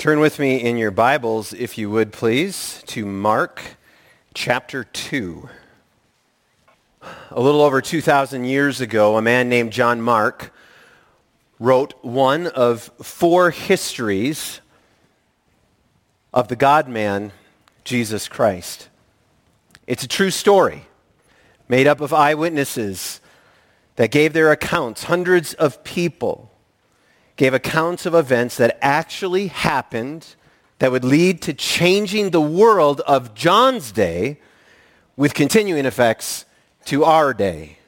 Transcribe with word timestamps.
Turn 0.00 0.18
with 0.18 0.38
me 0.38 0.56
in 0.56 0.78
your 0.78 0.90
Bibles, 0.90 1.52
if 1.52 1.76
you 1.76 1.90
would 1.90 2.10
please, 2.10 2.82
to 2.86 3.04
Mark 3.04 3.76
chapter 4.32 4.82
2. 4.82 5.46
A 7.30 7.38
little 7.38 7.60
over 7.60 7.82
2,000 7.82 8.46
years 8.46 8.80
ago, 8.80 9.18
a 9.18 9.20
man 9.20 9.50
named 9.50 9.74
John 9.74 10.00
Mark 10.00 10.54
wrote 11.58 12.02
one 12.02 12.46
of 12.46 12.90
four 13.02 13.50
histories 13.50 14.62
of 16.32 16.48
the 16.48 16.56
God-man, 16.56 17.32
Jesus 17.84 18.26
Christ. 18.26 18.88
It's 19.86 20.02
a 20.02 20.08
true 20.08 20.30
story 20.30 20.86
made 21.68 21.86
up 21.86 22.00
of 22.00 22.14
eyewitnesses 22.14 23.20
that 23.96 24.10
gave 24.10 24.32
their 24.32 24.50
accounts, 24.50 25.04
hundreds 25.04 25.52
of 25.52 25.84
people 25.84 26.49
gave 27.40 27.54
accounts 27.54 28.04
of 28.04 28.14
events 28.14 28.58
that 28.58 28.78
actually 28.82 29.46
happened 29.46 30.34
that 30.78 30.92
would 30.92 31.02
lead 31.02 31.40
to 31.40 31.54
changing 31.54 32.28
the 32.28 32.40
world 32.40 33.00
of 33.06 33.32
John's 33.32 33.92
day 33.92 34.38
with 35.16 35.32
continuing 35.32 35.86
effects 35.86 36.44
to 36.84 37.02
our 37.02 37.32
day. 37.32 37.78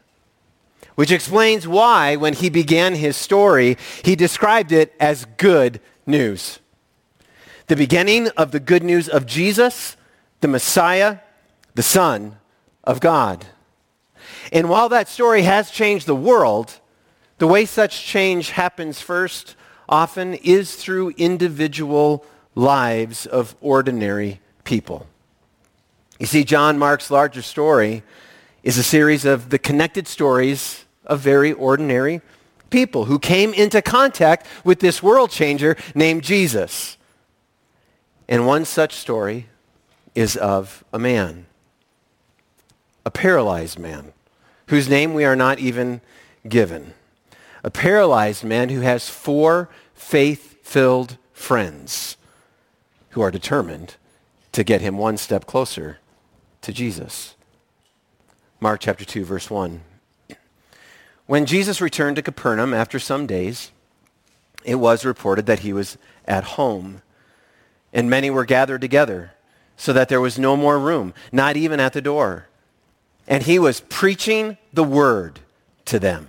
Which 0.95 1.11
explains 1.11 1.69
why, 1.69 2.17
when 2.17 2.33
he 2.33 2.49
began 2.49 2.95
his 2.95 3.15
story, 3.15 3.77
he 4.03 4.17
described 4.17 4.73
it 4.73 4.95
as 4.99 5.27
good 5.37 5.83
news. 6.07 6.59
The 7.67 7.77
beginning 7.77 8.29
of 8.29 8.53
the 8.53 8.61
good 8.61 8.83
news 8.83 9.07
of 9.07 9.27
Jesus, 9.27 9.99
the 10.41 10.49
Messiah, 10.49 11.19
the 11.75 11.83
Son 11.83 12.39
of 12.85 13.01
God. 13.01 13.45
And 14.51 14.71
while 14.71 14.89
that 14.89 15.09
story 15.09 15.43
has 15.43 15.71
changed 15.71 16.07
the 16.07 16.17
world, 16.17 16.81
the 17.43 17.49
way 17.49 17.65
such 17.65 18.05
change 18.05 18.51
happens 18.51 19.01
first 19.01 19.57
often 19.89 20.35
is 20.35 20.77
through 20.77 21.09
individual 21.17 22.25
lives 22.55 23.27
of 23.27 23.57
ordinary 23.61 24.41
people. 24.63 25.09
You 26.21 26.27
see, 26.27 26.45
John 26.45 26.79
Mark's 26.79 27.11
larger 27.11 27.43
story 27.43 28.05
is 28.63 28.79
a 28.79 28.85
series 28.85 29.25
of 29.25 29.51
the 29.51 29.59
connected 29.59 30.07
stories 30.07 30.85
of 31.05 31.19
very 31.19 31.53
ordinary 31.53 32.21
people 32.71 33.07
who 33.07 33.19
came 33.19 33.53
into 33.53 33.83
contact 33.83 34.47
with 34.63 34.79
this 34.79 35.03
world 35.03 35.33
changer 35.33 35.77
named 35.97 36.23
Jesus. 36.23 36.97
And 38.29 38.47
one 38.47 38.65
such 38.65 38.93
story 38.93 39.49
is 40.15 40.37
of 40.37 40.85
a 40.93 40.99
man, 41.01 41.47
a 43.05 43.11
paralyzed 43.11 43.81
man, 43.81 44.13
whose 44.69 44.89
name 44.89 45.13
we 45.13 45.25
are 45.25 45.35
not 45.35 45.59
even 45.59 46.03
given 46.49 46.95
a 47.63 47.71
paralyzed 47.71 48.45
man 48.45 48.69
who 48.69 48.81
has 48.81 49.09
four 49.09 49.69
faith-filled 49.95 51.17
friends 51.33 52.17
who 53.11 53.21
are 53.21 53.31
determined 53.31 53.97
to 54.53 54.65
get 54.65 54.81
him 54.81 54.99
one 54.99 55.17
step 55.17 55.47
closer 55.47 55.99
to 56.61 56.73
Jesus. 56.73 57.35
Mark 58.61 58.81
chapter 58.81 59.05
2, 59.05 59.25
verse 59.25 59.51
1. 59.51 59.83
When 61.27 61.47
Jesus 61.47 61.81
returned 61.81 62.17
to 62.17 62.23
Capernaum 62.23 62.75
after 62.75 62.99
some 62.99 63.27
days, 63.27 63.71
it 64.65 64.77
was 64.77 65.05
reported 65.05 65.47
that 65.47 65.61
he 65.61 65.73
was 65.73 65.97
at 66.27 66.45
home, 66.45 67.03
and 67.93 68.09
many 68.09 68.31
were 68.31 68.45
gathered 68.45 68.81
together, 68.81 69.33
so 69.77 69.93
that 69.93 70.09
there 70.09 70.21
was 70.21 70.39
no 70.39 70.57
more 70.57 70.79
room, 70.79 71.15
not 71.33 71.57
even 71.57 71.81
at 71.81 71.93
the 71.93 72.03
door. 72.03 72.47
And 73.27 73.45
he 73.45 73.59
was 73.59 73.81
preaching 73.81 74.59
the 74.73 74.85
word 74.85 75.41
to 75.87 75.99
them. 75.99 76.29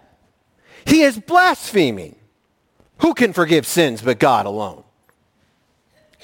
He 0.85 1.01
is 1.01 1.19
blaspheming. 1.19 2.15
Who 2.99 3.13
can 3.13 3.33
forgive 3.33 3.65
sins 3.65 4.01
but 4.01 4.19
God 4.19 4.45
alone? 4.45 4.83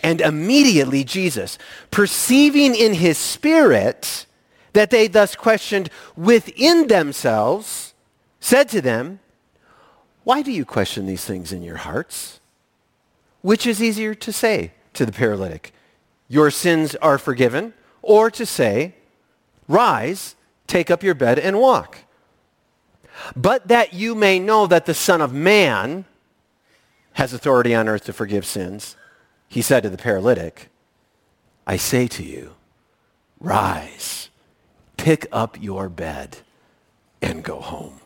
And 0.03 0.21
immediately 0.21 1.03
Jesus, 1.03 1.57
perceiving 1.89 2.75
in 2.75 2.93
his 2.93 3.17
spirit 3.17 4.25
that 4.73 4.91
they 4.91 5.07
thus 5.07 5.35
questioned 5.35 5.89
within 6.15 6.87
themselves, 6.87 7.95
said 8.39 8.69
to 8.69 8.81
them, 8.81 9.19
Why 10.23 10.43
do 10.43 10.51
you 10.51 10.65
question 10.65 11.07
these 11.07 11.25
things 11.25 11.51
in 11.51 11.63
your 11.63 11.77
hearts? 11.77 12.39
Which 13.41 13.65
is 13.65 13.81
easier 13.81 14.13
to 14.13 14.31
say 14.31 14.73
to 14.93 15.05
the 15.05 15.11
paralytic, 15.11 15.73
Your 16.27 16.51
sins 16.51 16.95
are 16.97 17.17
forgiven, 17.17 17.73
or 18.03 18.29
to 18.31 18.45
say, 18.45 18.93
Rise, 19.67 20.35
take 20.67 20.91
up 20.91 21.01
your 21.01 21.15
bed 21.15 21.39
and 21.39 21.59
walk? 21.59 21.99
But 23.35 23.67
that 23.67 23.93
you 23.93 24.15
may 24.15 24.39
know 24.39 24.67
that 24.67 24.85
the 24.85 24.93
Son 24.93 25.21
of 25.21 25.33
Man 25.33 26.05
has 27.13 27.33
authority 27.33 27.73
on 27.73 27.87
earth 27.87 28.05
to 28.05 28.13
forgive 28.13 28.45
sins, 28.45 28.95
he 29.47 29.61
said 29.61 29.83
to 29.83 29.89
the 29.89 29.97
paralytic, 29.97 30.69
I 31.65 31.77
say 31.77 32.07
to 32.07 32.23
you, 32.23 32.53
rise, 33.39 34.29
pick 34.97 35.25
up 35.31 35.61
your 35.61 35.89
bed, 35.89 36.37
and 37.21 37.43
go 37.43 37.59
home. 37.59 37.99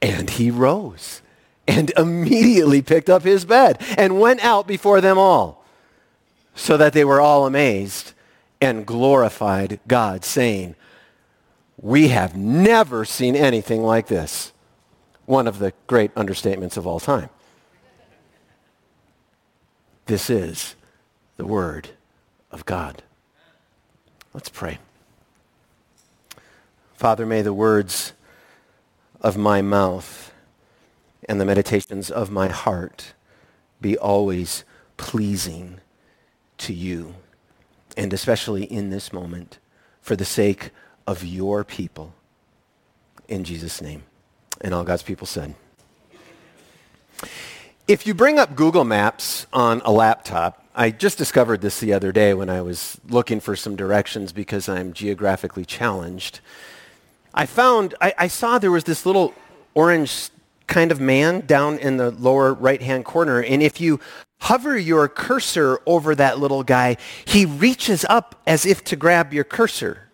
And 0.00 0.30
he 0.30 0.50
rose 0.50 1.20
and 1.68 1.90
immediately 1.96 2.80
picked 2.82 3.10
up 3.10 3.22
his 3.22 3.44
bed 3.44 3.80
and 3.98 4.20
went 4.20 4.42
out 4.42 4.66
before 4.66 5.00
them 5.00 5.18
all, 5.18 5.64
so 6.54 6.76
that 6.76 6.92
they 6.92 7.04
were 7.04 7.20
all 7.20 7.46
amazed 7.46 8.12
and 8.60 8.86
glorified 8.86 9.78
God, 9.86 10.24
saying, 10.24 10.74
we 11.80 12.08
have 12.08 12.36
never 12.36 13.04
seen 13.04 13.34
anything 13.34 13.82
like 13.82 14.06
this. 14.06 14.52
One 15.24 15.48
of 15.48 15.58
the 15.58 15.72
great 15.86 16.14
understatements 16.14 16.76
of 16.76 16.86
all 16.86 17.00
time. 17.00 17.30
This 20.06 20.28
is 20.28 20.74
the 21.36 21.46
Word 21.46 21.90
of 22.50 22.66
God. 22.66 23.02
Let's 24.34 24.48
pray. 24.48 24.78
Father, 26.94 27.24
may 27.24 27.40
the 27.42 27.54
words 27.54 28.12
of 29.20 29.36
my 29.36 29.62
mouth 29.62 30.32
and 31.28 31.40
the 31.40 31.46
meditations 31.46 32.10
of 32.10 32.30
my 32.30 32.48
heart 32.48 33.14
be 33.80 33.96
always 33.96 34.64
pleasing 34.96 35.80
to 36.58 36.74
you, 36.74 37.14
and 37.96 38.12
especially 38.12 38.64
in 38.64 38.90
this 38.90 39.12
moment, 39.12 39.58
for 40.02 40.14
the 40.14 40.24
sake 40.24 40.70
of 41.10 41.24
your 41.24 41.64
people. 41.64 42.14
In 43.26 43.42
Jesus' 43.42 43.82
name. 43.82 44.04
And 44.60 44.72
all 44.72 44.84
God's 44.84 45.02
people 45.02 45.26
said. 45.26 45.54
If 47.88 48.06
you 48.06 48.14
bring 48.14 48.38
up 48.38 48.54
Google 48.54 48.84
Maps 48.84 49.48
on 49.52 49.82
a 49.84 49.90
laptop, 49.90 50.64
I 50.72 50.90
just 50.90 51.18
discovered 51.18 51.62
this 51.62 51.80
the 51.80 51.92
other 51.92 52.12
day 52.12 52.32
when 52.32 52.48
I 52.48 52.62
was 52.62 53.00
looking 53.08 53.40
for 53.40 53.56
some 53.56 53.74
directions 53.74 54.32
because 54.32 54.68
I'm 54.68 54.92
geographically 54.92 55.64
challenged. 55.64 56.38
I 57.34 57.44
found, 57.46 57.96
I, 58.00 58.14
I 58.16 58.28
saw 58.28 58.60
there 58.60 58.70
was 58.70 58.84
this 58.84 59.04
little 59.04 59.34
orange 59.74 60.30
kind 60.68 60.92
of 60.92 61.00
man 61.00 61.40
down 61.40 61.78
in 61.78 61.96
the 61.96 62.12
lower 62.12 62.54
right-hand 62.54 63.04
corner. 63.04 63.42
And 63.42 63.64
if 63.64 63.80
you 63.80 63.98
hover 64.42 64.78
your 64.78 65.08
cursor 65.08 65.80
over 65.86 66.14
that 66.14 66.38
little 66.38 66.62
guy, 66.62 66.98
he 67.24 67.46
reaches 67.46 68.06
up 68.08 68.40
as 68.46 68.64
if 68.64 68.84
to 68.84 68.94
grab 68.94 69.34
your 69.34 69.42
cursor 69.44 70.06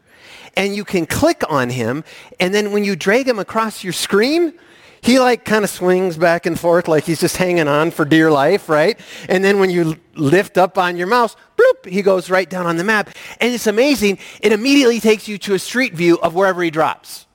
and 0.56 0.74
you 0.74 0.84
can 0.84 1.06
click 1.06 1.42
on 1.48 1.70
him, 1.70 2.04
and 2.40 2.54
then 2.54 2.72
when 2.72 2.84
you 2.84 2.96
drag 2.96 3.28
him 3.28 3.38
across 3.38 3.84
your 3.84 3.92
screen, 3.92 4.54
he 5.02 5.20
like 5.20 5.44
kind 5.44 5.62
of 5.62 5.70
swings 5.70 6.16
back 6.16 6.46
and 6.46 6.58
forth 6.58 6.88
like 6.88 7.04
he's 7.04 7.20
just 7.20 7.36
hanging 7.36 7.68
on 7.68 7.90
for 7.92 8.04
dear 8.04 8.30
life, 8.30 8.68
right? 8.68 8.98
And 9.28 9.44
then 9.44 9.60
when 9.60 9.70
you 9.70 9.98
lift 10.14 10.58
up 10.58 10.78
on 10.78 10.96
your 10.96 11.06
mouse, 11.06 11.36
bloop, 11.56 11.86
he 11.88 12.02
goes 12.02 12.28
right 12.28 12.48
down 12.48 12.66
on 12.66 12.76
the 12.76 12.82
map. 12.82 13.10
And 13.40 13.54
it's 13.54 13.68
amazing. 13.68 14.18
It 14.40 14.52
immediately 14.52 14.98
takes 14.98 15.28
you 15.28 15.38
to 15.38 15.54
a 15.54 15.58
street 15.58 15.94
view 15.94 16.18
of 16.18 16.34
wherever 16.34 16.62
he 16.62 16.70
drops. 16.70 17.26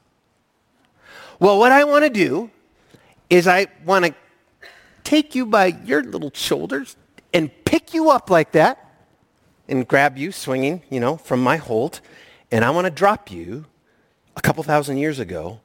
Well, 1.40 1.60
what 1.60 1.72
I 1.72 1.86
want 1.86 2.04
to 2.04 2.10
do 2.10 2.52
is 3.30 3.48
I 3.48 3.68
want 3.86 4.06
to 4.06 4.14
take 5.04 5.34
you 5.34 5.46
by 5.46 5.68
your 5.68 6.04
little 6.04 6.32
shoulders 6.34 6.98
and 7.34 7.50
pick 7.64 7.94
you 7.94 8.10
up 8.10 8.30
like 8.30 8.52
that 8.52 8.86
and 9.70 9.88
grab 9.88 10.18
you 10.18 10.34
swinging, 10.34 10.84
you 10.90 11.00
know, 11.00 11.16
from 11.16 11.42
my 11.42 11.56
hold 11.56 12.02
and 12.52 12.66
I 12.66 12.70
want 12.70 12.86
to 12.86 12.92
drop 12.92 13.32
you 13.32 13.66
a 14.36 14.42
couple 14.42 14.64
thousand 14.64 14.98
years 14.98 15.20
ago 15.20 15.62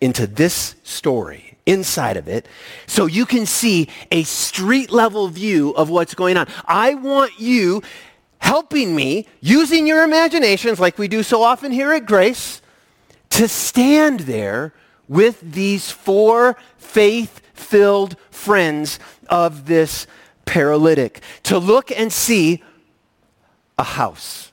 into 0.00 0.26
this 0.26 0.76
story, 0.84 1.56
inside 1.66 2.16
of 2.16 2.28
it, 2.28 2.46
so 2.86 3.06
you 3.06 3.26
can 3.26 3.44
see 3.44 3.88
a 4.12 4.22
street 4.22 4.90
level 4.90 5.28
view 5.28 5.70
of 5.70 5.90
what's 5.90 6.14
going 6.14 6.36
on. 6.36 6.46
I 6.66 6.94
want 6.94 7.40
you 7.40 7.82
helping 8.38 8.94
me, 8.94 9.26
using 9.40 9.86
your 9.86 10.04
imaginations 10.04 10.78
like 10.78 10.98
we 10.98 11.08
do 11.08 11.22
so 11.24 11.42
often 11.42 11.72
here 11.72 11.92
at 11.92 12.06
Grace, 12.06 12.62
to 13.30 13.48
stand 13.48 14.20
there 14.20 14.72
with 15.08 15.40
these 15.40 15.90
four 15.90 16.56
faith-filled 16.76 18.16
friends 18.30 19.00
of 19.28 19.66
this 19.66 20.06
paralytic, 20.44 21.20
to 21.42 21.58
look 21.58 21.90
and 21.90 22.12
see 22.12 22.62
a 23.76 23.82
house 23.82 24.47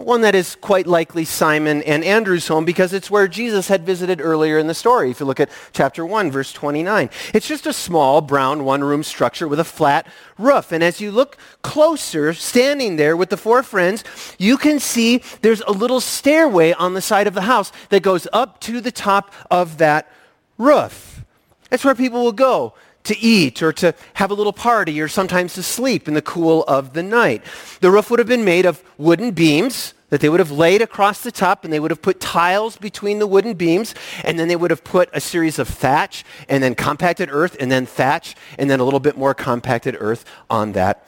one 0.00 0.22
that 0.22 0.34
is 0.34 0.56
quite 0.56 0.86
likely 0.86 1.24
Simon 1.24 1.82
and 1.82 2.04
Andrew's 2.04 2.48
home 2.48 2.64
because 2.64 2.92
it's 2.92 3.10
where 3.10 3.28
Jesus 3.28 3.68
had 3.68 3.84
visited 3.84 4.20
earlier 4.20 4.58
in 4.58 4.66
the 4.66 4.74
story. 4.74 5.10
If 5.10 5.20
you 5.20 5.26
look 5.26 5.40
at 5.40 5.50
chapter 5.72 6.04
1, 6.04 6.30
verse 6.30 6.52
29. 6.52 7.10
It's 7.32 7.48
just 7.48 7.66
a 7.66 7.72
small 7.72 8.20
brown 8.20 8.64
one-room 8.64 9.02
structure 9.02 9.48
with 9.48 9.60
a 9.60 9.64
flat 9.64 10.06
roof. 10.38 10.72
And 10.72 10.82
as 10.82 11.00
you 11.00 11.10
look 11.10 11.36
closer, 11.62 12.34
standing 12.34 12.96
there 12.96 13.16
with 13.16 13.30
the 13.30 13.36
four 13.36 13.62
friends, 13.62 14.04
you 14.38 14.56
can 14.56 14.80
see 14.80 15.22
there's 15.42 15.62
a 15.62 15.72
little 15.72 16.00
stairway 16.00 16.72
on 16.72 16.94
the 16.94 17.02
side 17.02 17.26
of 17.26 17.34
the 17.34 17.42
house 17.42 17.72
that 17.90 18.02
goes 18.02 18.26
up 18.32 18.60
to 18.60 18.80
the 18.80 18.92
top 18.92 19.32
of 19.50 19.78
that 19.78 20.10
roof. 20.58 21.24
That's 21.70 21.84
where 21.84 21.94
people 21.94 22.22
will 22.22 22.32
go 22.32 22.74
to 23.04 23.18
eat 23.18 23.62
or 23.62 23.72
to 23.72 23.94
have 24.14 24.30
a 24.30 24.34
little 24.34 24.52
party 24.52 25.00
or 25.00 25.08
sometimes 25.08 25.54
to 25.54 25.62
sleep 25.62 26.08
in 26.08 26.14
the 26.14 26.22
cool 26.22 26.64
of 26.64 26.94
the 26.94 27.02
night. 27.02 27.42
The 27.80 27.90
roof 27.90 28.10
would 28.10 28.18
have 28.18 28.28
been 28.28 28.44
made 28.44 28.66
of 28.66 28.82
wooden 28.98 29.30
beams 29.32 29.94
that 30.08 30.20
they 30.20 30.28
would 30.28 30.40
have 30.40 30.50
laid 30.50 30.80
across 30.80 31.22
the 31.22 31.32
top 31.32 31.64
and 31.64 31.72
they 31.72 31.80
would 31.80 31.90
have 31.90 32.00
put 32.00 32.20
tiles 32.20 32.76
between 32.76 33.18
the 33.18 33.26
wooden 33.26 33.54
beams 33.54 33.94
and 34.22 34.38
then 34.38 34.48
they 34.48 34.56
would 34.56 34.70
have 34.70 34.84
put 34.84 35.10
a 35.12 35.20
series 35.20 35.58
of 35.58 35.68
thatch 35.68 36.24
and 36.48 36.62
then 36.62 36.74
compacted 36.74 37.28
earth 37.30 37.56
and 37.60 37.70
then 37.70 37.84
thatch 37.84 38.34
and 38.58 38.70
then 38.70 38.80
a 38.80 38.84
little 38.84 39.00
bit 39.00 39.18
more 39.18 39.34
compacted 39.34 39.96
earth 39.98 40.24
on 40.48 40.72
that 40.72 41.06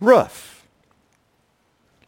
roof. 0.00 0.66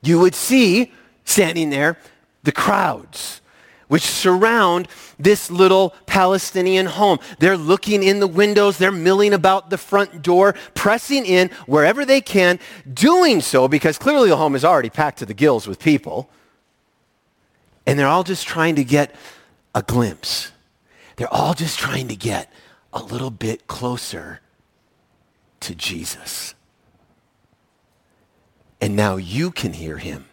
You 0.02 0.18
would 0.20 0.34
see 0.34 0.92
standing 1.24 1.70
there 1.70 1.98
the 2.44 2.52
crowds 2.52 3.40
which 3.88 4.02
surround 4.02 4.86
this 5.18 5.50
little 5.50 5.94
Palestinian 6.06 6.86
home. 6.86 7.18
They're 7.38 7.56
looking 7.56 8.02
in 8.02 8.20
the 8.20 8.26
windows, 8.26 8.78
they're 8.78 8.92
milling 8.92 9.32
about 9.32 9.70
the 9.70 9.78
front 9.78 10.22
door, 10.22 10.54
pressing 10.74 11.26
in 11.26 11.50
wherever 11.66 12.04
they 12.04 12.20
can, 12.20 12.60
doing 12.92 13.40
so 13.40 13.66
because 13.66 13.98
clearly 13.98 14.28
the 14.28 14.36
home 14.36 14.54
is 14.54 14.64
already 14.64 14.90
packed 14.90 15.18
to 15.18 15.26
the 15.26 15.34
gills 15.34 15.66
with 15.66 15.78
people. 15.78 16.30
And 17.86 17.98
they're 17.98 18.06
all 18.06 18.24
just 18.24 18.46
trying 18.46 18.76
to 18.76 18.84
get 18.84 19.14
a 19.74 19.82
glimpse. 19.82 20.52
They're 21.16 21.32
all 21.32 21.54
just 21.54 21.78
trying 21.78 22.08
to 22.08 22.16
get 22.16 22.52
a 22.92 23.02
little 23.02 23.30
bit 23.30 23.66
closer 23.66 24.40
to 25.60 25.74
Jesus. 25.74 26.54
And 28.80 28.94
now 28.94 29.16
you 29.16 29.50
can 29.50 29.72
hear 29.72 29.98
him 29.98 30.27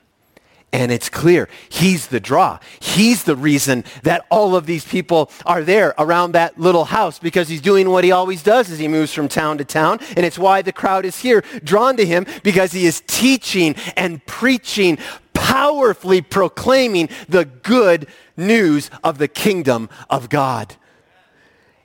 and 0.81 0.91
it's 0.91 1.07
clear 1.09 1.47
he's 1.69 2.07
the 2.07 2.19
draw. 2.19 2.59
He's 2.81 3.23
the 3.23 3.35
reason 3.35 3.85
that 4.03 4.25
all 4.29 4.55
of 4.57 4.65
these 4.65 4.83
people 4.83 5.31
are 5.45 5.63
there 5.63 5.95
around 5.97 6.33
that 6.33 6.59
little 6.59 6.85
house 6.85 7.17
because 7.17 7.47
he's 7.47 7.61
doing 7.61 7.89
what 7.89 8.03
he 8.03 8.11
always 8.11 8.43
does 8.43 8.69
as 8.69 8.77
he 8.77 8.89
moves 8.89 9.13
from 9.13 9.29
town 9.29 9.57
to 9.59 9.65
town. 9.65 9.99
And 10.17 10.25
it's 10.25 10.37
why 10.37 10.61
the 10.61 10.73
crowd 10.73 11.05
is 11.05 11.19
here 11.19 11.43
drawn 11.63 11.95
to 11.95 12.05
him 12.05 12.25
because 12.43 12.73
he 12.73 12.85
is 12.85 13.01
teaching 13.07 13.75
and 13.95 14.25
preaching, 14.25 14.97
powerfully 15.33 16.21
proclaiming 16.21 17.07
the 17.29 17.45
good 17.45 18.07
news 18.35 18.89
of 19.01 19.17
the 19.17 19.29
kingdom 19.29 19.89
of 20.09 20.27
God. 20.27 20.75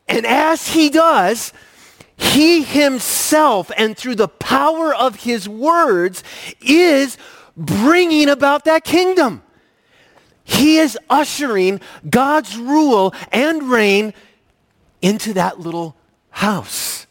And 0.08 0.26
as 0.26 0.72
he 0.72 0.90
does, 0.90 1.52
he 2.16 2.64
himself 2.64 3.70
and 3.76 3.96
through 3.96 4.16
the 4.16 4.28
power 4.28 4.92
of 4.92 5.22
his 5.22 5.48
words 5.48 6.24
is 6.60 7.16
bringing 7.60 8.28
about 8.28 8.64
that 8.64 8.82
kingdom. 8.82 9.42
He 10.42 10.78
is 10.78 10.98
ushering 11.08 11.80
God's 12.08 12.56
rule 12.56 13.14
and 13.30 13.70
reign 13.70 14.14
into 15.00 15.34
that 15.34 15.60
little 15.60 15.94
house. 16.30 17.06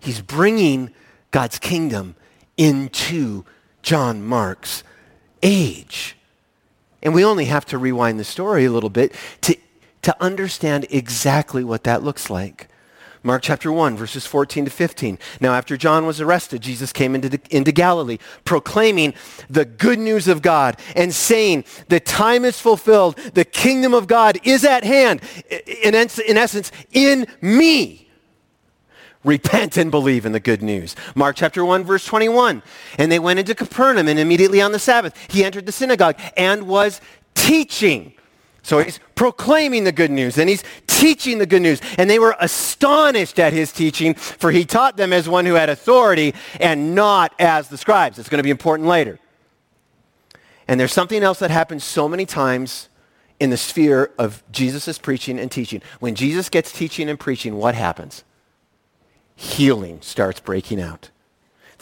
He's 0.00 0.20
bringing 0.20 0.90
God's 1.30 1.58
kingdom 1.58 2.16
into 2.56 3.44
John 3.82 4.22
Mark's 4.22 4.84
age. 5.42 6.16
And 7.02 7.14
we 7.14 7.24
only 7.24 7.46
have 7.46 7.64
to 7.66 7.78
rewind 7.78 8.18
the 8.18 8.24
story 8.24 8.64
a 8.64 8.70
little 8.70 8.90
bit 8.90 9.14
to, 9.42 9.56
to 10.02 10.22
understand 10.22 10.86
exactly 10.90 11.64
what 11.64 11.84
that 11.84 12.02
looks 12.02 12.28
like. 12.28 12.68
Mark 13.26 13.40
chapter 13.40 13.72
1, 13.72 13.96
verses 13.96 14.26
14 14.26 14.66
to 14.66 14.70
15. 14.70 15.18
Now, 15.40 15.54
after 15.54 15.78
John 15.78 16.04
was 16.04 16.20
arrested, 16.20 16.60
Jesus 16.60 16.92
came 16.92 17.14
into, 17.14 17.30
the, 17.30 17.40
into 17.48 17.72
Galilee, 17.72 18.18
proclaiming 18.44 19.14
the 19.48 19.64
good 19.64 19.98
news 19.98 20.28
of 20.28 20.42
God 20.42 20.78
and 20.94 21.12
saying, 21.12 21.64
The 21.88 22.00
time 22.00 22.44
is 22.44 22.60
fulfilled, 22.60 23.16
the 23.32 23.46
kingdom 23.46 23.94
of 23.94 24.06
God 24.08 24.38
is 24.44 24.62
at 24.62 24.84
hand. 24.84 25.22
In, 25.50 25.94
in 25.94 26.36
essence, 26.36 26.70
in 26.92 27.26
me. 27.40 28.10
Repent 29.24 29.78
and 29.78 29.90
believe 29.90 30.26
in 30.26 30.32
the 30.32 30.40
good 30.40 30.62
news. 30.62 30.94
Mark 31.14 31.36
chapter 31.36 31.64
1, 31.64 31.82
verse 31.82 32.04
21. 32.04 32.62
And 32.98 33.10
they 33.10 33.18
went 33.18 33.38
into 33.38 33.54
Capernaum, 33.54 34.06
and 34.06 34.18
immediately 34.18 34.60
on 34.60 34.72
the 34.72 34.78
Sabbath, 34.78 35.16
he 35.32 35.42
entered 35.42 35.64
the 35.64 35.72
synagogue 35.72 36.20
and 36.36 36.66
was 36.66 37.00
teaching. 37.34 38.12
So 38.64 38.78
he's 38.78 38.98
proclaiming 39.14 39.84
the 39.84 39.92
good 39.92 40.10
news 40.10 40.38
and 40.38 40.48
he's 40.48 40.64
teaching 40.86 41.36
the 41.36 41.44
good 41.44 41.60
news. 41.60 41.82
And 41.98 42.08
they 42.08 42.18
were 42.18 42.34
astonished 42.40 43.38
at 43.38 43.52
his 43.52 43.70
teaching, 43.70 44.14
for 44.14 44.50
he 44.50 44.64
taught 44.64 44.96
them 44.96 45.12
as 45.12 45.28
one 45.28 45.44
who 45.44 45.54
had 45.54 45.68
authority 45.68 46.34
and 46.58 46.94
not 46.94 47.34
as 47.38 47.68
the 47.68 47.76
scribes. 47.76 48.18
It's 48.18 48.30
going 48.30 48.38
to 48.38 48.42
be 48.42 48.50
important 48.50 48.88
later. 48.88 49.20
And 50.66 50.80
there's 50.80 50.94
something 50.94 51.22
else 51.22 51.40
that 51.40 51.50
happens 51.50 51.84
so 51.84 52.08
many 52.08 52.24
times 52.24 52.88
in 53.38 53.50
the 53.50 53.58
sphere 53.58 54.12
of 54.18 54.42
Jesus' 54.50 54.96
preaching 54.96 55.38
and 55.38 55.50
teaching. 55.50 55.82
When 56.00 56.14
Jesus 56.14 56.48
gets 56.48 56.72
teaching 56.72 57.10
and 57.10 57.20
preaching, 57.20 57.56
what 57.56 57.74
happens? 57.74 58.24
Healing 59.36 60.00
starts 60.00 60.40
breaking 60.40 60.80
out 60.80 61.10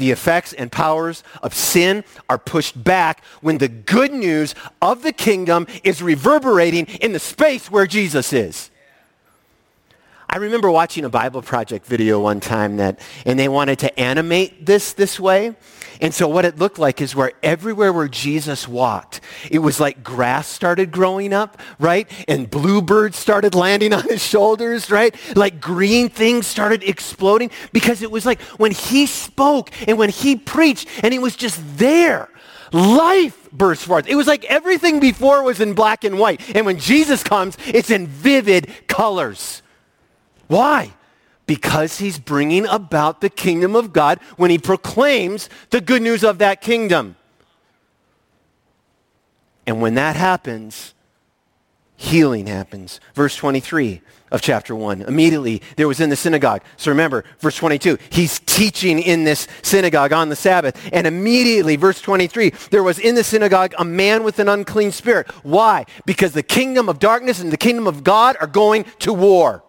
the 0.02 0.10
effects 0.10 0.52
and 0.52 0.72
powers 0.72 1.22
of 1.42 1.54
sin 1.54 2.02
are 2.28 2.38
pushed 2.38 2.82
back 2.82 3.24
when 3.40 3.58
the 3.58 3.68
good 3.68 4.12
news 4.12 4.54
of 4.82 5.02
the 5.02 5.12
kingdom 5.12 5.66
is 5.84 6.02
reverberating 6.02 6.86
in 7.00 7.12
the 7.12 7.20
space 7.20 7.70
where 7.70 7.86
Jesus 7.86 8.32
is. 8.32 8.71
I 10.32 10.38
remember 10.38 10.70
watching 10.70 11.04
a 11.04 11.10
Bible 11.10 11.42
Project 11.42 11.84
video 11.84 12.18
one 12.18 12.40
time 12.40 12.78
that, 12.78 12.98
and 13.26 13.38
they 13.38 13.48
wanted 13.48 13.80
to 13.80 14.00
animate 14.00 14.64
this 14.64 14.94
this 14.94 15.20
way. 15.20 15.54
And 16.00 16.14
so 16.14 16.26
what 16.26 16.46
it 16.46 16.58
looked 16.58 16.78
like 16.78 17.02
is 17.02 17.14
where 17.14 17.32
everywhere 17.42 17.92
where 17.92 18.08
Jesus 18.08 18.66
walked, 18.66 19.20
it 19.50 19.58
was 19.58 19.78
like 19.78 20.02
grass 20.02 20.48
started 20.48 20.90
growing 20.90 21.34
up, 21.34 21.60
right? 21.78 22.10
And 22.28 22.50
bluebirds 22.50 23.18
started 23.18 23.54
landing 23.54 23.92
on 23.92 24.04
his 24.04 24.24
shoulders, 24.24 24.90
right? 24.90 25.14
Like 25.36 25.60
green 25.60 26.08
things 26.08 26.46
started 26.46 26.82
exploding 26.82 27.50
because 27.74 28.00
it 28.00 28.10
was 28.10 28.24
like 28.24 28.40
when 28.56 28.72
he 28.72 29.04
spoke 29.04 29.68
and 29.86 29.98
when 29.98 30.08
he 30.08 30.36
preached 30.36 30.88
and 31.02 31.12
he 31.12 31.18
was 31.18 31.36
just 31.36 31.60
there 31.76 32.30
life 32.72 33.50
burst 33.52 33.84
forth. 33.84 34.06
It 34.08 34.14
was 34.14 34.26
like 34.26 34.46
everything 34.46 34.98
before 34.98 35.42
was 35.42 35.60
in 35.60 35.74
black 35.74 36.04
and 36.04 36.18
white. 36.18 36.56
And 36.56 36.64
when 36.64 36.78
Jesus 36.78 37.22
comes, 37.22 37.58
it's 37.66 37.90
in 37.90 38.06
vivid 38.06 38.70
colors. 38.86 39.61
Why? 40.52 40.92
because 41.46 41.98
he's 41.98 42.18
bringing 42.18 42.66
about 42.66 43.20
the 43.20 43.28
kingdom 43.28 43.76
of 43.76 43.92
God 43.92 44.20
when 44.36 44.50
he 44.50 44.58
proclaims 44.58 45.50
the 45.70 45.80
good 45.80 46.02
news 46.02 46.24
of 46.24 46.38
that 46.38 46.60
kingdom. 46.60 47.16
And 49.66 49.80
when 49.80 49.94
that 49.94 50.16
happens, 50.16 50.94
healing 51.96 52.46
happens. 52.46 53.00
Verse 53.14 53.36
23 53.36 54.00
of 54.30 54.40
chapter 54.40 54.74
1. 54.74 55.02
Immediately 55.02 55.62
there 55.76 55.86
was 55.86 56.00
in 56.00 56.10
the 56.10 56.16
synagogue. 56.16 56.62
So 56.76 56.90
remember, 56.90 57.24
verse 57.38 57.56
22, 57.56 57.98
he's 58.10 58.38
teaching 58.40 58.98
in 58.98 59.24
this 59.24 59.46
synagogue 59.62 60.12
on 60.12 60.30
the 60.30 60.36
Sabbath. 60.36 60.90
And 60.92 61.06
immediately, 61.06 61.76
verse 61.76 62.00
23, 62.00 62.50
there 62.70 62.82
was 62.82 62.98
in 62.98 63.14
the 63.14 63.24
synagogue 63.24 63.74
a 63.78 63.84
man 63.84 64.24
with 64.24 64.38
an 64.38 64.48
unclean 64.48 64.90
spirit. 64.90 65.30
Why? 65.44 65.84
Because 66.06 66.32
the 66.32 66.42
kingdom 66.42 66.88
of 66.88 66.98
darkness 66.98 67.40
and 67.40 67.52
the 67.52 67.56
kingdom 67.56 67.86
of 67.86 68.02
God 68.02 68.36
are 68.40 68.46
going 68.46 68.84
to 69.00 69.12
war. 69.12 69.62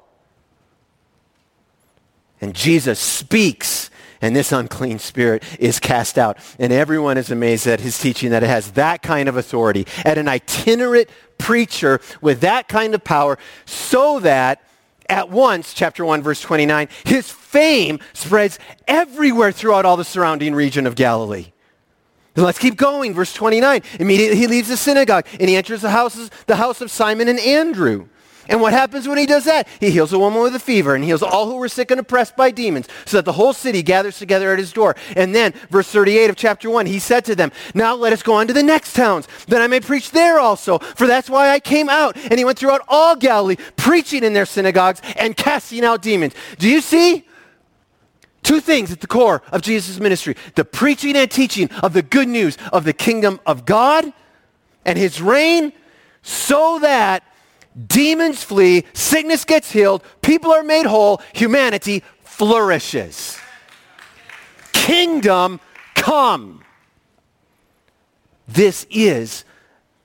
And 2.41 2.53
Jesus 2.53 2.99
speaks 2.99 3.89
and 4.23 4.33
this 4.33 4.53
unclean 4.53 4.99
spirit 4.99 5.43
is 5.59 5.81
cast 5.81 6.17
out. 6.17 6.37
And 6.57 6.71
everyone 6.71 7.17
is 7.17 7.29
amazed 7.29 7.67
at 7.67 7.81
his 7.81 7.99
teaching 7.99 8.29
that 8.29 8.41
it 8.41 8.47
has 8.47 8.71
that 8.71 9.01
kind 9.01 9.27
of 9.27 9.35
authority, 9.35 9.85
at 10.05 10.17
an 10.17 10.29
itinerant 10.29 11.09
preacher 11.37 11.99
with 12.21 12.39
that 12.39 12.69
kind 12.69 12.95
of 12.95 13.03
power, 13.03 13.37
so 13.65 14.21
that 14.21 14.63
at 15.09 15.29
once, 15.29 15.73
chapter 15.73 16.05
1, 16.05 16.21
verse 16.21 16.39
29, 16.39 16.87
his 17.03 17.29
fame 17.29 17.99
spreads 18.13 18.59
everywhere 18.87 19.51
throughout 19.51 19.85
all 19.85 19.97
the 19.97 20.05
surrounding 20.05 20.55
region 20.55 20.87
of 20.87 20.95
Galilee. 20.95 21.51
Then 22.33 22.45
let's 22.45 22.57
keep 22.57 22.77
going. 22.77 23.13
Verse 23.13 23.33
29. 23.33 23.81
Immediately 23.99 24.37
he 24.37 24.47
leaves 24.47 24.69
the 24.69 24.77
synagogue 24.77 25.27
and 25.39 25.49
he 25.49 25.55
enters 25.57 25.81
the, 25.81 25.89
houses, 25.89 26.31
the 26.47 26.55
house 26.55 26.79
of 26.79 26.89
Simon 26.89 27.27
and 27.27 27.39
Andrew. 27.39 28.07
And 28.49 28.59
what 28.59 28.73
happens 28.73 29.07
when 29.07 29.17
he 29.17 29.25
does 29.25 29.45
that? 29.45 29.67
He 29.79 29.89
heals 29.89 30.11
a 30.11 30.19
woman 30.19 30.41
with 30.41 30.55
a 30.55 30.59
fever 30.59 30.95
and 30.95 31.03
heals 31.03 31.23
all 31.23 31.49
who 31.49 31.55
were 31.55 31.69
sick 31.69 31.91
and 31.91 31.99
oppressed 31.99 32.35
by 32.35 32.51
demons 32.51 32.87
so 33.05 33.17
that 33.17 33.25
the 33.25 33.33
whole 33.33 33.53
city 33.53 33.81
gathers 33.81 34.19
together 34.19 34.51
at 34.51 34.59
his 34.59 34.73
door. 34.73 34.95
And 35.15 35.33
then, 35.33 35.53
verse 35.69 35.87
38 35.87 36.29
of 36.29 36.35
chapter 36.35 36.69
1, 36.69 36.85
he 36.85 36.99
said 36.99 37.23
to 37.25 37.35
them, 37.35 37.51
Now 37.73 37.95
let 37.95 38.11
us 38.11 38.21
go 38.21 38.33
on 38.33 38.47
to 38.47 38.53
the 38.53 38.63
next 38.63 38.93
towns, 38.93 39.27
that 39.47 39.61
I 39.61 39.67
may 39.67 39.79
preach 39.79 40.11
there 40.11 40.39
also, 40.39 40.79
for 40.79 41.07
that's 41.07 41.29
why 41.29 41.49
I 41.49 41.59
came 41.59 41.87
out. 41.87 42.17
And 42.17 42.37
he 42.37 42.43
went 42.43 42.59
throughout 42.59 42.81
all 42.89 43.15
Galilee, 43.15 43.55
preaching 43.77 44.23
in 44.23 44.33
their 44.33 44.45
synagogues 44.45 45.01
and 45.15 45.37
casting 45.37 45.85
out 45.85 46.01
demons. 46.01 46.33
Do 46.57 46.69
you 46.69 46.81
see? 46.81 47.25
Two 48.41 48.59
things 48.59 48.91
at 48.91 48.99
the 48.99 49.07
core 49.07 49.41
of 49.53 49.61
Jesus' 49.61 50.01
ministry 50.01 50.35
the 50.55 50.65
preaching 50.65 51.15
and 51.15 51.31
teaching 51.31 51.71
of 51.81 51.93
the 51.93 52.01
good 52.01 52.27
news 52.27 52.57
of 52.73 52.83
the 52.83 52.91
kingdom 52.91 53.39
of 53.45 53.65
God 53.65 54.11
and 54.83 54.97
his 54.97 55.21
reign, 55.21 55.71
so 56.23 56.79
that 56.79 57.23
demons 57.87 58.43
flee, 58.43 58.85
sickness 58.93 59.45
gets 59.45 59.71
healed, 59.71 60.03
people 60.21 60.51
are 60.51 60.63
made 60.63 60.85
whole, 60.85 61.21
humanity 61.33 62.03
flourishes. 62.23 63.37
Kingdom 64.71 65.59
come. 65.95 66.63
This 68.47 68.85
is 68.89 69.45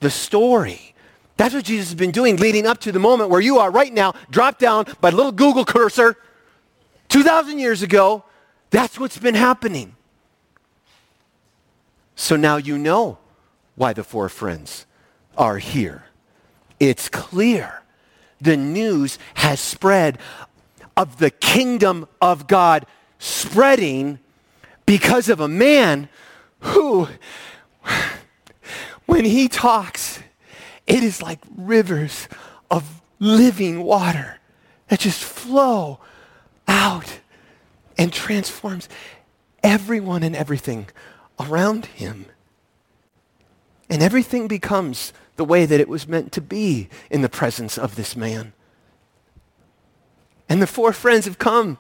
the 0.01 0.11
story. 0.11 0.95
That's 1.37 1.55
what 1.55 1.65
Jesus 1.65 1.89
has 1.89 1.95
been 1.95 2.11
doing 2.11 2.37
leading 2.37 2.67
up 2.67 2.79
to 2.81 2.93
the 2.93 2.99
moment 2.99 3.31
where 3.31 3.41
you 3.41 3.59
are 3.59 3.71
right 3.71 3.93
now, 3.93 4.15
dropped 4.31 4.61
down 4.61 4.87
by 5.01 5.11
little 5.11 5.33
Google 5.33 5.65
cursor 5.65 6.17
2,000 7.09 7.59
years 7.59 7.83
ago. 7.83 8.25
That's 8.71 8.99
what's 8.99 9.19
been 9.19 9.35
happening. 9.35 9.95
So 12.17 12.37
now 12.37 12.57
you 12.57 12.77
know 12.77 13.19
why 13.77 13.93
the 13.93 14.03
four 14.03 14.29
friends 14.29 14.87
are 15.37 15.59
here. 15.59 16.08
It's 16.81 17.09
clear. 17.09 17.83
The 18.41 18.57
news 18.57 19.19
has 19.35 19.61
spread 19.61 20.19
of 20.97 21.19
the 21.19 21.31
kingdom 21.31 22.09
of 22.21 22.47
God 22.47 22.87
spreading 23.19 24.19
because 24.87 25.29
of 25.29 25.41
a 25.41 25.49
man 25.49 26.09
who, 26.61 27.09
when 29.07 29.25
he 29.25 29.49
talks, 29.49 30.21
it 30.87 31.03
is 31.03 31.23
like 31.23 31.41
rivers 31.57 32.29
of 32.71 33.01
living 33.19 33.83
water 33.83 34.39
that 34.89 35.01
just 35.01 35.23
flow 35.23 36.01
out 36.67 37.21
and 37.97 38.13
transforms 38.13 38.89
everyone 39.63 40.23
and 40.23 40.37
everything 40.37 40.87
around 41.39 41.87
him. 41.87 42.27
And 43.91 44.03
everything 44.03 44.49
becomes 44.49 45.13
the 45.39 45.45
way 45.45 45.65
that 45.65 45.81
it 45.81 45.89
was 45.89 46.07
meant 46.07 46.33
to 46.33 46.41
be 46.41 46.89
in 47.11 47.23
the 47.23 47.29
presence 47.29 47.79
of 47.79 47.95
this 47.95 48.17
man. 48.17 48.53
And 50.49 50.61
the 50.61 50.67
four 50.67 50.93
friends 50.93 51.25
have 51.27 51.39
come 51.39 51.79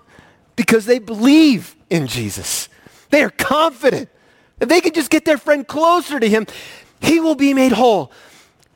because 0.56 0.86
they 0.86 1.00
believe 1.00 1.74
in 1.90 2.06
Jesus. 2.06 2.68
They 3.10 3.22
are 3.22 3.30
confident 3.30 4.08
that 4.60 4.68
they 4.68 4.80
can 4.80 4.92
just 4.92 5.10
get 5.10 5.24
their 5.24 5.38
friend 5.38 5.66
closer 5.66 6.20
to 6.20 6.28
him, 6.28 6.46
he 7.00 7.20
will 7.20 7.34
be 7.34 7.52
made 7.52 7.72
whole. 7.72 8.12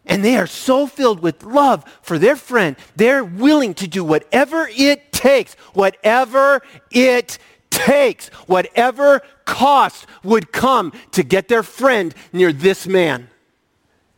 And 0.05 0.25
they 0.25 0.37
are 0.37 0.49
so 0.49 0.89
filled 0.89 1.21
with 1.21 1.45
love 1.45 1.85
for 2.03 2.19
their 2.19 2.37
friend, 2.37 2.77
they're 2.97 3.25
willing 3.25 3.75
to 3.75 3.87
do 3.87 4.03
whatever 4.03 4.69
it 4.69 5.13
takes, 5.13 5.55
whatever 5.75 6.61
it 6.91 7.39
takes, 7.71 8.29
whatever 8.47 9.23
cost 9.45 10.07
would 10.25 10.51
come 10.51 10.93
to 11.13 11.23
get 11.23 11.47
their 11.47 11.63
friend 11.63 12.15
near 12.33 12.53
this 12.53 12.89
man 12.89 13.29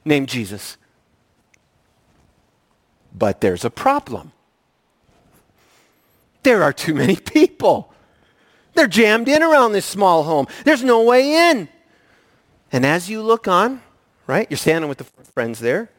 named 0.04 0.28
Jesus. 0.28 0.76
But 3.16 3.40
there's 3.40 3.64
a 3.64 3.70
problem. 3.70 4.32
There 6.42 6.62
are 6.62 6.72
too 6.72 6.94
many 6.94 7.16
people. 7.16 7.92
They're 8.74 8.86
jammed 8.86 9.28
in 9.28 9.42
around 9.42 9.72
this 9.72 9.86
small 9.86 10.24
home. 10.24 10.46
There's 10.64 10.82
no 10.82 11.02
way 11.02 11.50
in. 11.50 11.68
And 12.72 12.84
as 12.84 13.08
you 13.08 13.22
look 13.22 13.46
on, 13.46 13.80
right? 14.26 14.46
You're 14.50 14.58
standing 14.58 14.88
with 14.88 14.98
the 14.98 15.04
friends 15.32 15.60
there. 15.60 15.90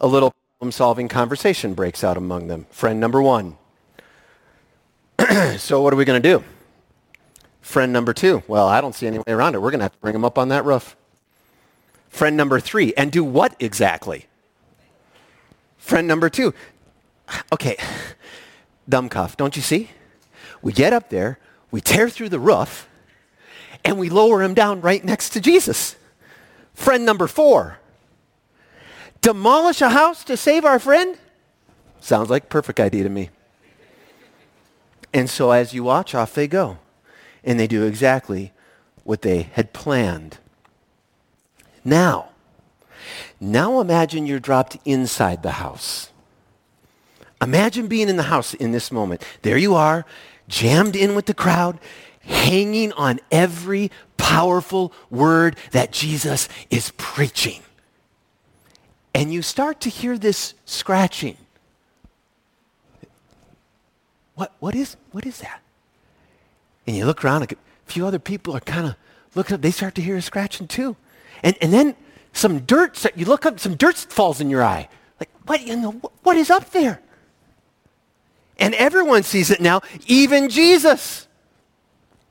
A 0.00 0.06
little 0.06 0.32
problem-solving 0.58 1.08
conversation 1.08 1.74
breaks 1.74 2.02
out 2.02 2.16
among 2.16 2.46
them. 2.46 2.66
Friend 2.70 2.98
number 2.98 3.20
one. 3.20 3.56
so 5.58 5.82
what 5.82 5.92
are 5.92 5.96
we 5.96 6.04
going 6.04 6.20
to 6.20 6.28
do? 6.28 6.42
Friend 7.60 7.92
number 7.92 8.12
two. 8.12 8.42
Well, 8.48 8.66
I 8.66 8.80
don't 8.80 8.94
see 8.94 9.06
any 9.06 9.18
way 9.18 9.24
around 9.28 9.54
it. 9.54 9.62
We're 9.62 9.70
going 9.70 9.80
to 9.80 9.84
have 9.84 9.92
to 9.92 9.98
bring 9.98 10.14
him 10.14 10.24
up 10.24 10.38
on 10.38 10.48
that 10.48 10.64
roof. 10.64 10.96
Friend 12.14 12.36
number 12.36 12.60
three. 12.60 12.94
And 12.96 13.10
do 13.10 13.24
what 13.24 13.56
exactly? 13.58 14.26
Friend 15.78 16.06
number 16.06 16.30
two. 16.30 16.54
Okay, 17.52 17.76
dumb 18.88 19.08
cuff, 19.08 19.36
don't 19.36 19.56
you 19.56 19.62
see? 19.62 19.90
We 20.62 20.72
get 20.72 20.92
up 20.92 21.10
there, 21.10 21.40
we 21.72 21.80
tear 21.80 22.08
through 22.08 22.28
the 22.28 22.38
roof, 22.38 22.88
and 23.84 23.98
we 23.98 24.10
lower 24.10 24.44
him 24.44 24.54
down 24.54 24.80
right 24.80 25.04
next 25.04 25.30
to 25.30 25.40
Jesus. 25.40 25.96
Friend 26.72 27.04
number 27.04 27.26
four. 27.26 27.80
Demolish 29.20 29.80
a 29.80 29.88
house 29.88 30.22
to 30.22 30.36
save 30.36 30.64
our 30.64 30.78
friend? 30.78 31.18
Sounds 31.98 32.30
like 32.30 32.48
perfect 32.48 32.78
idea 32.78 33.02
to 33.02 33.10
me. 33.10 33.30
And 35.12 35.28
so 35.28 35.50
as 35.50 35.74
you 35.74 35.82
watch, 35.82 36.14
off 36.14 36.32
they 36.32 36.46
go. 36.46 36.78
And 37.42 37.58
they 37.58 37.66
do 37.66 37.84
exactly 37.84 38.52
what 39.02 39.22
they 39.22 39.42
had 39.54 39.72
planned. 39.72 40.38
Now, 41.84 42.30
now 43.40 43.80
imagine 43.80 44.26
you're 44.26 44.40
dropped 44.40 44.78
inside 44.84 45.42
the 45.42 45.52
house. 45.52 46.10
Imagine 47.42 47.88
being 47.88 48.08
in 48.08 48.16
the 48.16 48.24
house 48.24 48.54
in 48.54 48.72
this 48.72 48.90
moment. 48.90 49.22
There 49.42 49.58
you 49.58 49.74
are, 49.74 50.06
jammed 50.48 50.96
in 50.96 51.14
with 51.14 51.26
the 51.26 51.34
crowd, 51.34 51.78
hanging 52.20 52.92
on 52.92 53.20
every 53.30 53.90
powerful 54.16 54.92
word 55.10 55.56
that 55.72 55.92
Jesus 55.92 56.48
is 56.70 56.92
preaching. 56.96 57.60
And 59.14 59.32
you 59.32 59.42
start 59.42 59.80
to 59.82 59.90
hear 59.90 60.16
this 60.16 60.54
scratching. 60.64 61.36
What, 64.34 64.52
what, 64.58 64.74
is, 64.74 64.96
what 65.12 65.26
is 65.26 65.38
that? 65.38 65.60
And 66.86 66.96
you 66.96 67.06
look 67.06 67.24
around, 67.24 67.42
a 67.42 67.56
few 67.86 68.06
other 68.06 68.18
people 68.18 68.56
are 68.56 68.60
kind 68.60 68.86
of 68.86 68.96
looking 69.34 69.54
up. 69.54 69.60
They 69.60 69.70
start 69.70 69.94
to 69.96 70.02
hear 70.02 70.16
a 70.16 70.22
scratching 70.22 70.66
too. 70.66 70.96
And, 71.42 71.56
and 71.60 71.72
then 71.72 71.96
some 72.32 72.60
dirt, 72.60 73.04
you 73.16 73.26
look 73.26 73.46
up, 73.46 73.60
some 73.60 73.76
dirt 73.76 73.96
falls 73.96 74.40
in 74.40 74.50
your 74.50 74.62
eye. 74.62 74.88
Like, 75.20 75.30
what, 75.46 75.66
you 75.66 75.76
know, 75.76 75.92
what 76.22 76.36
is 76.36 76.50
up 76.50 76.70
there? 76.70 77.00
And 78.58 78.74
everyone 78.74 79.22
sees 79.22 79.50
it 79.50 79.60
now, 79.60 79.82
even 80.06 80.48
Jesus. 80.48 81.28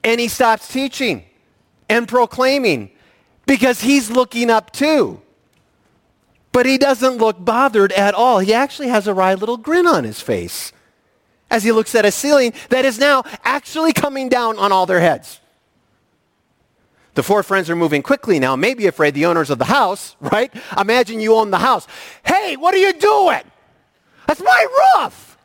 And 0.03 0.19
he 0.19 0.27
stops 0.27 0.67
teaching 0.67 1.23
and 1.89 2.07
proclaiming 2.07 2.91
because 3.45 3.81
he's 3.81 4.09
looking 4.09 4.49
up 4.49 4.71
too. 4.71 5.21
But 6.51 6.65
he 6.65 6.77
doesn't 6.77 7.17
look 7.17 7.43
bothered 7.43 7.91
at 7.93 8.13
all. 8.13 8.39
He 8.39 8.53
actually 8.53 8.89
has 8.89 9.07
a 9.07 9.13
wry 9.13 9.33
little 9.33 9.57
grin 9.57 9.87
on 9.87 10.03
his 10.03 10.21
face 10.21 10.71
as 11.49 11.63
he 11.63 11.71
looks 11.71 11.95
at 11.95 12.05
a 12.05 12.11
ceiling 12.11 12.53
that 12.69 12.85
is 12.85 12.99
now 12.99 13.23
actually 13.43 13.93
coming 13.93 14.29
down 14.29 14.57
on 14.57 14.71
all 14.71 14.85
their 14.85 14.99
heads. 14.99 15.39
The 17.15 17.23
four 17.23 17.43
friends 17.43 17.69
are 17.69 17.75
moving 17.75 18.01
quickly 18.01 18.39
now, 18.39 18.55
maybe 18.55 18.87
afraid 18.87 19.13
the 19.13 19.25
owners 19.25 19.49
of 19.49 19.59
the 19.59 19.65
house, 19.65 20.15
right? 20.21 20.53
Imagine 20.77 21.19
you 21.19 21.35
own 21.35 21.51
the 21.51 21.59
house. 21.59 21.87
Hey, 22.25 22.55
what 22.55 22.73
are 22.73 22.79
you 22.79 22.93
doing? 22.93 23.43
That's 24.27 24.41
my 24.41 25.01
roof. 25.01 25.37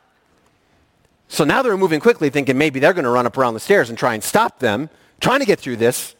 So 1.27 1.43
now 1.43 1.61
they're 1.61 1.77
moving 1.77 1.99
quickly, 1.99 2.29
thinking 2.31 2.57
maybe 2.57 2.79
they're 2.79 2.93
going 2.93 3.03
to 3.03 3.11
run 3.11 3.27
up 3.27 3.37
around 3.37 3.53
the 3.53 3.59
stairs 3.59 3.89
and 3.89 3.97
try 3.97 4.15
and 4.15 4.23
stop 4.23 4.59
them, 4.59 4.89
trying 5.19 5.41
to 5.41 5.45
get 5.45 5.59
through 5.59 5.75
this 5.75 6.15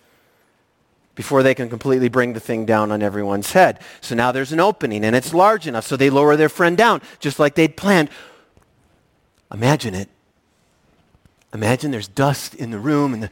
before 1.15 1.41
they 1.41 1.55
can 1.55 1.67
completely 1.67 2.09
bring 2.09 2.33
the 2.33 2.39
thing 2.39 2.65
down 2.65 2.91
on 2.91 3.01
everyone's 3.01 3.51
head. 3.51 3.81
So 4.01 4.13
now 4.13 4.31
there's 4.31 4.53
an 4.53 4.59
opening, 4.59 5.03
and 5.03 5.15
it's 5.15 5.33
large 5.33 5.67
enough, 5.67 5.85
so 5.85 5.97
they 5.97 6.11
lower 6.11 6.35
their 6.35 6.47
friend 6.47 6.77
down, 6.77 7.01
just 7.19 7.39
like 7.39 7.55
they'd 7.55 7.75
planned. 7.75 8.09
Imagine 9.51 9.95
it. 9.95 10.09
Imagine 11.53 11.89
there's 11.89 12.07
dust 12.07 12.53
in 12.53 12.69
the 12.69 12.77
room, 12.77 13.13
and 13.13 13.23
the, 13.23 13.29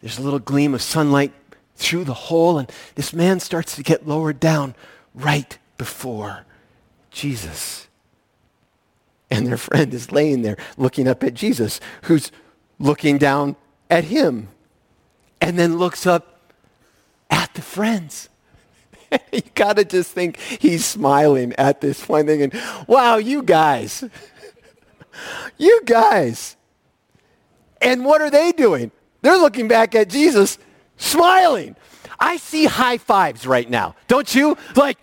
there's 0.00 0.18
a 0.18 0.22
little 0.22 0.40
gleam 0.40 0.74
of 0.74 0.82
sunlight 0.82 1.32
through 1.76 2.04
the 2.04 2.14
hole, 2.14 2.58
and 2.58 2.70
this 2.94 3.12
man 3.12 3.40
starts 3.40 3.76
to 3.76 3.82
get 3.82 4.06
lowered 4.06 4.40
down 4.40 4.74
right 5.14 5.58
before 5.78 6.44
Jesus. 7.10 7.88
And 9.30 9.46
their 9.46 9.56
friend 9.56 9.92
is 9.94 10.12
laying 10.12 10.42
there 10.42 10.56
looking 10.76 11.08
up 11.08 11.24
at 11.24 11.34
Jesus, 11.34 11.80
who's 12.02 12.30
looking 12.78 13.18
down 13.18 13.56
at 13.90 14.04
him, 14.04 14.48
and 15.40 15.58
then 15.58 15.78
looks 15.78 16.06
up 16.06 16.52
at 17.30 17.52
the 17.54 17.62
friends. 17.62 18.28
you 19.32 19.42
got 19.54 19.76
to 19.76 19.84
just 19.84 20.12
think 20.12 20.38
he's 20.38 20.84
smiling 20.84 21.54
at 21.58 21.80
this 21.80 22.04
point, 22.04 22.26
thinking, 22.26 22.60
wow, 22.86 23.16
you 23.16 23.42
guys, 23.42 24.04
you 25.58 25.80
guys. 25.84 26.56
And 27.80 28.04
what 28.04 28.20
are 28.20 28.30
they 28.30 28.52
doing? 28.52 28.90
They're 29.22 29.38
looking 29.38 29.68
back 29.68 29.94
at 29.94 30.08
Jesus 30.08 30.58
smiling. 31.02 31.76
I 32.18 32.36
see 32.36 32.66
high 32.66 32.98
fives 32.98 33.46
right 33.46 33.68
now. 33.68 33.96
Don't 34.08 34.32
you? 34.34 34.56
Like, 34.76 34.98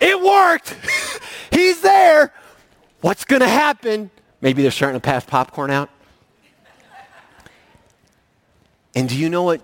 it 0.00 0.20
worked. 0.20 0.76
He's 1.50 1.80
there. 1.80 2.32
What's 3.00 3.24
going 3.24 3.40
to 3.40 3.48
happen? 3.48 4.10
Maybe 4.40 4.62
they're 4.62 4.70
starting 4.70 5.00
to 5.00 5.04
pass 5.04 5.24
popcorn 5.24 5.70
out. 5.70 5.90
And 8.94 9.08
do 9.08 9.16
you 9.16 9.28
know 9.28 9.42
what 9.42 9.60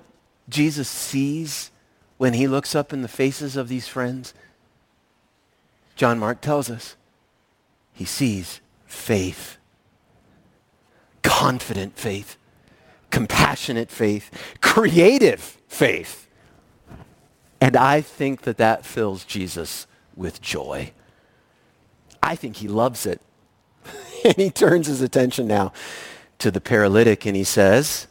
Jesus 0.48 0.88
sees 0.88 1.70
when 2.18 2.34
he 2.34 2.46
looks 2.46 2.74
up 2.74 2.92
in 2.92 3.02
the 3.02 3.08
faces 3.08 3.56
of 3.56 3.68
these 3.68 3.88
friends? 3.88 4.34
John 5.96 6.18
Mark 6.18 6.40
tells 6.40 6.70
us 6.70 6.96
he 7.92 8.04
sees 8.04 8.60
faith, 8.86 9.56
confident 11.22 11.96
faith, 11.96 12.36
compassionate 13.12 13.90
faith, 13.90 14.57
creative 14.61 15.40
faith. 15.69 16.26
And 17.61 17.76
I 17.76 18.00
think 18.00 18.42
that 18.42 18.57
that 18.57 18.85
fills 18.85 19.25
Jesus 19.25 19.87
with 20.16 20.40
joy. 20.40 20.90
I 22.21 22.35
think 22.35 22.57
he 22.57 22.66
loves 22.66 23.07
it. 23.07 23.21
and 24.25 24.35
he 24.37 24.50
turns 24.50 24.88
his 24.88 25.00
attention 25.00 25.47
now 25.47 25.73
to 26.38 26.50
the 26.50 26.61
paralytic 26.61 27.25
and 27.25 27.37
he 27.37 27.45
says, 27.45 28.09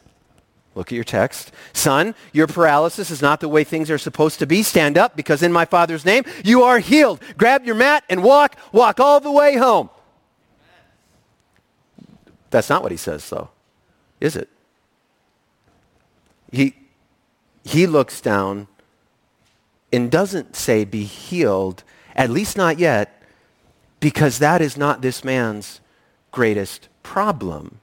Look 0.74 0.88
at 0.88 0.96
your 0.96 1.04
text. 1.04 1.52
Son, 1.74 2.16
your 2.32 2.48
paralysis 2.48 3.12
is 3.12 3.22
not 3.22 3.42
the 3.42 3.50
way 3.50 3.66
things 3.66 3.92
are 3.92 3.98
supposed 3.98 4.40
to 4.40 4.46
be. 4.46 4.64
Stand 4.64 4.98
up 4.98 5.18
because 5.18 5.44
in 5.44 5.52
my 5.52 5.66
Father's 5.66 6.06
name 6.06 6.24
you 6.46 6.64
are 6.64 6.80
healed. 6.80 7.22
Grab 7.38 7.66
your 7.66 7.76
mat 7.76 8.06
and 8.10 8.24
walk. 8.24 8.56
Walk 8.72 9.02
all 9.02 9.20
the 9.20 9.32
way 9.32 9.58
home. 9.58 9.90
That's 12.52 12.70
not 12.70 12.84
what 12.84 12.92
he 12.92 12.98
says, 12.98 13.30
though, 13.30 13.50
is 14.22 14.38
it? 14.38 14.48
He, 16.52 16.76
he 17.64 17.88
looks 17.88 18.22
down 18.22 18.68
and 19.94 20.10
doesn't 20.10 20.56
say, 20.56 20.86
be 20.86 21.04
healed, 21.04 21.84
at 22.16 22.30
least 22.30 22.58
not 22.58 22.80
yet, 22.80 23.22
because 24.00 24.40
that 24.40 24.62
is 24.62 24.78
not 24.78 25.02
this 25.02 25.24
man's 25.24 25.80
greatest 26.32 26.90
problem. 27.04 27.80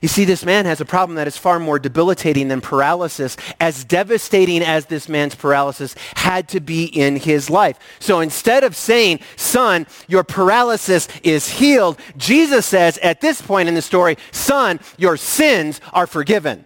You 0.00 0.08
see, 0.08 0.24
this 0.24 0.44
man 0.44 0.64
has 0.66 0.80
a 0.80 0.84
problem 0.84 1.16
that 1.16 1.26
is 1.26 1.36
far 1.36 1.58
more 1.58 1.78
debilitating 1.78 2.48
than 2.48 2.60
paralysis, 2.60 3.36
as 3.60 3.84
devastating 3.84 4.62
as 4.62 4.86
this 4.86 5.08
man's 5.08 5.34
paralysis 5.34 5.94
had 6.14 6.48
to 6.48 6.60
be 6.60 6.84
in 6.84 7.16
his 7.16 7.50
life. 7.50 7.78
So 8.00 8.20
instead 8.20 8.64
of 8.64 8.76
saying, 8.76 9.20
son, 9.36 9.86
your 10.08 10.24
paralysis 10.24 11.08
is 11.22 11.48
healed, 11.48 11.98
Jesus 12.16 12.66
says 12.66 12.98
at 12.98 13.20
this 13.20 13.42
point 13.42 13.68
in 13.68 13.74
the 13.74 13.82
story, 13.82 14.16
son, 14.30 14.80
your 14.96 15.16
sins 15.16 15.80
are 15.92 16.06
forgiven. 16.06 16.64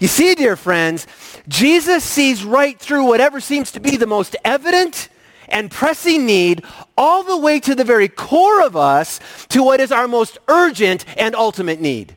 You 0.00 0.08
see, 0.08 0.34
dear 0.34 0.56
friends, 0.56 1.06
Jesus 1.48 2.04
sees 2.04 2.44
right 2.44 2.78
through 2.78 3.04
whatever 3.04 3.40
seems 3.40 3.72
to 3.72 3.80
be 3.80 3.96
the 3.96 4.06
most 4.06 4.36
evident 4.44 5.08
and 5.48 5.70
pressing 5.70 6.26
need 6.26 6.64
all 6.96 7.22
the 7.22 7.36
way 7.36 7.60
to 7.60 7.74
the 7.74 7.84
very 7.84 8.08
core 8.08 8.62
of 8.62 8.76
us 8.76 9.20
to 9.48 9.62
what 9.62 9.80
is 9.80 9.92
our 9.92 10.08
most 10.08 10.38
urgent 10.48 11.04
and 11.16 11.34
ultimate 11.34 11.80
need. 11.80 12.16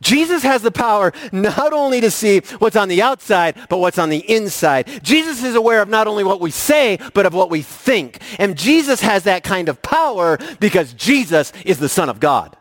Jesus 0.00 0.42
has 0.42 0.62
the 0.62 0.72
power 0.72 1.12
not 1.30 1.72
only 1.72 2.00
to 2.00 2.10
see 2.10 2.40
what's 2.58 2.74
on 2.74 2.88
the 2.88 3.02
outside, 3.02 3.56
but 3.68 3.78
what's 3.78 3.98
on 3.98 4.08
the 4.08 4.18
inside. 4.18 4.88
Jesus 5.04 5.44
is 5.44 5.54
aware 5.54 5.80
of 5.80 5.88
not 5.88 6.08
only 6.08 6.24
what 6.24 6.40
we 6.40 6.50
say, 6.50 6.98
but 7.14 7.24
of 7.24 7.34
what 7.34 7.50
we 7.50 7.62
think. 7.62 8.18
And 8.40 8.58
Jesus 8.58 9.00
has 9.00 9.24
that 9.24 9.44
kind 9.44 9.68
of 9.68 9.80
power 9.80 10.38
because 10.58 10.92
Jesus 10.94 11.52
is 11.64 11.78
the 11.78 11.88
Son 11.88 12.08
of 12.08 12.18
God. 12.18 12.56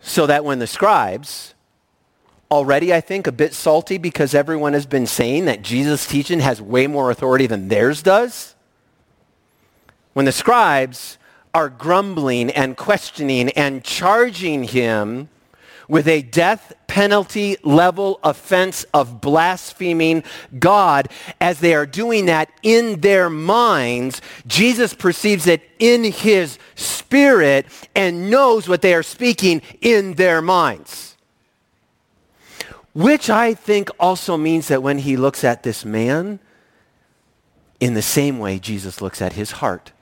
So 0.00 0.26
that 0.26 0.44
when 0.44 0.60
the 0.60 0.66
scribes 0.68 1.53
already, 2.54 2.94
I 2.94 3.00
think, 3.00 3.26
a 3.26 3.32
bit 3.32 3.52
salty 3.52 3.98
because 3.98 4.32
everyone 4.32 4.74
has 4.74 4.86
been 4.86 5.08
saying 5.08 5.46
that 5.46 5.62
Jesus' 5.62 6.06
teaching 6.06 6.38
has 6.38 6.62
way 6.62 6.86
more 6.86 7.10
authority 7.10 7.48
than 7.48 7.66
theirs 7.66 8.00
does. 8.00 8.54
When 10.12 10.24
the 10.24 10.32
scribes 10.32 11.18
are 11.52 11.68
grumbling 11.68 12.50
and 12.52 12.76
questioning 12.76 13.48
and 13.50 13.82
charging 13.82 14.62
him 14.62 15.30
with 15.88 16.06
a 16.06 16.22
death 16.22 16.72
penalty 16.86 17.56
level 17.64 18.20
offense 18.22 18.84
of 18.94 19.20
blaspheming 19.20 20.22
God, 20.56 21.08
as 21.40 21.58
they 21.58 21.74
are 21.74 21.86
doing 21.86 22.26
that 22.26 22.50
in 22.62 23.00
their 23.00 23.28
minds, 23.28 24.22
Jesus 24.46 24.94
perceives 24.94 25.48
it 25.48 25.60
in 25.80 26.04
his 26.04 26.56
spirit 26.76 27.66
and 27.96 28.30
knows 28.30 28.68
what 28.68 28.80
they 28.80 28.94
are 28.94 29.02
speaking 29.02 29.60
in 29.80 30.14
their 30.14 30.40
minds. 30.40 31.13
Which 32.94 33.28
I 33.28 33.54
think 33.54 33.90
also 33.98 34.36
means 34.36 34.68
that 34.68 34.82
when 34.82 34.98
he 34.98 35.16
looks 35.16 35.44
at 35.44 35.62
this 35.62 35.84
man, 35.84 36.38
in 37.80 37.94
the 37.94 38.02
same 38.02 38.38
way 38.38 38.58
Jesus 38.58 39.02
looks 39.02 39.20
at 39.20 39.34
his 39.34 39.52
heart. 39.52 39.92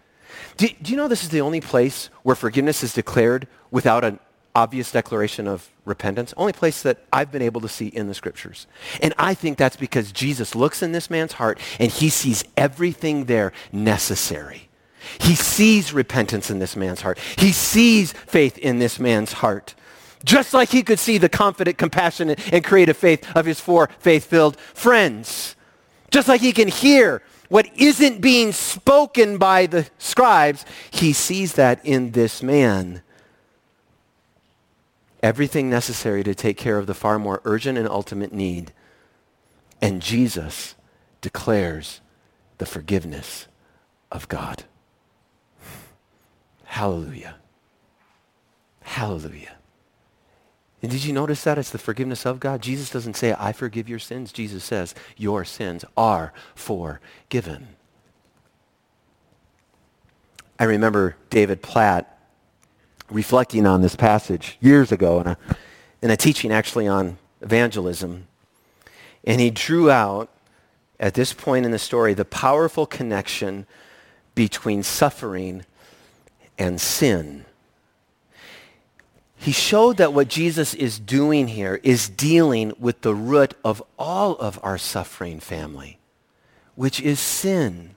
Do, 0.56 0.68
do, 0.80 0.92
you 0.92 0.96
know 0.96 1.08
this 1.08 1.24
is 1.24 1.30
the 1.30 1.40
only 1.40 1.60
place 1.60 2.10
where 2.22 2.36
forgiveness 2.36 2.82
is 2.82 2.94
declared 2.94 3.48
without 3.70 4.04
an 4.04 4.20
obvious 4.54 4.92
declaration 4.92 5.48
of 5.48 5.68
repentance? 5.84 6.34
Only 6.36 6.52
place 6.52 6.82
that 6.82 6.98
I've 7.12 7.32
been 7.32 7.42
able 7.42 7.60
to 7.62 7.68
see 7.68 7.88
in 7.88 8.06
the 8.06 8.14
scriptures. 8.14 8.66
And 9.00 9.14
I 9.18 9.34
think 9.34 9.58
that's 9.58 9.76
because 9.76 10.12
Jesus 10.12 10.54
looks 10.54 10.82
in 10.82 10.92
this 10.92 11.10
man's 11.10 11.32
heart 11.32 11.58
and 11.80 11.90
he 11.90 12.08
sees 12.08 12.44
everything 12.56 13.24
there 13.24 13.52
necessary. 13.72 14.68
He 15.20 15.34
sees 15.34 15.92
repentance 15.92 16.50
in 16.50 16.60
this 16.60 16.76
man's 16.76 17.00
heart. 17.00 17.18
He 17.36 17.50
sees 17.50 18.12
faith 18.12 18.58
in 18.58 18.78
this 18.78 19.00
man's 19.00 19.32
heart. 19.32 19.74
Just 20.24 20.54
like 20.54 20.70
he 20.70 20.82
could 20.82 20.98
see 20.98 21.18
the 21.18 21.28
confident, 21.28 21.78
compassionate, 21.78 22.52
and 22.52 22.64
creative 22.64 22.96
faith 22.96 23.26
of 23.36 23.46
his 23.46 23.60
four 23.60 23.88
faith-filled 23.98 24.56
friends. 24.58 25.56
Just 26.10 26.28
like 26.28 26.40
he 26.40 26.52
can 26.52 26.68
hear 26.68 27.22
what 27.48 27.68
isn't 27.76 28.20
being 28.20 28.52
spoken 28.52 29.36
by 29.36 29.66
the 29.66 29.88
scribes, 29.98 30.64
he 30.90 31.12
sees 31.12 31.54
that 31.54 31.84
in 31.84 32.12
this 32.12 32.42
man. 32.42 33.02
Everything 35.22 35.68
necessary 35.68 36.22
to 36.24 36.34
take 36.34 36.56
care 36.56 36.78
of 36.78 36.86
the 36.86 36.94
far 36.94 37.18
more 37.18 37.40
urgent 37.44 37.78
and 37.78 37.88
ultimate 37.88 38.32
need. 38.32 38.72
And 39.80 40.00
Jesus 40.00 40.74
declares 41.20 42.00
the 42.58 42.66
forgiveness 42.66 43.46
of 44.10 44.28
God. 44.28 44.64
Hallelujah. 46.64 47.36
Hallelujah. 48.82 49.56
And 50.82 50.90
did 50.90 51.04
you 51.04 51.12
notice 51.12 51.44
that? 51.44 51.58
It's 51.58 51.70
the 51.70 51.78
forgiveness 51.78 52.26
of 52.26 52.40
God. 52.40 52.60
Jesus 52.60 52.90
doesn't 52.90 53.14
say, 53.14 53.34
I 53.38 53.52
forgive 53.52 53.88
your 53.88 54.00
sins. 54.00 54.32
Jesus 54.32 54.64
says, 54.64 54.94
your 55.16 55.44
sins 55.44 55.84
are 55.96 56.32
forgiven. 56.56 57.68
I 60.58 60.64
remember 60.64 61.16
David 61.30 61.62
Platt 61.62 62.18
reflecting 63.10 63.66
on 63.66 63.80
this 63.80 63.94
passage 63.94 64.58
years 64.60 64.90
ago 64.90 65.20
in 65.20 65.26
a, 65.28 65.38
in 66.02 66.10
a 66.10 66.16
teaching 66.16 66.50
actually 66.50 66.88
on 66.88 67.18
evangelism. 67.40 68.26
And 69.24 69.40
he 69.40 69.50
drew 69.50 69.90
out, 69.90 70.30
at 70.98 71.14
this 71.14 71.32
point 71.32 71.64
in 71.64 71.72
the 71.72 71.78
story, 71.80 72.14
the 72.14 72.24
powerful 72.24 72.86
connection 72.86 73.66
between 74.34 74.82
suffering 74.82 75.64
and 76.58 76.80
sin. 76.80 77.44
He 79.42 79.50
showed 79.50 79.96
that 79.96 80.12
what 80.12 80.28
Jesus 80.28 80.72
is 80.72 81.00
doing 81.00 81.48
here 81.48 81.80
is 81.82 82.08
dealing 82.08 82.72
with 82.78 83.00
the 83.00 83.14
root 83.14 83.54
of 83.64 83.82
all 83.98 84.36
of 84.36 84.60
our 84.62 84.78
suffering 84.78 85.40
family, 85.40 85.98
which 86.76 87.00
is 87.00 87.18
sin. 87.18 87.96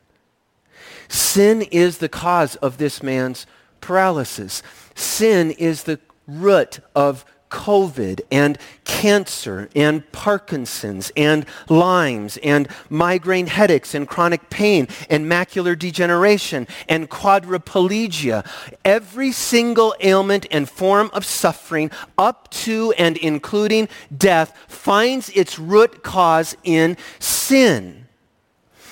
Sin 1.07 1.61
is 1.61 1.99
the 1.99 2.09
cause 2.09 2.55
of 2.55 2.79
this 2.79 3.03
man's 3.03 3.45
paralysis. 3.79 4.63
Sin 4.95 5.51
is 5.51 5.83
the 5.83 5.99
root 6.27 6.79
of 6.95 7.23
COVID 7.55 8.19
and 8.29 8.57
cancer 8.83 9.69
and 9.73 10.11
Parkinson's 10.11 11.09
and 11.15 11.45
Lyme's 11.69 12.35
and 12.43 12.67
migraine 12.89 13.47
headaches 13.47 13.95
and 13.95 14.05
chronic 14.05 14.49
pain 14.49 14.89
and 15.09 15.25
macular 15.25 15.79
degeneration 15.79 16.67
and 16.89 17.09
quadriplegia. 17.09 18.45
Every 18.83 19.31
single 19.31 19.95
ailment 20.01 20.45
and 20.51 20.69
form 20.69 21.09
of 21.13 21.23
suffering 21.23 21.91
up 22.17 22.51
to 22.65 22.93
and 22.97 23.15
including 23.15 23.87
death 24.15 24.53
finds 24.67 25.29
its 25.29 25.57
root 25.57 26.03
cause 26.03 26.57
in 26.65 26.97
sin. 27.19 28.05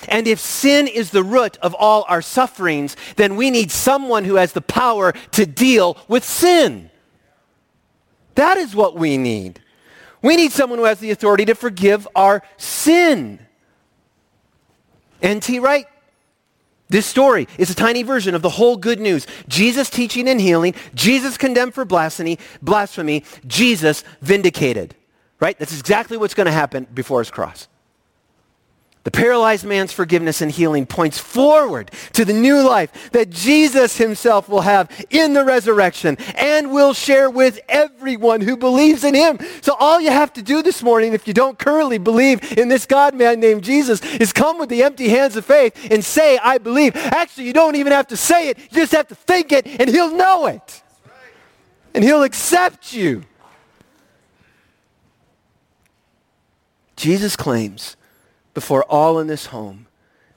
And 0.08 0.26
if 0.26 0.40
sin 0.40 0.88
is 0.88 1.10
the 1.10 1.22
root 1.22 1.58
of 1.58 1.74
all 1.74 2.06
our 2.08 2.22
sufferings, 2.22 2.96
then 3.16 3.36
we 3.36 3.50
need 3.50 3.70
someone 3.70 4.24
who 4.24 4.36
has 4.36 4.52
the 4.52 4.62
power 4.62 5.12
to 5.32 5.44
deal 5.44 5.98
with 6.08 6.24
sin. 6.24 6.90
That 8.34 8.58
is 8.58 8.74
what 8.74 8.96
we 8.96 9.16
need. 9.16 9.60
We 10.22 10.36
need 10.36 10.52
someone 10.52 10.78
who 10.78 10.86
has 10.86 11.00
the 11.00 11.10
authority 11.10 11.44
to 11.46 11.54
forgive 11.54 12.08
our 12.14 12.42
sin. 12.56 13.38
N.T. 15.22 15.58
Wright. 15.58 15.86
This 16.88 17.06
story 17.06 17.48
is 17.58 17.70
a 17.70 17.74
tiny 17.74 18.02
version 18.02 18.34
of 18.34 18.42
the 18.42 18.50
whole 18.50 18.76
good 18.76 19.00
news. 19.00 19.26
Jesus 19.48 19.88
teaching 19.88 20.28
and 20.28 20.40
healing, 20.40 20.74
Jesus 20.94 21.36
condemned 21.36 21.74
for 21.74 21.84
blasphemy, 21.84 22.38
blasphemy, 22.62 23.24
Jesus 23.46 24.04
vindicated. 24.20 24.94
Right? 25.40 25.58
That's 25.58 25.78
exactly 25.78 26.16
what's 26.16 26.34
going 26.34 26.46
to 26.46 26.52
happen 26.52 26.86
before 26.94 27.20
his 27.20 27.30
cross. 27.30 27.68
The 29.04 29.10
paralyzed 29.10 29.66
man's 29.66 29.92
forgiveness 29.92 30.40
and 30.40 30.50
healing 30.50 30.86
points 30.86 31.18
forward 31.18 31.90
to 32.14 32.24
the 32.24 32.32
new 32.32 32.66
life 32.66 33.10
that 33.12 33.28
Jesus 33.28 33.98
himself 33.98 34.48
will 34.48 34.62
have 34.62 34.90
in 35.10 35.34
the 35.34 35.44
resurrection 35.44 36.16
and 36.34 36.72
will 36.72 36.94
share 36.94 37.28
with 37.28 37.60
everyone 37.68 38.40
who 38.40 38.56
believes 38.56 39.04
in 39.04 39.14
him. 39.14 39.38
So 39.60 39.76
all 39.78 40.00
you 40.00 40.10
have 40.10 40.32
to 40.32 40.42
do 40.42 40.62
this 40.62 40.82
morning, 40.82 41.12
if 41.12 41.28
you 41.28 41.34
don't 41.34 41.58
currently 41.58 41.98
believe 41.98 42.56
in 42.56 42.68
this 42.68 42.86
God 42.86 43.14
man 43.14 43.40
named 43.40 43.62
Jesus, 43.62 44.02
is 44.16 44.32
come 44.32 44.58
with 44.58 44.70
the 44.70 44.82
empty 44.82 45.10
hands 45.10 45.36
of 45.36 45.44
faith 45.44 45.90
and 45.90 46.02
say, 46.02 46.38
I 46.38 46.56
believe. 46.56 46.96
Actually, 46.96 47.44
you 47.44 47.52
don't 47.52 47.76
even 47.76 47.92
have 47.92 48.06
to 48.06 48.16
say 48.16 48.48
it. 48.48 48.58
You 48.58 48.80
just 48.80 48.92
have 48.92 49.08
to 49.08 49.14
think 49.14 49.52
it 49.52 49.66
and 49.66 49.90
he'll 49.90 50.16
know 50.16 50.46
it. 50.46 50.82
And 51.94 52.02
he'll 52.02 52.22
accept 52.22 52.94
you. 52.94 53.24
Jesus 56.96 57.36
claims 57.36 57.98
before 58.54 58.84
all 58.84 59.18
in 59.18 59.26
this 59.26 59.46
home 59.46 59.86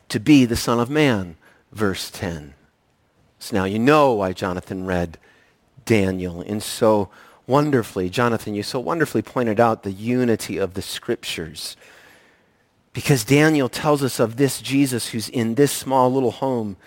to 0.09 0.19
be 0.19 0.45
the 0.45 0.55
Son 0.55 0.79
of 0.79 0.89
Man, 0.89 1.37
verse 1.71 2.09
10. 2.09 2.53
So 3.39 3.55
now 3.55 3.65
you 3.65 3.79
know 3.79 4.13
why 4.13 4.33
Jonathan 4.33 4.85
read 4.85 5.17
Daniel 5.85 6.41
and 6.41 6.61
so 6.61 7.09
wonderfully, 7.45 8.09
Jonathan, 8.09 8.55
you 8.55 8.63
so 8.63 8.79
wonderfully 8.79 9.21
pointed 9.21 9.59
out 9.59 9.83
the 9.83 9.91
unity 9.91 10.57
of 10.57 10.73
the 10.73 10.81
scriptures. 10.81 11.77
Because 12.93 13.23
Daniel 13.23 13.69
tells 13.69 14.03
us 14.03 14.19
of 14.19 14.37
this 14.37 14.59
Jesus 14.59 15.09
who's 15.09 15.29
in 15.29 15.55
this 15.55 15.71
small 15.71 16.11
little 16.11 16.31
home 16.31 16.77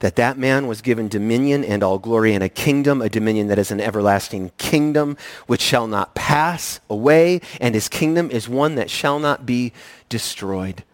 that 0.00 0.16
that 0.16 0.38
man 0.38 0.66
was 0.66 0.82
given 0.82 1.08
dominion 1.08 1.64
and 1.64 1.82
all 1.82 1.98
glory 1.98 2.34
and 2.34 2.44
a 2.44 2.48
kingdom, 2.48 3.00
a 3.00 3.08
dominion 3.08 3.48
that 3.48 3.58
is 3.58 3.70
an 3.70 3.80
everlasting 3.80 4.52
kingdom 4.58 5.16
which 5.46 5.60
shall 5.60 5.86
not 5.86 6.14
pass 6.14 6.80
away, 6.90 7.40
and 7.60 7.74
his 7.74 7.88
kingdom 7.88 8.30
is 8.30 8.48
one 8.48 8.74
that 8.74 8.90
shall 8.90 9.18
not 9.18 9.46
be 9.46 9.72
destroyed. 10.08 10.84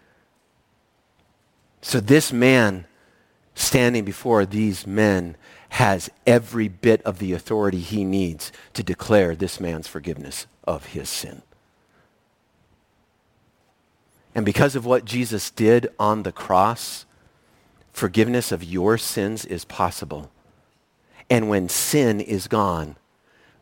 So 1.80 1.98
this 1.98 2.32
man 2.32 2.86
standing 3.54 4.04
before 4.04 4.46
these 4.46 4.86
men 4.86 5.36
has 5.70 6.10
every 6.26 6.68
bit 6.68 7.02
of 7.02 7.18
the 7.18 7.32
authority 7.32 7.80
he 7.80 8.04
needs 8.04 8.52
to 8.74 8.82
declare 8.82 9.34
this 9.34 9.58
man's 9.58 9.88
forgiveness 9.88 10.46
of 10.64 10.86
his 10.86 11.08
sin. 11.08 11.42
And 14.34 14.46
because 14.46 14.76
of 14.76 14.86
what 14.86 15.04
Jesus 15.04 15.50
did 15.50 15.88
on 15.98 16.22
the 16.22 16.32
cross, 16.32 17.04
forgiveness 17.92 18.52
of 18.52 18.64
your 18.64 18.98
sins 18.98 19.44
is 19.44 19.64
possible. 19.64 20.30
And 21.30 21.48
when 21.48 21.68
sin 21.68 22.20
is 22.20 22.48
gone, 22.48 22.96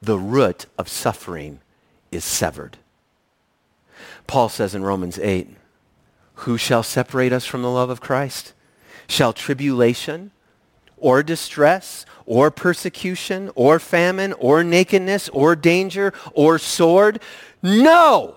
the 0.00 0.18
root 0.18 0.66
of 0.78 0.88
suffering 0.88 1.60
is 2.10 2.24
severed. 2.24 2.78
Paul 4.26 4.48
says 4.48 4.74
in 4.74 4.82
Romans 4.82 5.18
8, 5.18 5.56
who 6.34 6.56
shall 6.56 6.82
separate 6.82 7.32
us 7.32 7.44
from 7.44 7.62
the 7.62 7.70
love 7.70 7.90
of 7.90 8.00
Christ? 8.00 8.54
Shall 9.08 9.32
tribulation 9.32 10.30
or 10.96 11.22
distress 11.22 12.06
or 12.24 12.50
persecution 12.50 13.50
or 13.54 13.78
famine 13.78 14.32
or 14.34 14.64
nakedness 14.64 15.28
or 15.30 15.54
danger 15.54 16.14
or 16.32 16.58
sword? 16.58 17.20
No! 17.62 18.36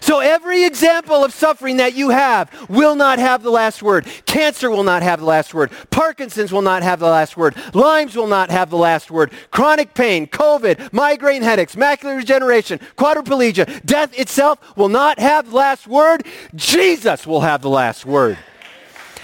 So 0.00 0.20
every 0.20 0.64
example 0.64 1.24
of 1.24 1.32
suffering 1.32 1.76
that 1.76 1.94
you 1.94 2.10
have 2.10 2.68
will 2.68 2.94
not 2.94 3.18
have 3.18 3.42
the 3.42 3.50
last 3.50 3.82
word. 3.82 4.06
Cancer 4.26 4.70
will 4.70 4.82
not 4.82 5.02
have 5.02 5.20
the 5.20 5.26
last 5.26 5.54
word. 5.54 5.70
Parkinson's 5.90 6.52
will 6.52 6.62
not 6.62 6.82
have 6.82 6.98
the 6.98 7.06
last 7.06 7.36
word. 7.36 7.54
Lyme's 7.74 8.16
will 8.16 8.26
not 8.26 8.50
have 8.50 8.70
the 8.70 8.76
last 8.76 9.10
word. 9.10 9.32
Chronic 9.50 9.94
pain, 9.94 10.26
COVID, 10.26 10.92
migraine 10.92 11.42
headaches, 11.42 11.76
macular 11.76 12.20
degeneration, 12.20 12.80
quadriplegia, 12.96 13.84
death 13.84 14.18
itself 14.18 14.76
will 14.76 14.88
not 14.88 15.18
have 15.18 15.50
the 15.50 15.56
last 15.56 15.86
word. 15.86 16.26
Jesus 16.54 17.26
will 17.26 17.42
have 17.42 17.62
the 17.62 17.70
last 17.70 18.04
word. 18.04 18.38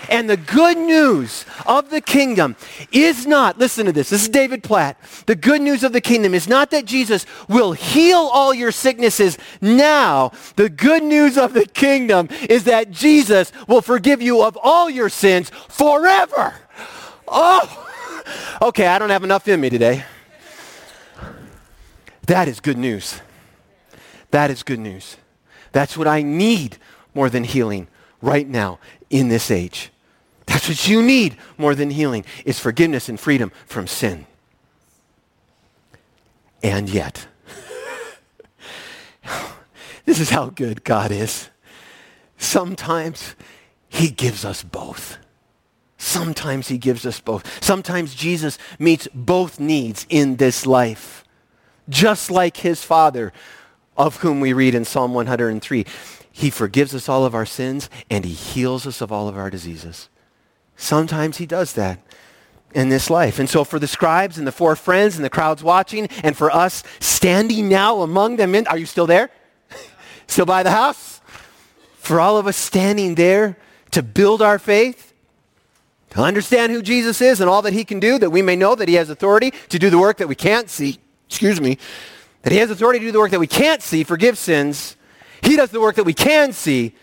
And 0.08 0.28
the 0.30 0.36
good 0.36 0.76
news 0.76 1.44
of 1.66 1.90
the 1.90 2.00
kingdom 2.00 2.56
is 2.92 3.26
not, 3.26 3.58
listen 3.58 3.86
to 3.86 3.92
this, 3.92 4.10
this 4.10 4.22
is 4.22 4.28
David 4.28 4.62
Platt. 4.62 4.98
The 5.26 5.34
good 5.34 5.60
news 5.60 5.82
of 5.82 5.92
the 5.92 6.00
kingdom 6.00 6.34
is 6.34 6.48
not 6.48 6.70
that 6.70 6.84
Jesus 6.84 7.26
will 7.48 7.72
heal 7.72 8.30
all 8.32 8.54
your 8.54 8.72
sicknesses 8.72 9.38
now. 9.60 10.32
The 10.56 10.68
good 10.68 11.02
news 11.02 11.36
of 11.36 11.54
the 11.54 11.66
kingdom 11.66 12.28
is 12.48 12.64
that 12.64 12.90
Jesus 12.90 13.52
will 13.66 13.82
forgive 13.82 14.22
you 14.22 14.42
of 14.42 14.56
all 14.62 14.88
your 14.88 15.08
sins 15.08 15.50
forever. 15.68 16.54
Oh, 17.28 17.88
okay, 18.62 18.86
I 18.86 18.98
don't 18.98 19.10
have 19.10 19.24
enough 19.24 19.48
in 19.48 19.60
me 19.60 19.70
today. 19.70 20.04
That 22.26 22.48
is 22.48 22.60
good 22.60 22.78
news. 22.78 23.20
That 24.30 24.50
is 24.50 24.62
good 24.62 24.80
news. 24.80 25.16
That's 25.72 25.96
what 25.96 26.08
I 26.08 26.22
need 26.22 26.78
more 27.14 27.30
than 27.30 27.44
healing 27.44 27.88
right 28.20 28.48
now 28.48 28.78
in 29.10 29.28
this 29.28 29.50
age. 29.50 29.90
That's 30.56 30.70
what 30.70 30.88
you 30.88 31.02
need 31.02 31.36
more 31.58 31.74
than 31.74 31.90
healing 31.90 32.24
is 32.46 32.58
forgiveness 32.58 33.10
and 33.10 33.20
freedom 33.20 33.52
from 33.66 33.86
sin. 33.86 34.24
And 36.62 36.88
yet, 36.88 37.26
this 40.06 40.18
is 40.18 40.30
how 40.30 40.48
good 40.48 40.82
God 40.82 41.10
is. 41.12 41.50
Sometimes 42.38 43.36
he 43.90 44.08
gives 44.08 44.46
us 44.46 44.62
both. 44.62 45.18
Sometimes 45.98 46.68
he 46.68 46.78
gives 46.78 47.04
us 47.04 47.20
both. 47.20 47.62
Sometimes 47.62 48.14
Jesus 48.14 48.56
meets 48.78 49.08
both 49.12 49.60
needs 49.60 50.06
in 50.08 50.36
this 50.36 50.64
life, 50.64 51.22
just 51.90 52.30
like 52.30 52.56
his 52.56 52.82
Father, 52.82 53.30
of 53.94 54.16
whom 54.22 54.40
we 54.40 54.54
read 54.54 54.74
in 54.74 54.86
Psalm 54.86 55.12
103. 55.12 55.84
He 56.32 56.48
forgives 56.48 56.94
us 56.94 57.10
all 57.10 57.26
of 57.26 57.34
our 57.34 57.44
sins 57.44 57.90
and 58.08 58.24
he 58.24 58.32
heals 58.32 58.86
us 58.86 59.02
of 59.02 59.12
all 59.12 59.28
of 59.28 59.36
our 59.36 59.50
diseases. 59.50 60.08
Sometimes 60.76 61.38
he 61.38 61.46
does 61.46 61.72
that 61.74 62.00
in 62.74 62.90
this 62.90 63.08
life. 63.08 63.38
And 63.38 63.48
so 63.48 63.64
for 63.64 63.78
the 63.78 63.86
scribes 63.86 64.36
and 64.36 64.46
the 64.46 64.52
four 64.52 64.76
friends 64.76 65.16
and 65.16 65.24
the 65.24 65.30
crowds 65.30 65.62
watching, 65.62 66.08
and 66.22 66.36
for 66.36 66.54
us 66.54 66.84
standing 67.00 67.68
now 67.68 68.02
among 68.02 68.36
them, 68.36 68.54
in, 68.54 68.66
are 68.66 68.76
you 68.76 68.86
still 68.86 69.06
there? 69.06 69.30
still 70.26 70.46
by 70.46 70.62
the 70.62 70.70
house? 70.70 71.20
For 71.96 72.20
all 72.20 72.36
of 72.36 72.46
us 72.46 72.56
standing 72.56 73.14
there 73.14 73.56
to 73.92 74.02
build 74.02 74.42
our 74.42 74.58
faith, 74.58 75.14
to 76.10 76.20
understand 76.20 76.72
who 76.72 76.82
Jesus 76.82 77.20
is 77.20 77.40
and 77.40 77.48
all 77.48 77.62
that 77.62 77.72
he 77.72 77.84
can 77.84 77.98
do, 77.98 78.18
that 78.18 78.30
we 78.30 78.42
may 78.42 78.56
know 78.56 78.74
that 78.74 78.88
he 78.88 78.94
has 78.94 79.10
authority 79.10 79.52
to 79.70 79.78
do 79.78 79.90
the 79.90 79.98
work 79.98 80.18
that 80.18 80.28
we 80.28 80.34
can't 80.34 80.68
see. 80.68 80.98
Excuse 81.28 81.60
me. 81.60 81.78
That 82.42 82.52
he 82.52 82.58
has 82.58 82.70
authority 82.70 83.00
to 83.00 83.06
do 83.06 83.12
the 83.12 83.18
work 83.18 83.32
that 83.32 83.40
we 83.40 83.46
can't 83.46 83.82
see, 83.82 84.04
forgive 84.04 84.38
sins. 84.38 84.96
He 85.42 85.56
does 85.56 85.70
the 85.70 85.80
work 85.80 85.96
that 85.96 86.04
we 86.04 86.14
can 86.14 86.52
see, 86.52 86.94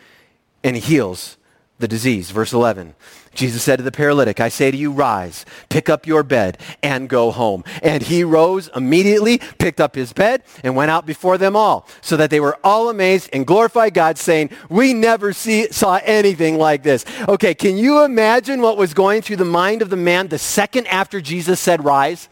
and 0.64 0.76
he 0.76 0.82
heals 0.82 1.38
the 1.80 1.88
disease. 1.88 2.32
Verse 2.32 2.54
11. 2.54 2.96
Jesus 3.34 3.64
said 3.64 3.78
to 3.78 3.84
the 3.84 3.92
paralytic, 3.92 4.40
I 4.40 4.50
say 4.50 4.70
to 4.70 4.78
you, 4.78 4.92
rise, 4.92 5.46
pick 5.70 5.90
up 5.90 6.06
your 6.06 6.24
bed, 6.24 6.60
and 6.84 7.10
go 7.10 7.32
home. 7.32 7.64
And 7.82 8.04
he 8.04 8.24
rose 8.24 8.70
immediately, 8.76 9.40
picked 9.58 9.82
up 9.82 9.96
his 9.96 10.14
bed, 10.14 10.44
and 10.64 10.76
went 10.76 10.92
out 10.92 11.06
before 11.06 11.38
them 11.38 11.56
all, 11.56 11.88
so 12.02 12.16
that 12.18 12.30
they 12.30 12.40
were 12.40 12.58
all 12.64 12.90
amazed 12.90 13.30
and 13.34 13.48
glorified 13.48 13.94
God, 13.94 14.18
saying, 14.18 14.52
we 14.70 14.94
never 14.94 15.34
see, 15.34 15.72
saw 15.72 16.00
anything 16.04 16.58
like 16.58 16.84
this. 16.84 17.06
Okay, 17.28 17.54
can 17.54 17.78
you 17.78 18.04
imagine 18.04 18.62
what 18.62 18.78
was 18.78 18.94
going 18.94 19.22
through 19.22 19.38
the 19.38 19.46
mind 19.46 19.82
of 19.82 19.90
the 19.90 19.96
man 19.96 20.28
the 20.28 20.38
second 20.38 20.88
after 20.88 21.20
Jesus 21.20 21.60
said, 21.60 21.84
rise? 21.84 22.30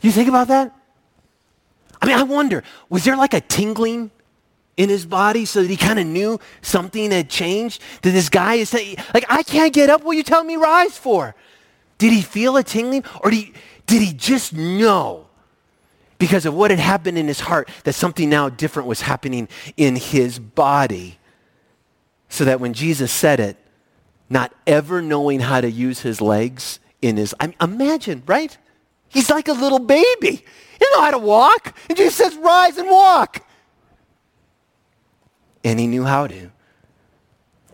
You 0.00 0.12
think 0.12 0.28
about 0.28 0.48
that? 0.48 0.74
I 2.00 2.06
mean, 2.06 2.16
I 2.16 2.22
wonder, 2.22 2.62
was 2.88 3.04
there 3.04 3.16
like 3.16 3.34
a 3.34 3.40
tingling 3.40 4.10
in 4.76 4.88
his 4.88 5.06
body 5.06 5.44
so 5.44 5.62
that 5.62 5.70
he 5.70 5.76
kind 5.76 5.98
of 5.98 6.06
knew 6.06 6.40
something 6.62 7.10
had 7.10 7.30
changed? 7.30 7.82
That 8.02 8.10
this 8.10 8.28
guy 8.28 8.54
is 8.54 8.72
like, 8.72 9.24
I 9.28 9.42
can't 9.42 9.72
get 9.72 9.90
up. 9.90 10.02
What 10.02 10.16
you 10.16 10.22
tell 10.22 10.44
me 10.44 10.56
rise 10.56 10.96
for? 10.96 11.34
Did 11.98 12.12
he 12.12 12.22
feel 12.22 12.56
a 12.56 12.62
tingling 12.62 13.04
or 13.22 13.30
did 13.30 13.36
he, 13.36 13.52
did 13.86 14.02
he 14.02 14.12
just 14.12 14.52
know 14.52 15.26
because 16.18 16.46
of 16.46 16.54
what 16.54 16.70
had 16.70 16.80
happened 16.80 17.18
in 17.18 17.28
his 17.28 17.40
heart 17.40 17.68
that 17.84 17.94
something 17.94 18.28
now 18.28 18.48
different 18.48 18.88
was 18.88 19.02
happening 19.02 19.48
in 19.76 19.96
his 19.96 20.38
body? 20.38 21.18
So 22.28 22.44
that 22.44 22.58
when 22.58 22.72
Jesus 22.72 23.12
said 23.12 23.38
it, 23.38 23.56
not 24.28 24.52
ever 24.66 25.00
knowing 25.00 25.38
how 25.38 25.60
to 25.60 25.70
use 25.70 26.00
his 26.00 26.20
legs 26.20 26.80
in 27.00 27.16
his, 27.16 27.34
I 27.38 27.48
mean, 27.48 27.56
imagine, 27.60 28.22
right? 28.26 28.56
He's 29.08 29.30
like 29.30 29.46
a 29.46 29.52
little 29.52 29.78
baby. 29.78 30.30
He 30.32 30.78
doesn't 30.80 30.98
know 30.98 31.02
how 31.02 31.10
to 31.12 31.18
walk. 31.18 31.76
And 31.88 31.96
Jesus 31.96 32.16
says, 32.16 32.34
rise 32.36 32.76
and 32.78 32.90
walk 32.90 33.46
and 35.64 35.80
he 35.80 35.86
knew 35.86 36.04
how 36.04 36.26
to. 36.26 36.50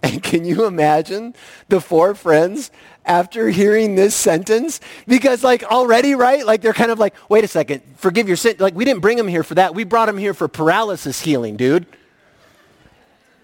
And 0.02 0.22
can 0.22 0.44
you 0.44 0.64
imagine 0.64 1.34
the 1.68 1.80
four 1.80 2.14
friends 2.14 2.70
after 3.04 3.50
hearing 3.50 3.96
this 3.96 4.14
sentence? 4.14 4.80
Because 5.06 5.44
like 5.44 5.62
already, 5.64 6.14
right? 6.14 6.46
Like 6.46 6.62
they're 6.62 6.72
kind 6.72 6.90
of 6.90 6.98
like, 6.98 7.14
wait 7.28 7.44
a 7.44 7.48
second, 7.48 7.82
forgive 7.96 8.26
your 8.26 8.38
sin. 8.38 8.56
Like 8.58 8.74
we 8.74 8.84
didn't 8.86 9.00
bring 9.00 9.18
him 9.18 9.28
here 9.28 9.42
for 9.42 9.56
that. 9.56 9.74
We 9.74 9.84
brought 9.84 10.08
him 10.08 10.16
here 10.16 10.32
for 10.32 10.48
paralysis 10.48 11.20
healing, 11.20 11.56
dude. 11.56 11.86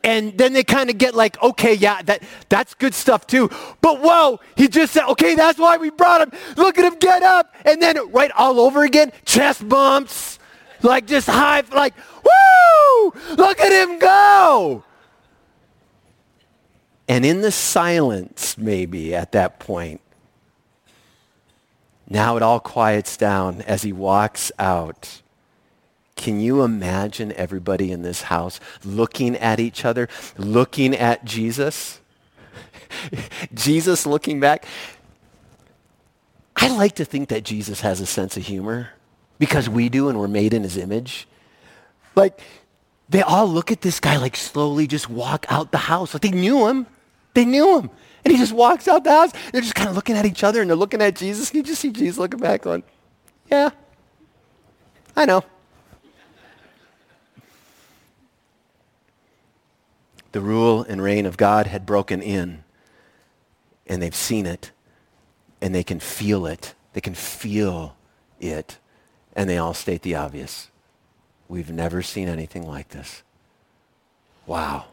And 0.02 0.38
then 0.38 0.52
they 0.52 0.62
kind 0.62 0.88
of 0.88 0.98
get 0.98 1.16
like, 1.16 1.42
okay, 1.42 1.74
yeah, 1.74 2.00
that, 2.02 2.22
that's 2.48 2.74
good 2.74 2.94
stuff 2.94 3.26
too. 3.26 3.50
But 3.80 4.00
whoa, 4.00 4.38
he 4.54 4.68
just 4.68 4.92
said, 4.92 5.04
okay, 5.10 5.34
that's 5.34 5.58
why 5.58 5.78
we 5.78 5.90
brought 5.90 6.20
him. 6.20 6.38
Look 6.56 6.78
at 6.78 6.84
him 6.84 6.96
get 7.00 7.24
up. 7.24 7.52
And 7.64 7.82
then 7.82 8.12
right 8.12 8.30
all 8.30 8.60
over 8.60 8.84
again, 8.84 9.10
chest 9.24 9.68
bumps, 9.68 10.38
like 10.82 11.06
just 11.06 11.26
high, 11.26 11.64
like, 11.72 11.94
woo, 12.26 13.12
look 13.36 13.60
at 13.60 13.72
him 13.72 13.98
go. 13.98 14.84
And 17.08 17.24
in 17.24 17.40
the 17.40 17.52
silence, 17.52 18.58
maybe 18.58 19.14
at 19.14 19.32
that 19.32 19.60
point, 19.60 20.00
now 22.08 22.36
it 22.36 22.42
all 22.42 22.60
quiets 22.60 23.16
down 23.16 23.62
as 23.62 23.82
he 23.82 23.92
walks 23.92 24.52
out. 24.58 25.22
Can 26.16 26.40
you 26.40 26.62
imagine 26.62 27.32
everybody 27.32 27.92
in 27.92 28.02
this 28.02 28.22
house 28.22 28.58
looking 28.84 29.36
at 29.36 29.60
each 29.60 29.84
other, 29.84 30.08
looking 30.36 30.94
at 30.94 31.24
Jesus? 31.24 32.00
Jesus 33.54 34.06
looking 34.06 34.40
back. 34.40 34.64
I 36.56 36.68
like 36.68 36.94
to 36.96 37.04
think 37.04 37.28
that 37.28 37.44
Jesus 37.44 37.82
has 37.82 38.00
a 38.00 38.06
sense 38.06 38.36
of 38.36 38.44
humor 38.44 38.90
because 39.38 39.68
we 39.68 39.88
do 39.88 40.08
and 40.08 40.18
we're 40.18 40.28
made 40.28 40.54
in 40.54 40.62
his 40.62 40.76
image. 40.76 41.28
Like, 42.16 42.40
they 43.08 43.22
all 43.22 43.46
look 43.46 43.70
at 43.70 43.82
this 43.82 44.00
guy 44.00 44.16
like 44.16 44.36
slowly 44.36 44.86
just 44.86 45.08
walk 45.08 45.46
out 45.48 45.70
the 45.70 45.78
house. 45.78 46.14
Like 46.14 46.22
they 46.22 46.30
knew 46.30 46.66
him. 46.66 46.86
They 47.34 47.44
knew 47.44 47.78
him. 47.78 47.90
And 48.24 48.32
he 48.32 48.38
just 48.38 48.52
walks 48.52 48.88
out 48.88 49.04
the 49.04 49.12
house. 49.12 49.30
They're 49.52 49.60
just 49.60 49.76
kind 49.76 49.88
of 49.88 49.94
looking 49.94 50.16
at 50.16 50.26
each 50.26 50.42
other 50.42 50.60
and 50.60 50.68
they're 50.68 50.76
looking 50.76 51.00
at 51.00 51.14
Jesus. 51.14 51.54
You 51.54 51.62
just 51.62 51.80
see 51.80 51.92
Jesus 51.92 52.18
looking 52.18 52.40
back 52.40 52.62
going, 52.62 52.82
yeah, 53.48 53.70
I 55.14 55.26
know. 55.26 55.44
The 60.32 60.40
rule 60.40 60.82
and 60.82 61.00
reign 61.00 61.24
of 61.24 61.36
God 61.36 61.68
had 61.68 61.86
broken 61.86 62.20
in. 62.20 62.64
And 63.86 64.02
they've 64.02 64.14
seen 64.14 64.44
it. 64.44 64.72
And 65.60 65.74
they 65.74 65.84
can 65.84 66.00
feel 66.00 66.46
it. 66.46 66.74
They 66.92 67.00
can 67.00 67.14
feel 67.14 67.96
it. 68.40 68.78
And 69.34 69.48
they 69.48 69.58
all 69.58 69.72
state 69.72 70.02
the 70.02 70.16
obvious. 70.16 70.68
We've 71.48 71.70
never 71.70 72.02
seen 72.02 72.28
anything 72.28 72.66
like 72.66 72.88
this. 72.88 73.22
Wow. 74.46 74.86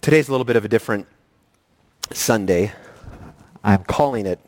Today's 0.00 0.28
a 0.28 0.30
little 0.32 0.44
bit 0.44 0.56
of 0.56 0.64
a 0.64 0.68
different 0.68 1.06
Sunday. 2.12 2.72
I'm 3.64 3.84
calling 3.84 4.26
it 4.26 4.40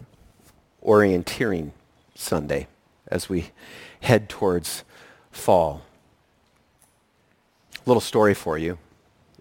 Orienteering 0.84 1.70
Sunday 2.14 2.66
as 3.08 3.28
we 3.28 3.50
head 4.00 4.28
towards 4.28 4.84
fall. 5.30 5.82
Little 7.86 8.00
story 8.00 8.34
for 8.34 8.58
you. 8.58 8.78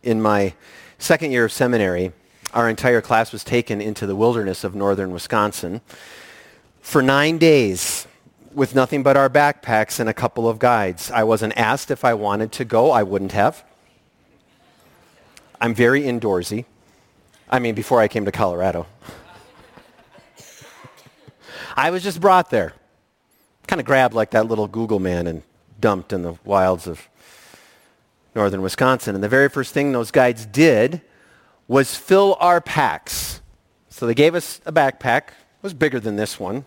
In 0.03 0.21
my 0.21 0.53
second 0.97 1.31
year 1.31 1.45
of 1.45 1.51
seminary, 1.51 2.13
our 2.53 2.69
entire 2.69 3.01
class 3.01 3.31
was 3.31 3.43
taken 3.43 3.81
into 3.81 4.05
the 4.05 4.15
wilderness 4.15 4.63
of 4.63 4.75
northern 4.75 5.11
Wisconsin 5.11 5.81
for 6.83 7.01
nine 7.01 7.37
days 7.37 8.05
with 8.53 8.75
nothing 8.75 9.01
but 9.01 9.17
our 9.17 9.29
backpacks 9.29 9.99
and 9.99 10.07
a 10.07 10.13
couple 10.13 10.47
of 10.47 10.59
guides. 10.59 11.09
I 11.09 11.23
wasn't 11.23 11.57
asked 11.57 11.89
if 11.89 12.05
I 12.05 12.13
wanted 12.13 12.51
to 12.51 12.65
go. 12.65 12.91
I 12.91 13.01
wouldn't 13.01 13.31
have. 13.31 13.63
I'm 15.59 15.73
very 15.73 16.01
indoorsy. 16.01 16.65
I 17.49 17.59
mean, 17.59 17.73
before 17.73 17.99
I 17.99 18.07
came 18.07 18.25
to 18.25 18.31
Colorado. 18.31 18.85
I 21.75 21.89
was 21.89 22.03
just 22.03 22.19
brought 22.19 22.49
there. 22.51 22.73
Kind 23.65 23.79
of 23.79 23.85
grabbed 23.85 24.13
like 24.13 24.31
that 24.31 24.47
little 24.47 24.67
Google 24.67 24.99
man 24.99 25.25
and 25.25 25.41
dumped 25.79 26.11
in 26.11 26.21
the 26.21 26.35
wilds 26.43 26.85
of 26.85 27.07
northern 28.35 28.61
Wisconsin. 28.61 29.15
And 29.15 29.23
the 29.23 29.29
very 29.29 29.49
first 29.49 29.73
thing 29.73 29.93
those 29.93 30.11
guides 30.11 30.45
did 30.45 31.01
was 31.67 31.95
fill 31.95 32.35
our 32.41 32.59
packs. 32.59 33.41
So 33.89 34.05
they 34.05 34.13
gave 34.13 34.35
us 34.35 34.59
a 34.65 34.71
backpack. 34.71 35.29
Was 35.63 35.73
bigger 35.73 35.99
than 35.99 36.17
this 36.17 36.39
one. 36.39 36.65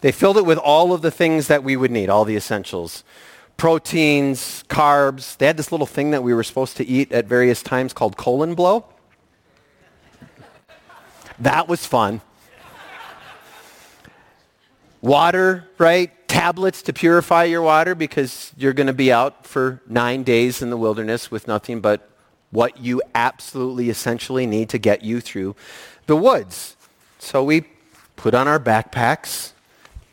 They 0.00 0.12
filled 0.12 0.36
it 0.36 0.46
with 0.46 0.58
all 0.58 0.92
of 0.92 1.02
the 1.02 1.10
things 1.10 1.48
that 1.48 1.64
we 1.64 1.76
would 1.76 1.90
need, 1.90 2.08
all 2.08 2.24
the 2.24 2.36
essentials 2.36 3.02
proteins, 3.56 4.64
carbs. 4.68 5.36
They 5.36 5.46
had 5.46 5.56
this 5.56 5.70
little 5.70 5.86
thing 5.86 6.10
that 6.10 6.22
we 6.22 6.34
were 6.34 6.42
supposed 6.42 6.76
to 6.78 6.86
eat 6.86 7.12
at 7.12 7.26
various 7.26 7.62
times 7.62 7.92
called 7.92 8.16
colon 8.16 8.54
blow. 8.54 8.84
That 11.38 11.68
was 11.68 11.84
fun. 11.86 12.20
Water, 15.00 15.68
right? 15.78 16.10
Tablets 16.28 16.82
to 16.82 16.92
purify 16.92 17.44
your 17.44 17.62
water 17.62 17.94
because 17.94 18.52
you're 18.56 18.72
going 18.72 18.86
to 18.86 18.92
be 18.92 19.12
out 19.12 19.46
for 19.46 19.80
nine 19.86 20.22
days 20.22 20.62
in 20.62 20.70
the 20.70 20.76
wilderness 20.76 21.30
with 21.30 21.46
nothing 21.46 21.80
but 21.80 22.08
what 22.50 22.78
you 22.80 23.02
absolutely 23.14 23.90
essentially 23.90 24.46
need 24.46 24.68
to 24.70 24.78
get 24.78 25.02
you 25.02 25.20
through 25.20 25.54
the 26.06 26.16
woods. 26.16 26.76
So 27.18 27.42
we 27.42 27.64
put 28.16 28.34
on 28.34 28.48
our 28.48 28.58
backpacks 28.58 29.52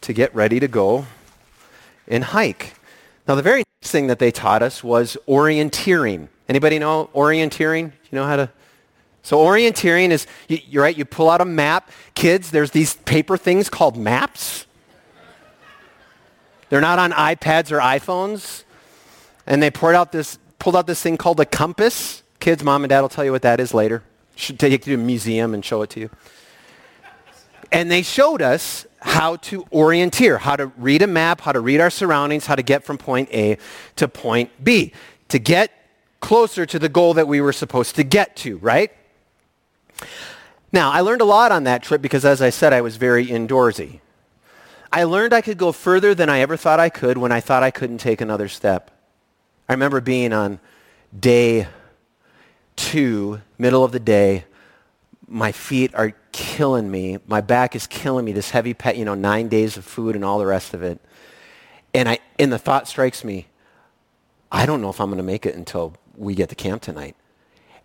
to 0.01 0.13
get 0.13 0.33
ready 0.33 0.59
to 0.59 0.67
go 0.67 1.05
and 2.07 2.23
hike. 2.23 2.73
Now, 3.27 3.35
the 3.35 3.41
very 3.41 3.63
next 3.81 3.91
thing 3.91 4.07
that 4.07 4.19
they 4.19 4.31
taught 4.31 4.61
us 4.61 4.83
was 4.83 5.15
orienteering. 5.27 6.27
Anybody 6.49 6.79
know 6.79 7.09
orienteering? 7.13 7.85
You 7.85 8.15
know 8.15 8.25
how 8.25 8.35
to? 8.35 8.49
So 9.23 9.37
orienteering 9.37 10.09
is, 10.09 10.27
you, 10.47 10.59
you're 10.67 10.83
right, 10.83 10.97
you 10.97 11.05
pull 11.05 11.29
out 11.29 11.41
a 11.41 11.45
map. 11.45 11.91
Kids, 12.15 12.51
there's 12.51 12.71
these 12.71 12.95
paper 12.95 13.37
things 13.37 13.69
called 13.69 13.95
maps. 13.95 14.65
They're 16.69 16.81
not 16.81 16.99
on 16.99 17.11
iPads 17.11 17.71
or 17.71 17.79
iPhones. 17.79 18.63
And 19.45 19.61
they 19.61 19.69
poured 19.69 19.95
out 19.95 20.11
this, 20.11 20.39
pulled 20.59 20.75
out 20.75 20.87
this 20.87 21.01
thing 21.01 21.17
called 21.17 21.39
a 21.39 21.45
compass. 21.45 22.23
Kids, 22.39 22.63
mom 22.63 22.83
and 22.83 22.89
dad 22.89 23.01
will 23.01 23.09
tell 23.09 23.25
you 23.25 23.31
what 23.31 23.43
that 23.43 23.59
is 23.59 23.73
later. 23.73 24.03
Should 24.35 24.59
take 24.59 24.71
you 24.71 24.77
to 24.77 24.93
a 24.95 24.97
museum 24.97 25.53
and 25.53 25.63
show 25.63 25.81
it 25.83 25.89
to 25.91 25.99
you. 25.99 26.09
And 27.71 27.89
they 27.89 28.01
showed 28.01 28.41
us 28.41 28.85
how 28.99 29.37
to 29.37 29.63
orienteer, 29.65 30.39
how 30.39 30.55
to 30.55 30.67
read 30.77 31.01
a 31.01 31.07
map, 31.07 31.41
how 31.41 31.51
to 31.51 31.59
read 31.59 31.79
our 31.79 31.89
surroundings, 31.89 32.45
how 32.45 32.55
to 32.55 32.63
get 32.63 32.83
from 32.83 32.97
point 32.97 33.29
A 33.31 33.57
to 33.95 34.07
point 34.07 34.63
B, 34.63 34.93
to 35.29 35.39
get 35.39 35.71
closer 36.19 36.65
to 36.65 36.77
the 36.77 36.89
goal 36.89 37.13
that 37.15 37.27
we 37.27 37.41
were 37.41 37.53
supposed 37.53 37.95
to 37.95 38.03
get 38.03 38.35
to, 38.37 38.57
right? 38.57 38.91
Now, 40.71 40.91
I 40.91 41.01
learned 41.01 41.21
a 41.21 41.25
lot 41.25 41.51
on 41.51 41.63
that 41.65 41.83
trip 41.83 42.01
because, 42.01 42.23
as 42.23 42.41
I 42.41 42.49
said, 42.49 42.73
I 42.73 42.81
was 42.81 42.95
very 42.97 43.25
indoorsy. 43.27 43.99
I 44.91 45.03
learned 45.03 45.33
I 45.33 45.41
could 45.41 45.57
go 45.57 45.71
further 45.71 46.13
than 46.13 46.29
I 46.29 46.39
ever 46.39 46.57
thought 46.57 46.79
I 46.79 46.89
could 46.89 47.17
when 47.17 47.31
I 47.31 47.39
thought 47.39 47.63
I 47.63 47.71
couldn't 47.71 47.97
take 47.99 48.21
another 48.21 48.47
step. 48.47 48.91
I 49.67 49.73
remember 49.73 50.01
being 50.01 50.33
on 50.33 50.59
day 51.17 51.67
two, 52.75 53.41
middle 53.57 53.83
of 53.83 53.91
the 53.91 53.99
day, 53.99 54.45
my 55.27 55.51
feet 55.51 55.95
are 55.95 56.13
killing 56.31 56.89
me. 56.89 57.19
My 57.27 57.41
back 57.41 57.75
is 57.75 57.87
killing 57.87 58.25
me. 58.25 58.31
This 58.31 58.51
heavy 58.51 58.73
pet, 58.73 58.97
you 58.97 59.05
know, 59.05 59.15
nine 59.15 59.47
days 59.47 59.77
of 59.77 59.85
food 59.85 60.15
and 60.15 60.23
all 60.23 60.39
the 60.39 60.45
rest 60.45 60.73
of 60.73 60.83
it. 60.83 60.99
And 61.93 62.07
I, 62.07 62.19
and 62.39 62.51
the 62.51 62.59
thought 62.59 62.87
strikes 62.87 63.23
me, 63.23 63.47
I 64.51 64.65
don't 64.65 64.81
know 64.81 64.89
if 64.89 64.99
I'm 64.99 65.07
going 65.07 65.17
to 65.17 65.23
make 65.23 65.45
it 65.45 65.55
until 65.55 65.93
we 66.15 66.35
get 66.35 66.49
to 66.49 66.55
camp 66.55 66.81
tonight. 66.81 67.15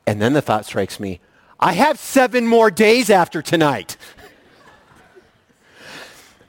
And 0.06 0.20
then 0.20 0.32
the 0.32 0.42
thought 0.42 0.66
strikes 0.66 1.00
me, 1.00 1.20
I 1.58 1.72
have 1.72 1.98
seven 1.98 2.46
more 2.46 2.70
days 2.70 3.10
after 3.10 3.42
tonight. 3.42 3.96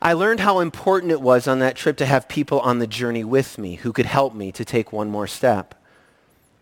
I 0.01 0.13
learned 0.13 0.39
how 0.39 0.59
important 0.59 1.11
it 1.11 1.21
was 1.21 1.47
on 1.47 1.59
that 1.59 1.75
trip 1.75 1.97
to 1.97 2.05
have 2.05 2.27
people 2.27 2.59
on 2.59 2.79
the 2.79 2.87
journey 2.87 3.23
with 3.23 3.57
me 3.57 3.75
who 3.75 3.91
could 3.91 4.05
help 4.05 4.35
me 4.35 4.51
to 4.51 4.63
take 4.63 4.93
one 4.93 5.09
more 5.09 5.25
step. 5.25 5.73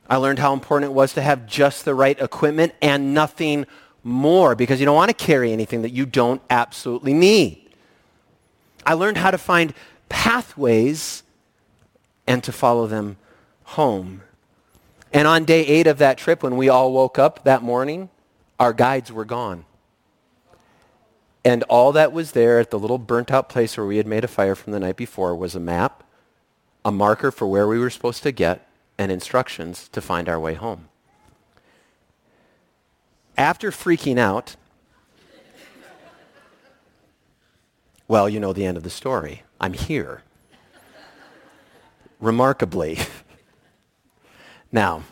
I 0.09 0.17
learned 0.17 0.39
how 0.39 0.53
important 0.53 0.91
it 0.91 0.93
was 0.93 1.13
to 1.13 1.21
have 1.21 1.45
just 1.45 1.83
the 1.83 1.95
right 1.95 2.19
equipment 2.19 2.73
and 2.81 3.13
nothing 3.13 3.65
more 4.05 4.55
because 4.55 4.79
you 4.79 4.85
don't 4.85 4.95
want 4.95 5.09
to 5.09 5.25
carry 5.25 5.51
anything 5.51 5.81
that 5.81 5.89
you 5.89 6.05
don't 6.05 6.41
absolutely 6.49 7.13
need. 7.13 7.69
I 8.85 8.93
learned 8.93 9.17
how 9.17 9.31
to 9.31 9.37
find 9.39 9.73
pathways 10.09 11.23
and 12.27 12.43
to 12.43 12.51
follow 12.51 12.85
them 12.85 13.17
home. 13.63 14.21
And 15.11 15.27
on 15.27 15.43
day 15.43 15.65
eight 15.65 15.87
of 15.87 15.97
that 15.97 16.19
trip, 16.19 16.43
when 16.43 16.55
we 16.55 16.69
all 16.69 16.93
woke 16.93 17.17
up 17.17 17.43
that 17.45 17.63
morning, 17.63 18.09
our 18.59 18.73
guides 18.73 19.11
were 19.11 19.25
gone. 19.25 19.65
And 21.43 21.63
all 21.63 21.91
that 21.93 22.13
was 22.13 22.33
there 22.33 22.59
at 22.59 22.69
the 22.69 22.79
little 22.79 22.99
burnt 22.99 23.31
out 23.31 23.49
place 23.49 23.75
where 23.75 23.87
we 23.87 23.97
had 23.97 24.07
made 24.07 24.23
a 24.23 24.27
fire 24.27 24.55
from 24.55 24.71
the 24.71 24.79
night 24.79 24.97
before 24.97 25.35
was 25.35 25.55
a 25.55 25.59
map, 25.59 26.03
a 26.83 26.91
marker 26.91 27.31
for 27.31 27.47
where 27.47 27.67
we 27.67 27.79
were 27.79 27.89
supposed 27.89 28.21
to 28.23 28.31
get, 28.31 28.67
and 28.99 29.11
instructions 29.11 29.89
to 29.89 29.99
find 29.99 30.29
our 30.29 30.39
way 30.39 30.53
home 30.53 30.89
after 33.37 33.71
freaking 33.71 34.17
out, 34.17 34.55
well, 38.07 38.29
you 38.29 38.39
know 38.39 38.53
the 38.53 38.65
end 38.65 38.77
of 38.77 38.83
the 38.83 38.89
story. 38.89 39.43
I'm 39.59 39.73
here. 39.73 40.21
Remarkably, 42.19 42.99
Now, 44.75 45.03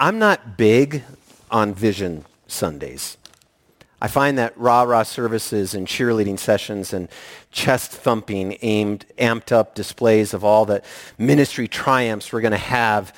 I'm 0.00 0.18
not 0.18 0.56
big 0.56 1.04
on 1.48 1.74
Vision 1.74 2.24
Sundays. 2.48 3.16
I 4.02 4.08
find 4.08 4.36
that 4.36 4.58
rah-rah 4.58 5.04
services 5.04 5.74
and 5.74 5.86
cheerleading 5.86 6.40
sessions 6.40 6.92
and 6.92 7.08
chest 7.52 7.92
thumping 7.92 8.58
aimed, 8.62 9.06
amped 9.16 9.52
up 9.52 9.76
displays 9.76 10.34
of 10.34 10.42
all 10.42 10.64
the 10.66 10.82
ministry 11.16 11.68
triumphs 11.68 12.32
we're 12.32 12.40
going 12.40 12.50
to 12.50 12.56
have 12.56 13.14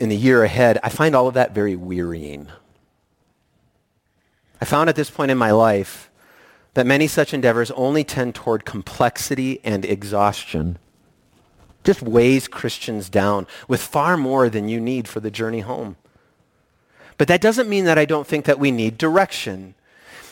in 0.00 0.08
the 0.08 0.16
year 0.16 0.42
ahead, 0.42 0.80
I 0.82 0.88
find 0.88 1.14
all 1.14 1.28
of 1.28 1.34
that 1.34 1.54
very 1.54 1.76
wearying. 1.76 2.48
I 4.60 4.64
found 4.64 4.88
at 4.88 4.96
this 4.96 5.10
point 5.10 5.30
in 5.30 5.38
my 5.38 5.50
life 5.50 6.10
that 6.74 6.86
many 6.86 7.06
such 7.06 7.34
endeavors 7.34 7.70
only 7.72 8.04
tend 8.04 8.34
toward 8.34 8.64
complexity 8.64 9.60
and 9.64 9.84
exhaustion. 9.84 10.78
Just 11.82 12.02
weighs 12.02 12.46
Christians 12.46 13.08
down 13.08 13.46
with 13.66 13.82
far 13.82 14.16
more 14.16 14.48
than 14.48 14.68
you 14.68 14.80
need 14.80 15.08
for 15.08 15.20
the 15.20 15.30
journey 15.30 15.60
home. 15.60 15.96
But 17.16 17.28
that 17.28 17.40
doesn't 17.40 17.68
mean 17.68 17.84
that 17.86 17.98
I 17.98 18.04
don't 18.04 18.26
think 18.26 18.44
that 18.44 18.58
we 18.58 18.70
need 18.70 18.98
direction. 18.98 19.74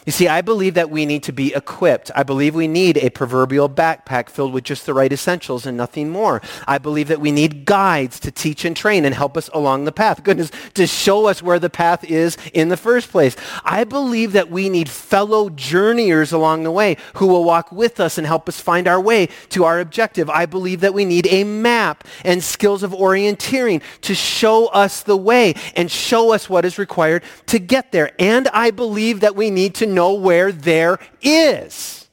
You 0.09 0.13
see, 0.13 0.27
I 0.27 0.41
believe 0.41 0.73
that 0.73 0.89
we 0.89 1.05
need 1.05 1.23
to 1.25 1.33
be 1.33 1.55
equipped. 1.55 2.11
I 2.17 2.23
believe 2.23 2.55
we 2.55 2.67
need 2.67 2.97
a 2.97 3.11
proverbial 3.11 3.69
backpack 3.69 4.31
filled 4.31 4.55
with 4.55 4.65
just 4.65 4.87
the 4.87 4.95
right 4.95 5.13
essentials 5.13 5.67
and 5.67 5.77
nothing 5.77 6.09
more. 6.09 6.41
I 6.67 6.79
believe 6.79 7.09
that 7.09 7.21
we 7.21 7.31
need 7.31 7.67
guides 7.67 8.19
to 8.21 8.31
teach 8.31 8.65
and 8.65 8.75
train 8.75 9.05
and 9.05 9.15
help 9.15 9.37
us 9.37 9.51
along 9.53 9.85
the 9.85 9.93
path. 9.93 10.25
Goodness, 10.25 10.51
to 10.73 10.87
show 10.87 11.27
us 11.27 11.43
where 11.43 11.59
the 11.59 11.69
path 11.69 12.05
is 12.05 12.39
in 12.55 12.71
the 12.71 12.77
first 12.79 13.11
place. 13.11 13.37
I 13.67 13.85
believe 13.85 14.33
that 14.33 14.51
we 14.51 14.71
need 14.71 14.89
fellow 14.89 15.51
journeyers 15.51 16.33
along 16.33 16.63
the 16.63 16.73
way 16.73 16.97
who 17.17 17.27
will 17.27 17.45
walk 17.45 17.71
with 17.71 18.01
us 18.01 18.17
and 18.17 18.27
help 18.27 18.49
us 18.49 18.59
find 18.59 18.89
our 18.89 19.03
way 19.03 19.29
to 19.51 19.65
our 19.65 19.79
objective. 19.79 20.31
I 20.31 20.47
believe 20.47 20.81
that 20.81 20.95
we 20.95 21.05
need 21.05 21.27
a 21.27 21.45
map 21.45 22.05
and 22.25 22.43
skills 22.43 22.83
of 22.83 22.93
orienteering 22.93 23.83
to 24.01 24.15
show 24.15 24.69
us 24.69 25.03
the 25.03 25.19
way 25.19 25.53
and 25.77 25.91
show 25.91 26.33
us 26.33 26.49
what 26.49 26.65
is 26.65 26.79
required 26.79 27.25
to 27.45 27.59
get 27.59 27.93
there. 27.93 28.13
And 28.19 28.49
I 28.55 28.71
believe 28.71 29.21
that 29.21 29.37
we 29.37 29.51
need 29.51 29.75
to 29.75 29.87
know 29.87 29.98
where 30.07 30.53
there 30.53 30.99
is. 31.23 32.09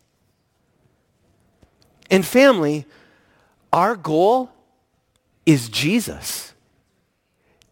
In 2.09 2.23
family, 2.23 2.85
our 3.73 3.95
goal 3.95 4.49
is 5.45 5.69
Jesus. 5.69 6.53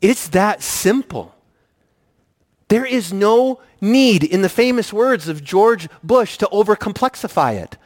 It's 0.02 0.28
that 0.30 0.62
simple. 0.62 1.34
There 2.68 2.86
is 2.86 3.14
no 3.14 3.62
need, 3.80 4.24
in 4.24 4.42
the 4.42 4.50
famous 4.50 4.92
words 4.92 5.28
of 5.28 5.44
George 5.44 5.88
Bush, 6.04 6.38
to 6.38 6.46
overcomplexify 6.48 7.62
it. 7.62 7.78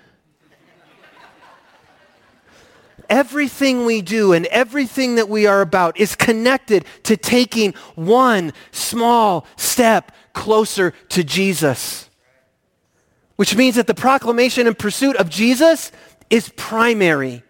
everything 3.10 3.86
we 3.86 4.02
do 4.02 4.34
and 4.34 4.46
everything 4.48 5.16
that 5.16 5.30
we 5.30 5.46
are 5.46 5.62
about 5.62 5.98
is 5.98 6.16
connected 6.16 6.86
to 7.04 7.16
taking 7.16 7.74
one 7.96 8.52
small 8.72 9.46
step 9.56 10.12
closer 10.34 10.92
to 11.10 11.24
Jesus 11.24 12.07
which 13.38 13.56
means 13.56 13.76
that 13.76 13.88
the 13.88 13.94
proclamation 13.94 14.68
and 14.68 14.78
pursuit 14.78 15.16
of 15.16 15.30
Jesus 15.30 15.92
is 16.30 16.50
primary. 16.50 17.44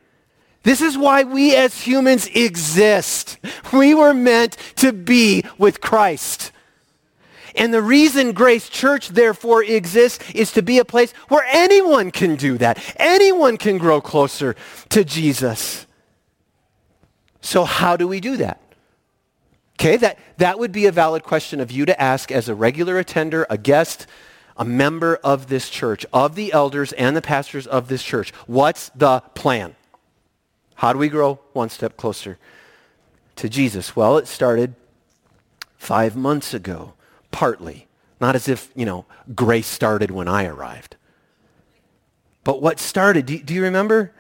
This 0.63 0.81
is 0.81 0.97
why 0.97 1.23
we 1.23 1.55
as 1.55 1.81
humans 1.81 2.27
exist. 2.27 3.39
We 3.73 3.95
were 3.95 4.13
meant 4.13 4.57
to 4.77 4.93
be 4.93 5.43
with 5.57 5.81
Christ. 5.81 6.51
And 7.55 7.73
the 7.73 7.81
reason 7.81 8.33
Grace 8.33 8.69
Church 8.69 9.09
therefore 9.09 9.63
exists 9.63 10.29
is 10.31 10.51
to 10.51 10.61
be 10.61 10.77
a 10.77 10.85
place 10.85 11.11
where 11.29 11.45
anyone 11.49 12.11
can 12.11 12.35
do 12.35 12.57
that. 12.59 12.83
Anyone 12.97 13.57
can 13.57 13.77
grow 13.77 13.99
closer 13.99 14.55
to 14.89 15.03
Jesus. 15.03 15.87
So 17.41 17.63
how 17.63 17.97
do 17.97 18.07
we 18.07 18.19
do 18.19 18.37
that? 18.37 18.61
Okay, 19.79 19.95
that, 19.97 20.19
that 20.37 20.59
would 20.59 20.71
be 20.71 20.85
a 20.85 20.91
valid 20.91 21.23
question 21.23 21.59
of 21.59 21.71
you 21.71 21.85
to 21.85 21.99
ask 22.01 22.31
as 22.31 22.49
a 22.49 22.55
regular 22.55 22.99
attender, 22.99 23.45
a 23.49 23.57
guest, 23.57 24.05
a 24.57 24.65
member 24.65 25.17
of 25.23 25.47
this 25.47 25.69
church, 25.69 26.05
of 26.11 26.35
the 26.35 26.51
elders 26.51 26.91
and 26.93 27.15
the 27.15 27.21
pastors 27.21 27.67
of 27.67 27.87
this 27.87 28.03
church. 28.03 28.31
What's 28.47 28.89
the 28.89 29.21
plan? 29.35 29.75
How 30.75 30.93
do 30.93 30.99
we 30.99 31.09
grow 31.09 31.39
one 31.53 31.69
step 31.69 31.97
closer 31.97 32.37
to 33.35 33.49
Jesus? 33.49 33.95
Well, 33.95 34.17
it 34.17 34.27
started 34.27 34.75
five 35.77 36.15
months 36.15 36.53
ago, 36.53 36.93
partly. 37.31 37.87
Not 38.19 38.35
as 38.35 38.47
if, 38.47 38.71
you 38.75 38.85
know, 38.85 39.05
grace 39.35 39.67
started 39.67 40.09
when 40.09 40.27
I 40.27 40.45
arrived. 40.45 40.95
But 42.43 42.61
what 42.61 42.79
started, 42.79 43.25
do, 43.25 43.37
do 43.37 43.53
you 43.53 43.61
remember? 43.61 44.11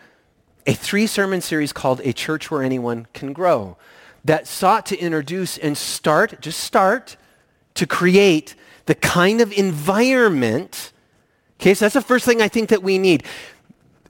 A 0.67 0.73
three-sermon 0.73 1.41
series 1.41 1.73
called 1.73 2.01
A 2.03 2.13
Church 2.13 2.51
Where 2.51 2.61
Anyone 2.61 3.07
Can 3.13 3.33
Grow 3.33 3.77
that 4.25 4.45
sought 4.45 4.85
to 4.87 4.97
introduce 4.97 5.57
and 5.57 5.77
start, 5.77 6.41
just 6.41 6.59
start, 6.59 7.15
to 7.75 7.87
create 7.87 8.53
the 8.87 8.95
kind 8.95 9.39
of 9.39 9.51
environment, 9.53 10.91
okay, 11.61 11.73
so 11.73 11.85
that's 11.85 11.93
the 11.93 12.01
first 12.01 12.25
thing 12.25 12.41
I 12.41 12.47
think 12.47 12.69
that 12.69 12.81
we 12.81 12.97
need. 12.97 13.23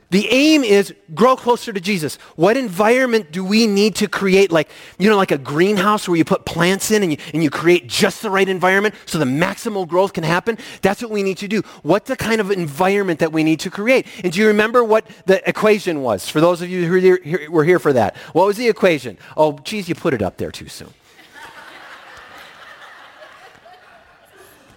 The 0.09 0.25
aim 0.29 0.63
is 0.63 0.93
grow 1.13 1.35
closer 1.35 1.73
to 1.73 1.81
Jesus. 1.81 2.15
What 2.37 2.55
environment 2.55 3.29
do 3.29 3.43
we 3.43 3.67
need 3.67 3.95
to 3.95 4.07
create? 4.07 4.53
Like, 4.53 4.69
you 4.97 5.09
know, 5.09 5.17
like 5.17 5.31
a 5.31 5.37
greenhouse 5.37 6.07
where 6.07 6.15
you 6.15 6.23
put 6.23 6.45
plants 6.45 6.91
in 6.91 7.03
and 7.03 7.11
you, 7.11 7.17
and 7.33 7.43
you 7.43 7.49
create 7.49 7.87
just 7.87 8.21
the 8.21 8.29
right 8.29 8.47
environment 8.47 8.95
so 9.05 9.17
the 9.17 9.25
maximal 9.25 9.85
growth 9.85 10.13
can 10.13 10.23
happen? 10.23 10.57
That's 10.81 11.01
what 11.01 11.11
we 11.11 11.23
need 11.23 11.37
to 11.39 11.49
do. 11.49 11.61
What's 11.83 12.07
the 12.07 12.15
kind 12.15 12.39
of 12.39 12.51
environment 12.51 13.19
that 13.19 13.33
we 13.33 13.43
need 13.43 13.59
to 13.61 13.69
create? 13.69 14.07
And 14.23 14.31
do 14.31 14.39
you 14.39 14.47
remember 14.47 14.81
what 14.81 15.05
the 15.25 15.47
equation 15.47 16.01
was? 16.01 16.29
For 16.29 16.39
those 16.39 16.61
of 16.61 16.69
you 16.69 16.87
who 16.87 17.51
were 17.51 17.65
here 17.65 17.79
for 17.79 17.91
that. 17.91 18.15
What 18.31 18.47
was 18.47 18.55
the 18.55 18.69
equation? 18.69 19.17
Oh, 19.35 19.59
geez, 19.59 19.89
you 19.89 19.95
put 19.95 20.13
it 20.13 20.21
up 20.21 20.37
there 20.37 20.51
too 20.51 20.69
soon. 20.69 20.93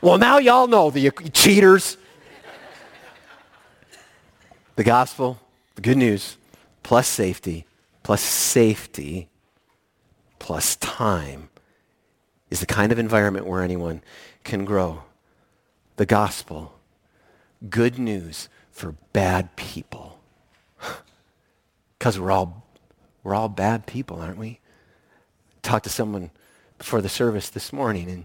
Well, 0.03 0.17
now 0.17 0.39
y'all 0.39 0.67
know 0.67 0.91
the 0.91 1.11
cheaters. 1.33 1.99
the 4.77 4.85
gospel, 4.85 5.39
the 5.75 5.83
good 5.83 5.99
news, 5.99 6.39
plus 6.83 7.07
safety, 7.07 7.67
plus 8.03 8.23
safety, 8.23 9.29
plus 10.39 10.77
time 10.77 11.51
is 12.49 12.61
the 12.61 12.67
kind 12.67 12.93
of 12.93 12.99
environment 12.99 13.47
where 13.47 13.63
anyone 13.63 14.03
can 14.43 14.65
grow. 14.65 15.03
The 15.97 16.07
gospel, 16.07 16.79
good 17.69 17.99
news 17.99 18.49
for 18.71 18.95
bad 19.13 19.55
people. 19.57 20.19
Because 21.99 22.19
we're 22.19 22.31
all, 22.31 22.67
we're 23.23 23.35
all 23.35 23.51
bad 23.51 23.85
people, 23.85 24.23
aren't 24.23 24.39
we? 24.39 24.59
Talked 25.61 25.85
to 25.85 25.91
someone 25.91 26.31
before 26.79 27.03
the 27.03 27.11
service 27.11 27.51
this 27.51 27.75
morning, 27.75 28.09
and 28.09 28.25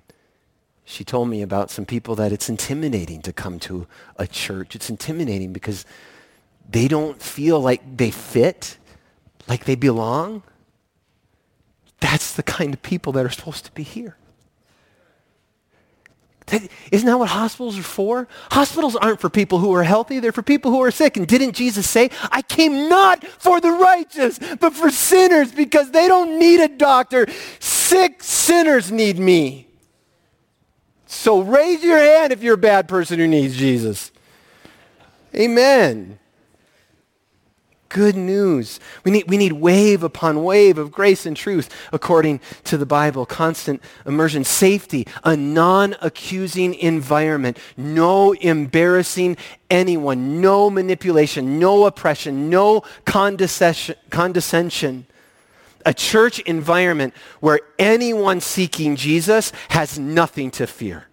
she 0.86 1.04
told 1.04 1.28
me 1.30 1.42
about 1.42 1.72
some 1.72 1.86
people 1.86 2.16
that 2.16 2.32
it's 2.32 2.48
intimidating 2.48 3.24
to 3.24 3.34
come 3.34 3.60
to 3.62 3.88
a 4.18 4.28
church. 4.28 4.76
It's 4.76 4.90
intimidating 4.90 5.52
because 5.52 5.84
they 6.70 6.88
don't 6.88 7.20
feel 7.20 7.60
like 7.60 7.98
they 7.98 8.12
fit, 8.12 8.78
like 9.48 9.66
they 9.66 9.74
belong. 9.74 10.44
That's 12.00 12.34
the 12.34 12.44
kind 12.44 12.72
of 12.72 12.84
people 12.84 13.14
that 13.14 13.26
are 13.26 13.32
supposed 13.32 13.66
to 13.66 13.72
be 13.72 13.82
here. 13.82 14.16
is 16.52 16.70
isn't 16.92 17.08
that 17.08 17.18
what 17.18 17.30
hospitals 17.30 17.80
are 17.80 17.84
for? 17.84 18.28
Hospitals 18.52 18.96
aren't 18.96 19.20
for 19.20 19.30
people 19.32 19.58
who 19.58 19.74
are 19.74 19.84
healthy, 19.84 20.20
they're 20.20 20.32
for 20.32 20.44
people 20.44 20.70
who 20.70 20.84
are 20.84 20.92
sick. 20.92 21.18
And 21.18 21.26
didn't 21.26 21.54
Jesus 21.54 21.90
say, 21.90 22.12
I 22.32 22.44
came 22.44 22.88
not 22.90 23.26
for 23.26 23.60
the 23.60 23.72
righteous, 23.72 24.38
but 24.60 24.76
for 24.76 24.92
sinners 24.92 25.52
because 25.52 25.90
they 25.90 26.08
don't 26.08 26.38
need 26.38 26.60
a 26.60 26.68
doctor. 26.68 27.26
Sick 27.60 28.22
sinners 28.22 28.92
need 28.92 29.18
me. 29.18 29.65
So 31.06 31.42
raise 31.42 31.84
your 31.84 31.98
hand 31.98 32.34
if 32.34 32.42
you're 32.42 32.56
a 32.56 32.58
bad 32.58 32.88
person 32.88 33.20
who 33.20 33.28
needs 33.28 33.56
Jesus. 33.56 34.12
Amen. 35.36 36.20
Good 37.90 38.16
news. 38.16 38.80
We 39.06 39.12
need, 39.12 39.30
we 39.30 39.38
need 39.38 39.54
wave 39.54 40.04
upon 40.04 40.44
wave 40.44 40.78
of 40.78 40.92
grace 40.92 41.26
and 41.26 41.38
truth 41.38 41.70
according 41.94 42.42
to 42.66 42.78
the 42.78 42.86
Bible. 42.86 43.26
Constant 43.26 43.82
immersion, 44.06 44.44
safety, 44.44 45.08
a 45.24 45.38
non-accusing 45.38 46.74
environment, 46.76 47.58
no 47.78 48.34
embarrassing 48.34 49.38
anyone, 49.70 50.42
no 50.42 50.70
manipulation, 50.70 51.58
no 51.60 51.86
oppression, 51.86 52.50
no 52.50 52.82
condescension. 53.06 53.96
condescension 54.10 55.06
a 55.86 55.94
church 55.94 56.40
environment 56.40 57.14
where 57.40 57.60
anyone 57.78 58.42
seeking 58.42 58.96
Jesus 58.96 59.52
has 59.70 60.00
nothing 60.00 60.52
to 60.52 60.68
fear. 60.68 61.06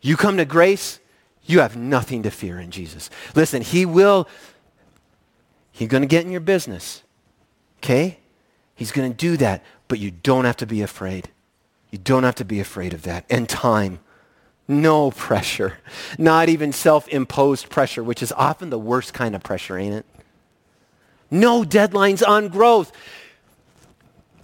You 0.00 0.16
come 0.16 0.36
to 0.36 0.44
grace, 0.44 0.98
you 1.44 1.60
have 1.60 1.76
nothing 1.76 2.24
to 2.24 2.30
fear 2.30 2.58
in 2.58 2.70
Jesus. 2.70 3.08
Listen, 3.34 3.62
he 3.62 3.86
will, 3.86 4.28
he's 5.70 5.88
going 5.88 6.02
to 6.02 6.08
get 6.08 6.24
in 6.24 6.32
your 6.32 6.40
business. 6.40 7.02
Okay? 7.78 8.18
He's 8.74 8.92
going 8.92 9.10
to 9.10 9.16
do 9.16 9.36
that, 9.36 9.62
but 9.88 9.98
you 9.98 10.10
don't 10.10 10.44
have 10.44 10.56
to 10.58 10.66
be 10.66 10.82
afraid. 10.82 11.30
You 11.90 11.98
don't 11.98 12.24
have 12.24 12.36
to 12.36 12.44
be 12.44 12.58
afraid 12.58 12.94
of 12.94 13.02
that. 13.02 13.24
And 13.30 13.48
time. 13.48 14.00
No 14.66 15.10
pressure. 15.12 15.78
Not 16.18 16.48
even 16.48 16.72
self-imposed 16.72 17.70
pressure, 17.70 18.02
which 18.02 18.22
is 18.22 18.32
often 18.32 18.70
the 18.70 18.78
worst 18.78 19.14
kind 19.14 19.34
of 19.34 19.42
pressure, 19.42 19.78
ain't 19.78 19.94
it? 19.94 20.06
No 21.32 21.64
deadlines 21.64 22.26
on 22.26 22.48
growth. 22.48 22.92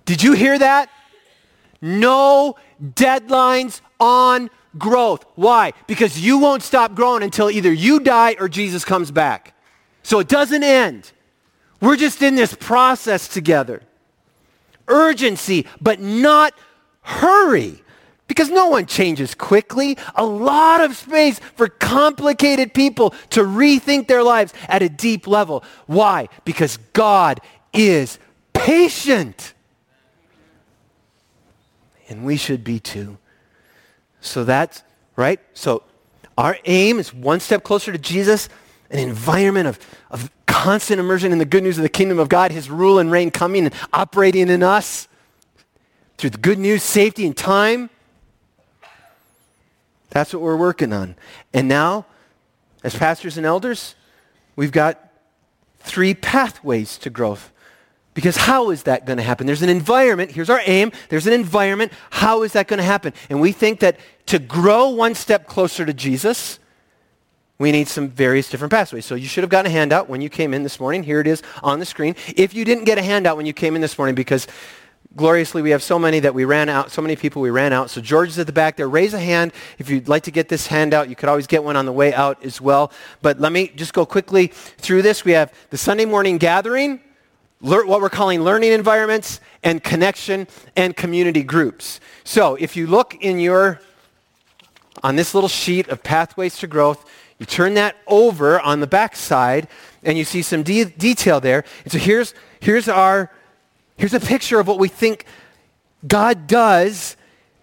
Did 0.06 0.22
you 0.22 0.32
hear 0.32 0.58
that? 0.58 0.88
No 1.82 2.56
deadlines 2.82 3.82
on 4.00 4.48
growth. 4.78 5.26
Why? 5.34 5.74
Because 5.86 6.18
you 6.18 6.38
won't 6.38 6.62
stop 6.62 6.94
growing 6.94 7.22
until 7.22 7.50
either 7.50 7.70
you 7.70 8.00
die 8.00 8.36
or 8.40 8.48
Jesus 8.48 8.86
comes 8.86 9.10
back. 9.10 9.54
So 10.02 10.18
it 10.18 10.28
doesn't 10.28 10.62
end. 10.64 11.12
We're 11.82 11.96
just 11.96 12.22
in 12.22 12.36
this 12.36 12.54
process 12.54 13.28
together. 13.28 13.82
Urgency, 14.88 15.66
but 15.82 16.00
not 16.00 16.54
hurry. 17.02 17.82
Because 18.28 18.50
no 18.50 18.68
one 18.68 18.86
changes 18.86 19.34
quickly. 19.34 19.98
A 20.14 20.24
lot 20.24 20.82
of 20.82 20.94
space 20.96 21.40
for 21.56 21.66
complicated 21.68 22.74
people 22.74 23.10
to 23.30 23.40
rethink 23.40 24.06
their 24.06 24.22
lives 24.22 24.52
at 24.68 24.82
a 24.82 24.88
deep 24.88 25.26
level. 25.26 25.64
Why? 25.86 26.28
Because 26.44 26.76
God 26.92 27.40
is 27.72 28.18
patient. 28.52 29.54
And 32.08 32.24
we 32.24 32.36
should 32.36 32.62
be 32.62 32.78
too. 32.78 33.18
So 34.20 34.44
that's, 34.44 34.82
right? 35.16 35.40
So 35.54 35.82
our 36.36 36.58
aim 36.66 36.98
is 36.98 37.12
one 37.12 37.40
step 37.40 37.64
closer 37.64 37.92
to 37.92 37.98
Jesus, 37.98 38.48
an 38.90 38.98
environment 38.98 39.68
of, 39.68 39.78
of 40.10 40.30
constant 40.46 41.00
immersion 41.00 41.32
in 41.32 41.38
the 41.38 41.44
good 41.44 41.62
news 41.62 41.78
of 41.78 41.82
the 41.82 41.88
kingdom 41.88 42.18
of 42.18 42.28
God, 42.28 42.52
his 42.52 42.68
rule 42.68 42.98
and 42.98 43.10
reign 43.10 43.30
coming 43.30 43.64
and 43.64 43.74
operating 43.92 44.48
in 44.48 44.62
us 44.62 45.08
through 46.18 46.30
the 46.30 46.38
good 46.38 46.58
news, 46.58 46.82
safety, 46.82 47.26
and 47.26 47.36
time. 47.36 47.90
That's 50.10 50.32
what 50.32 50.42
we're 50.42 50.56
working 50.56 50.92
on. 50.92 51.16
And 51.52 51.68
now, 51.68 52.06
as 52.82 52.94
pastors 52.94 53.36
and 53.36 53.46
elders, 53.46 53.94
we've 54.56 54.72
got 54.72 55.12
three 55.80 56.14
pathways 56.14 56.98
to 56.98 57.10
growth. 57.10 57.52
Because 58.14 58.36
how 58.36 58.70
is 58.70 58.82
that 58.84 59.06
going 59.06 59.18
to 59.18 59.22
happen? 59.22 59.46
There's 59.46 59.62
an 59.62 59.68
environment. 59.68 60.32
Here's 60.32 60.50
our 60.50 60.60
aim. 60.66 60.90
There's 61.08 61.28
an 61.28 61.32
environment. 61.32 61.92
How 62.10 62.42
is 62.42 62.52
that 62.54 62.66
going 62.66 62.78
to 62.78 62.84
happen? 62.84 63.12
And 63.30 63.40
we 63.40 63.52
think 63.52 63.80
that 63.80 63.98
to 64.26 64.40
grow 64.40 64.88
one 64.88 65.14
step 65.14 65.46
closer 65.46 65.86
to 65.86 65.94
Jesus, 65.94 66.58
we 67.58 67.70
need 67.70 67.86
some 67.86 68.08
various 68.08 68.50
different 68.50 68.72
pathways. 68.72 69.04
So 69.04 69.14
you 69.14 69.28
should 69.28 69.44
have 69.44 69.50
gotten 69.50 69.70
a 69.70 69.72
handout 69.72 70.08
when 70.08 70.20
you 70.20 70.28
came 70.28 70.52
in 70.52 70.62
this 70.64 70.80
morning. 70.80 71.04
Here 71.04 71.20
it 71.20 71.26
is 71.26 71.42
on 71.62 71.78
the 71.78 71.86
screen. 71.86 72.16
If 72.36 72.54
you 72.54 72.64
didn't 72.64 72.84
get 72.84 72.98
a 72.98 73.02
handout 73.02 73.36
when 73.36 73.46
you 73.46 73.52
came 73.52 73.76
in 73.76 73.82
this 73.82 73.96
morning 73.96 74.14
because 74.14 74.48
gloriously, 75.18 75.60
we 75.60 75.70
have 75.70 75.82
so 75.82 75.98
many 75.98 76.20
that 76.20 76.34
we 76.34 76.46
ran 76.46 76.70
out, 76.70 76.90
so 76.90 77.02
many 77.02 77.14
people 77.14 77.42
we 77.42 77.50
ran 77.50 77.74
out. 77.74 77.90
So 77.90 78.00
George 78.00 78.30
is 78.30 78.38
at 78.38 78.46
the 78.46 78.52
back 78.52 78.76
there. 78.76 78.88
Raise 78.88 79.12
a 79.12 79.18
hand 79.18 79.52
if 79.78 79.90
you'd 79.90 80.08
like 80.08 80.22
to 80.22 80.30
get 80.30 80.48
this 80.48 80.68
handout. 80.68 81.10
You 81.10 81.16
could 81.16 81.28
always 81.28 81.46
get 81.46 81.62
one 81.62 81.76
on 81.76 81.84
the 81.84 81.92
way 81.92 82.14
out 82.14 82.42
as 82.42 82.60
well. 82.60 82.90
But 83.20 83.38
let 83.38 83.52
me 83.52 83.68
just 83.68 83.92
go 83.92 84.06
quickly 84.06 84.46
through 84.46 85.02
this. 85.02 85.26
We 85.26 85.32
have 85.32 85.52
the 85.68 85.76
Sunday 85.76 86.06
morning 86.06 86.38
gathering, 86.38 87.00
what 87.60 87.86
we're 87.86 88.08
calling 88.08 88.40
learning 88.42 88.72
environments, 88.72 89.40
and 89.62 89.84
connection 89.84 90.46
and 90.76 90.96
community 90.96 91.42
groups. 91.42 92.00
So 92.24 92.54
if 92.54 92.76
you 92.76 92.86
look 92.86 93.14
in 93.20 93.40
your, 93.40 93.80
on 95.02 95.16
this 95.16 95.34
little 95.34 95.48
sheet 95.48 95.88
of 95.88 96.02
pathways 96.02 96.56
to 96.58 96.66
growth, 96.66 97.04
you 97.38 97.46
turn 97.46 97.74
that 97.74 97.96
over 98.06 98.58
on 98.60 98.80
the 98.80 98.86
back 98.86 99.14
side, 99.14 99.68
and 100.02 100.16
you 100.16 100.24
see 100.24 100.42
some 100.42 100.62
de- 100.62 100.84
detail 100.84 101.40
there. 101.40 101.64
And 101.84 101.92
so 101.92 101.98
here's, 101.98 102.34
here's 102.60 102.88
our 102.88 103.30
Here's 103.98 104.14
a 104.14 104.20
picture 104.20 104.60
of 104.60 104.68
what 104.68 104.78
we 104.78 104.88
think 104.88 105.26
God 106.06 106.46
does, 106.46 107.16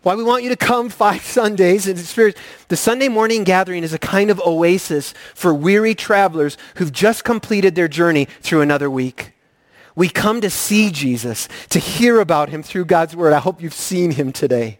why 0.04 0.16
we 0.16 0.24
want 0.24 0.44
you 0.44 0.50
to 0.50 0.58
come 0.58 0.90
five 0.90 1.22
Sundays 1.24 1.88
and 1.88 1.98
experience. 1.98 2.38
The 2.68 2.76
Sunday 2.76 3.08
morning 3.08 3.46
gathering 3.46 3.84
is 3.84 3.94
a 3.94 3.98
kind 3.98 4.30
of 4.30 4.40
oasis 4.42 5.14
for 5.34 5.54
weary 5.54 5.96
travelers 5.96 6.58
who've 6.76 6.92
just 6.92 7.24
completed 7.24 7.74
their 7.74 7.88
journey 7.88 8.26
through 8.42 8.62
another 8.62 8.90
week. 8.90 9.32
We 9.96 10.10
come 10.10 10.42
to 10.42 10.50
see 10.50 10.92
Jesus, 10.92 11.48
to 11.70 11.80
hear 11.80 12.20
about 12.20 12.50
him 12.50 12.62
through 12.62 12.86
God's 12.86 13.16
word. 13.16 13.32
I 13.32 13.40
hope 13.40 13.62
you've 13.62 13.74
seen 13.74 14.12
him 14.12 14.34
today. 14.34 14.80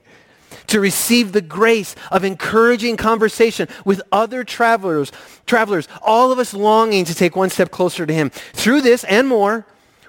To 0.68 0.82
receive 0.82 1.32
the 1.32 1.42
grace 1.42 1.96
of 2.12 2.26
encouraging 2.26 2.98
conversation 2.98 3.70
with 3.86 4.02
other 4.12 4.44
travelers, 4.44 5.14
travelers, 5.46 5.88
all 6.02 6.34
of 6.34 6.40
us 6.40 6.54
longing 6.54 7.06
to 7.06 7.16
take 7.16 7.38
one 7.38 7.50
step 7.50 7.72
closer 7.72 8.06
to 8.06 8.14
him. 8.14 8.30
Through 8.30 8.82
this 8.82 9.06
and 9.06 9.26
more, 9.26 9.66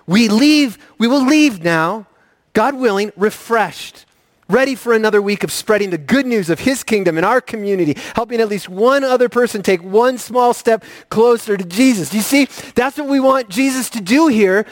we 0.06 0.28
leave, 0.28 0.78
we 0.98 1.06
will 1.06 1.24
leave 1.24 1.62
now, 1.62 2.06
God 2.52 2.74
willing, 2.74 3.12
refreshed, 3.16 4.06
ready 4.48 4.74
for 4.74 4.92
another 4.92 5.20
week 5.20 5.42
of 5.42 5.50
spreading 5.50 5.90
the 5.90 5.98
good 5.98 6.26
news 6.26 6.48
of 6.48 6.60
his 6.60 6.84
kingdom 6.84 7.18
in 7.18 7.24
our 7.24 7.40
community, 7.40 7.96
helping 8.14 8.40
at 8.40 8.48
least 8.48 8.68
one 8.68 9.02
other 9.02 9.28
person 9.28 9.62
take 9.62 9.82
one 9.82 10.18
small 10.18 10.54
step 10.54 10.84
closer 11.08 11.56
to 11.56 11.64
Jesus. 11.64 12.14
You 12.14 12.20
see? 12.20 12.46
That's 12.74 12.96
what 12.96 13.08
we 13.08 13.20
want 13.20 13.48
Jesus 13.48 13.90
to 13.90 14.00
do 14.00 14.28
here 14.28 14.66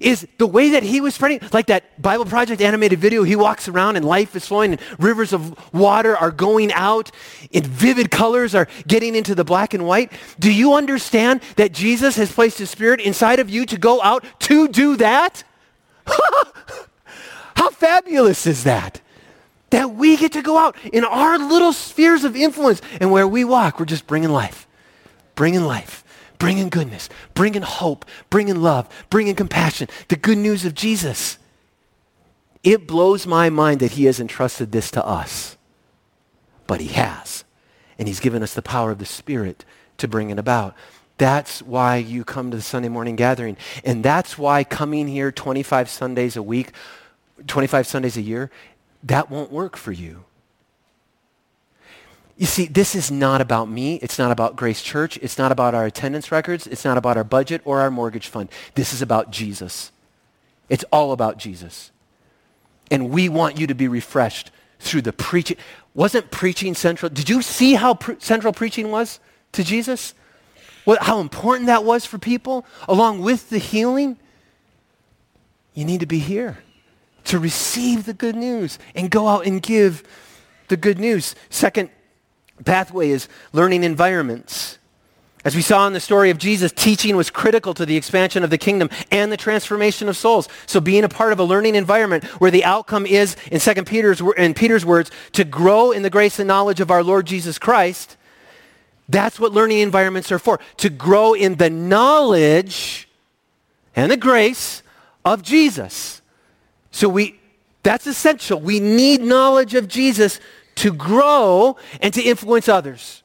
is 0.00 0.26
the 0.38 0.46
way 0.46 0.70
that 0.70 0.82
he 0.82 1.00
was 1.00 1.14
spreading, 1.14 1.40
like 1.52 1.66
that 1.66 2.00
Bible 2.00 2.24
Project 2.24 2.60
animated 2.60 2.98
video, 2.98 3.22
he 3.22 3.36
walks 3.36 3.68
around 3.68 3.96
and 3.96 4.04
life 4.04 4.34
is 4.36 4.46
flowing 4.46 4.72
and 4.72 4.80
rivers 4.98 5.32
of 5.32 5.72
water 5.74 6.16
are 6.16 6.30
going 6.30 6.72
out 6.72 7.10
and 7.52 7.66
vivid 7.66 8.10
colors 8.10 8.54
are 8.54 8.68
getting 8.86 9.14
into 9.14 9.34
the 9.34 9.44
black 9.44 9.74
and 9.74 9.86
white. 9.86 10.12
Do 10.38 10.52
you 10.52 10.74
understand 10.74 11.42
that 11.56 11.72
Jesus 11.72 12.16
has 12.16 12.32
placed 12.32 12.58
his 12.58 12.70
spirit 12.70 13.00
inside 13.00 13.38
of 13.38 13.50
you 13.50 13.66
to 13.66 13.78
go 13.78 14.02
out 14.02 14.24
to 14.40 14.68
do 14.68 14.96
that? 14.96 15.44
How 17.56 17.70
fabulous 17.70 18.46
is 18.46 18.64
that? 18.64 19.00
That 19.70 19.90
we 19.90 20.16
get 20.16 20.32
to 20.32 20.42
go 20.42 20.58
out 20.58 20.76
in 20.92 21.04
our 21.04 21.38
little 21.38 21.72
spheres 21.72 22.24
of 22.24 22.36
influence 22.36 22.80
and 23.00 23.10
where 23.10 23.26
we 23.26 23.44
walk, 23.44 23.80
we're 23.80 23.86
just 23.86 24.06
bringing 24.06 24.30
life, 24.30 24.66
bringing 25.34 25.64
life 25.64 26.03
bringing 26.44 26.68
goodness, 26.68 27.08
bringing 27.32 27.62
hope, 27.62 28.04
bringing 28.28 28.60
love, 28.60 28.86
bringing 29.08 29.34
compassion, 29.34 29.88
the 30.08 30.16
good 30.16 30.36
news 30.36 30.66
of 30.66 30.74
Jesus. 30.74 31.38
It 32.62 32.86
blows 32.86 33.26
my 33.26 33.48
mind 33.48 33.80
that 33.80 33.92
he 33.92 34.04
has 34.04 34.20
entrusted 34.20 34.70
this 34.70 34.90
to 34.90 35.04
us. 35.04 35.56
But 36.66 36.80
he 36.80 36.88
has. 36.88 37.44
And 37.98 38.08
he's 38.08 38.20
given 38.20 38.42
us 38.42 38.52
the 38.52 38.62
power 38.62 38.90
of 38.90 38.98
the 38.98 39.06
Spirit 39.06 39.64
to 39.98 40.06
bring 40.06 40.28
it 40.28 40.38
about. 40.38 40.74
That's 41.16 41.62
why 41.62 41.96
you 41.96 42.24
come 42.24 42.50
to 42.50 42.56
the 42.58 42.62
Sunday 42.62 42.88
morning 42.88 43.16
gathering. 43.16 43.56
And 43.82 44.04
that's 44.04 44.36
why 44.36 44.64
coming 44.64 45.08
here 45.08 45.32
25 45.32 45.88
Sundays 45.88 46.36
a 46.36 46.42
week, 46.42 46.72
25 47.46 47.86
Sundays 47.86 48.16
a 48.18 48.22
year, 48.22 48.50
that 49.02 49.30
won't 49.30 49.50
work 49.50 49.76
for 49.76 49.92
you. 49.92 50.24
You 52.36 52.46
see, 52.46 52.66
this 52.66 52.94
is 52.94 53.10
not 53.10 53.40
about 53.40 53.68
me. 53.68 53.96
It's 53.96 54.18
not 54.18 54.32
about 54.32 54.56
Grace 54.56 54.82
Church. 54.82 55.18
It's 55.18 55.38
not 55.38 55.52
about 55.52 55.74
our 55.74 55.86
attendance 55.86 56.32
records. 56.32 56.66
It's 56.66 56.84
not 56.84 56.98
about 56.98 57.16
our 57.16 57.24
budget 57.24 57.62
or 57.64 57.80
our 57.80 57.90
mortgage 57.90 58.26
fund. 58.26 58.48
This 58.74 58.92
is 58.92 59.00
about 59.00 59.30
Jesus. 59.30 59.92
It's 60.68 60.84
all 60.90 61.12
about 61.12 61.38
Jesus. 61.38 61.92
And 62.90 63.10
we 63.10 63.28
want 63.28 63.58
you 63.58 63.66
to 63.68 63.74
be 63.74 63.86
refreshed 63.86 64.50
through 64.80 65.02
the 65.02 65.12
preaching. 65.12 65.56
Wasn't 65.94 66.30
preaching 66.32 66.74
central? 66.74 67.08
Did 67.08 67.28
you 67.28 67.40
see 67.40 67.74
how 67.74 67.94
pre- 67.94 68.16
central 68.18 68.52
preaching 68.52 68.90
was 68.90 69.20
to 69.52 69.62
Jesus? 69.62 70.14
What, 70.84 71.02
how 71.02 71.20
important 71.20 71.66
that 71.66 71.84
was 71.84 72.04
for 72.04 72.18
people, 72.18 72.66
along 72.88 73.22
with 73.22 73.48
the 73.48 73.58
healing? 73.58 74.18
You 75.72 75.84
need 75.84 76.00
to 76.00 76.06
be 76.06 76.18
here 76.18 76.58
to 77.24 77.38
receive 77.38 78.06
the 78.06 78.12
good 78.12 78.36
news 78.36 78.78
and 78.94 79.10
go 79.10 79.28
out 79.28 79.46
and 79.46 79.62
give 79.62 80.02
the 80.68 80.76
good 80.76 80.98
news. 80.98 81.34
Second 81.48 81.90
pathway 82.64 83.10
is 83.10 83.28
learning 83.52 83.84
environments. 83.84 84.78
As 85.44 85.54
we 85.54 85.60
saw 85.60 85.86
in 85.86 85.92
the 85.92 86.00
story 86.00 86.30
of 86.30 86.38
Jesus, 86.38 86.72
teaching 86.72 87.16
was 87.16 87.28
critical 87.28 87.74
to 87.74 87.84
the 87.84 87.98
expansion 87.98 88.44
of 88.44 88.50
the 88.50 88.56
kingdom 88.56 88.88
and 89.10 89.30
the 89.30 89.36
transformation 89.36 90.08
of 90.08 90.16
souls. 90.16 90.48
So 90.64 90.80
being 90.80 91.04
a 91.04 91.08
part 91.08 91.34
of 91.34 91.38
a 91.38 91.44
learning 91.44 91.74
environment 91.74 92.24
where 92.40 92.50
the 92.50 92.64
outcome 92.64 93.04
is, 93.04 93.36
in 93.52 93.60
2 93.60 93.84
Peter's, 93.84 94.22
in 94.38 94.54
Peter's 94.54 94.86
words, 94.86 95.10
to 95.32 95.44
grow 95.44 95.92
in 95.92 96.02
the 96.02 96.08
grace 96.08 96.38
and 96.38 96.48
knowledge 96.48 96.80
of 96.80 96.90
our 96.90 97.02
Lord 97.02 97.26
Jesus 97.26 97.58
Christ, 97.58 98.16
that's 99.06 99.38
what 99.38 99.52
learning 99.52 99.80
environments 99.80 100.32
are 100.32 100.38
for. 100.38 100.60
To 100.78 100.88
grow 100.88 101.34
in 101.34 101.56
the 101.56 101.68
knowledge 101.68 103.06
and 103.94 104.10
the 104.10 104.16
grace 104.16 104.82
of 105.26 105.42
Jesus. 105.42 106.22
So 106.90 107.06
we, 107.08 107.38
that's 107.82 108.06
essential. 108.06 108.58
We 108.58 108.80
need 108.80 109.20
knowledge 109.20 109.74
of 109.74 109.88
Jesus 109.88 110.40
to 110.76 110.92
grow 110.92 111.76
and 112.00 112.12
to 112.14 112.22
influence 112.22 112.68
others. 112.68 113.22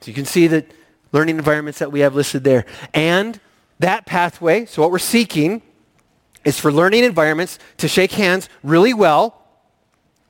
So 0.00 0.08
you 0.08 0.14
can 0.14 0.24
see 0.24 0.46
the 0.46 0.64
learning 1.12 1.38
environments 1.38 1.78
that 1.78 1.92
we 1.92 2.00
have 2.00 2.14
listed 2.14 2.44
there. 2.44 2.66
And 2.92 3.40
that 3.78 4.06
pathway, 4.06 4.66
so 4.66 4.82
what 4.82 4.90
we're 4.90 4.98
seeking 4.98 5.62
is 6.44 6.58
for 6.58 6.70
learning 6.72 7.04
environments 7.04 7.58
to 7.78 7.88
shake 7.88 8.12
hands 8.12 8.48
really 8.62 8.92
well 8.92 9.42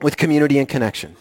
with 0.01 0.17
community 0.17 0.59
and 0.59 0.69
connection. 0.69 1.17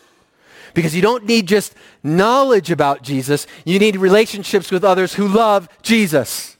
Because 0.74 0.96
you 0.96 1.02
don't 1.02 1.26
need 1.26 1.48
just 1.48 1.76
knowledge 2.04 2.72
about 2.72 3.04
Jesus, 3.04 3.48
you 3.66 3.80
need 3.80 3.96
relationships 3.96 4.72
with 4.72 4.84
others 4.84 5.14
who 5.14 5.28
love 5.28 5.70
Jesus, 5.82 6.58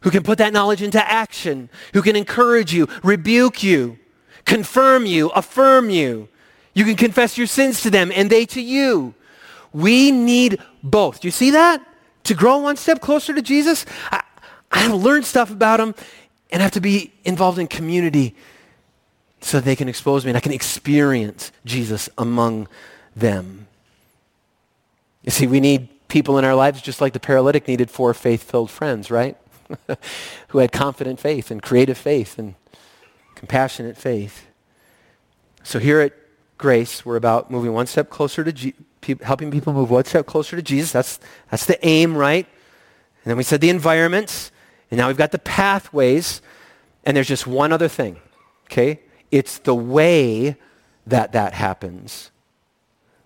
who 0.00 0.10
can 0.10 0.22
put 0.22 0.38
that 0.38 0.52
knowledge 0.52 0.82
into 0.82 1.00
action, 1.10 1.68
who 1.92 2.02
can 2.02 2.16
encourage 2.16 2.72
you, 2.72 2.88
rebuke 3.02 3.62
you, 3.62 3.98
confirm 4.44 5.06
you, 5.06 5.28
affirm 5.30 5.90
you, 5.90 6.28
you 6.74 6.84
can 6.84 6.96
confess 6.96 7.36
your 7.36 7.46
sins 7.46 7.82
to 7.82 7.90
them 7.90 8.10
and 8.14 8.30
they 8.30 8.46
to 8.46 8.60
you. 8.62 9.14
We 9.72 10.10
need 10.10 10.58
both. 10.82 11.20
Do 11.20 11.28
you 11.28 11.32
see 11.32 11.50
that? 11.50 11.86
To 12.24 12.34
grow 12.34 12.58
one 12.58 12.76
step 12.76 13.00
closer 13.00 13.34
to 13.34 13.42
Jesus, 13.42 13.84
I, 14.10 14.22
I 14.70 14.78
have 14.80 14.90
to 14.90 14.96
learn 14.96 15.22
stuff 15.22 15.50
about 15.50 15.80
him 15.80 15.94
and 16.50 16.62
I 16.62 16.64
have 16.64 16.72
to 16.72 16.80
be 16.80 17.12
involved 17.24 17.58
in 17.58 17.66
community 17.66 18.34
so 19.40 19.60
they 19.60 19.76
can 19.76 19.88
expose 19.88 20.24
me 20.24 20.30
and 20.30 20.36
I 20.36 20.40
can 20.40 20.52
experience 20.52 21.50
Jesus 21.64 22.08
among 22.16 22.68
them. 23.16 23.66
You 25.22 25.30
see, 25.30 25.46
we 25.46 25.60
need 25.60 25.88
people 26.08 26.38
in 26.38 26.44
our 26.44 26.54
lives 26.54 26.82
just 26.82 27.00
like 27.00 27.12
the 27.12 27.20
paralytic 27.20 27.66
needed 27.66 27.90
four 27.90 28.14
faith-filled 28.14 28.70
friends, 28.70 29.10
right? 29.10 29.36
Who 30.48 30.58
had 30.58 30.72
confident 30.72 31.18
faith 31.18 31.50
and 31.50 31.62
creative 31.62 31.98
faith 31.98 32.38
and 32.38 32.54
compassionate 33.34 33.96
faith. 33.96 34.46
So 35.62 35.78
here 35.78 36.00
at 36.00 36.12
Grace, 36.62 37.04
we're 37.04 37.16
about 37.16 37.50
moving 37.50 37.72
one 37.72 37.88
step 37.88 38.08
closer 38.08 38.44
to 38.44 38.52
Je- 38.52 38.72
helping 39.22 39.50
people 39.50 39.72
move 39.72 39.90
one 39.90 40.04
step 40.04 40.26
closer 40.26 40.54
to 40.54 40.62
Jesus. 40.62 40.92
That's, 40.92 41.18
that's 41.50 41.66
the 41.66 41.84
aim, 41.84 42.16
right? 42.16 42.46
And 42.46 43.30
then 43.30 43.36
we 43.36 43.42
said 43.42 43.60
the 43.60 43.68
environments, 43.68 44.52
and 44.88 44.96
now 44.96 45.08
we've 45.08 45.16
got 45.16 45.32
the 45.32 45.40
pathways, 45.40 46.40
and 47.02 47.16
there's 47.16 47.26
just 47.26 47.48
one 47.48 47.72
other 47.72 47.88
thing, 47.88 48.20
okay? 48.66 49.00
It's 49.32 49.58
the 49.58 49.74
way 49.74 50.56
that 51.04 51.32
that 51.32 51.54
happens. 51.54 52.30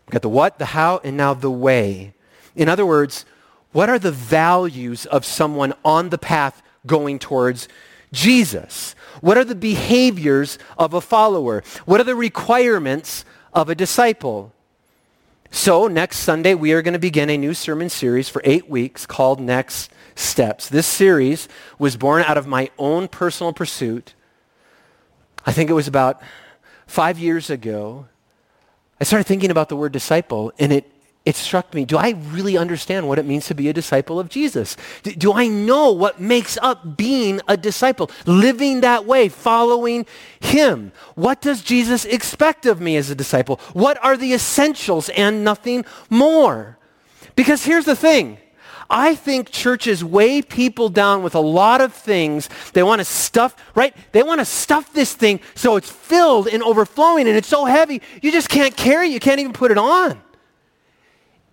We've 0.07 0.13
got 0.13 0.23
the 0.23 0.31
what, 0.31 0.59
the 0.59 0.65
how, 0.65 1.03
and 1.05 1.15
now 1.15 1.35
the 1.35 1.51
way. 1.51 2.15
In 2.55 2.71
other 2.71 2.87
words, 2.87 3.27
what 3.73 3.91
are 3.91 3.99
the 3.99 4.13
values 4.13 5.05
of 5.05 5.27
someone 5.27 5.75
on 5.85 6.09
the 6.09 6.17
path 6.17 6.63
going 6.87 7.19
towards 7.19 7.69
Jesus? 8.15 8.95
What 9.21 9.39
are 9.39 9.45
the 9.45 9.55
behaviors 9.55 10.59
of 10.79 10.95
a 10.95 11.01
follower? 11.01 11.63
What 11.85 12.01
are 12.01 12.05
the 12.05 12.15
requirements 12.15 13.25
of 13.53 13.69
a 13.69 13.75
disciple? 13.75 14.53
So 15.51 15.87
next 15.87 16.19
Sunday, 16.19 16.55
we 16.55 16.73
are 16.73 16.83
going 16.83 16.93
to 16.93 16.99
begin 16.99 17.31
a 17.31 17.39
new 17.39 17.55
sermon 17.55 17.89
series 17.89 18.29
for 18.29 18.43
eight 18.45 18.69
weeks 18.69 19.07
called 19.07 19.41
Next 19.41 19.91
Steps. 20.15 20.69
This 20.69 20.87
series 20.87 21.49
was 21.79 21.97
born 21.97 22.23
out 22.23 22.37
of 22.37 22.47
my 22.47 22.71
own 22.79 23.09
personal 23.09 23.53
pursuit. 23.53 24.15
I 25.47 25.53
think 25.53 25.71
it 25.71 25.75
was 25.75 25.89
about 25.89 26.21
five 26.87 27.19
years 27.19 27.49
ago. 27.49 28.07
I 29.01 29.05
started 29.05 29.27
thinking 29.27 29.51
about 29.51 29.69
the 29.69 29.77
word 29.77 29.93
disciple, 29.93 30.53
and 30.59 30.73
it 30.73 30.91
it 31.27 31.35
struck 31.35 31.75
me, 31.75 31.85
do 31.85 31.97
I 31.97 32.11
really 32.11 32.57
understand 32.57 33.09
what 33.09 33.19
it 33.19 33.27
means 33.27 33.47
to 33.47 33.55
be 33.55 33.69
a 33.69 33.73
disciple 33.73 34.21
of 34.21 34.29
Jesus? 34.29 34.77
Do, 35.03 35.13
do, 35.13 35.33
I 35.33 35.49
know 35.49 35.91
what 35.91 36.21
makes 36.21 36.57
up 36.63 36.97
being 36.97 37.41
a 37.49 37.57
disciple? 37.57 38.13
Living 38.27 38.81
that 38.83 39.07
way, 39.07 39.29
following 39.29 40.07
him. 40.39 40.93
What 41.17 41.41
does 41.41 41.63
Jesus 41.63 42.05
expect 42.05 42.65
of 42.65 42.81
me 42.81 42.97
as 42.97 43.11
a 43.11 43.17
disciple? 43.17 43.57
What 43.73 44.03
are 44.05 44.17
the 44.17 44.35
essentials 44.35 45.09
and 45.11 45.43
nothing 45.43 45.85
more? 46.09 46.79
Because 47.35 47.65
here's 47.65 47.87
the 47.87 47.97
thing. 47.97 48.39
I 48.89 49.17
think 49.17 49.51
churches 49.51 50.05
weigh 50.05 50.43
people 50.43 50.89
down 50.89 51.25
with 51.25 51.35
a 51.35 51.41
lot 51.41 51.81
of 51.81 51.93
things. 51.93 52.49
They 52.73 52.85
want 52.85 53.01
to 53.01 53.05
stuff, 53.05 53.57
right? 53.75 53.97
They 54.13 54.23
want 54.23 54.41
to 54.41 54.45
stuff 54.45 54.93
this 54.93 55.13
thing 55.13 55.41
so 55.57 55.75
it's 55.75 55.91
filled 55.91 56.47
and 56.47 56.63
overflowing 56.63 57.27
and 57.27 57.37
it's 57.37 57.49
so 57.49 57.65
heavy 57.65 58.01
you 58.23 58.31
just 58.31 58.49
can't 58.49 58.77
carry 58.77 59.09
it. 59.09 59.13
You 59.13 59.19
can't 59.19 59.41
even 59.41 59.53
put 59.53 59.73
it 59.73 59.79
on. 59.79 60.23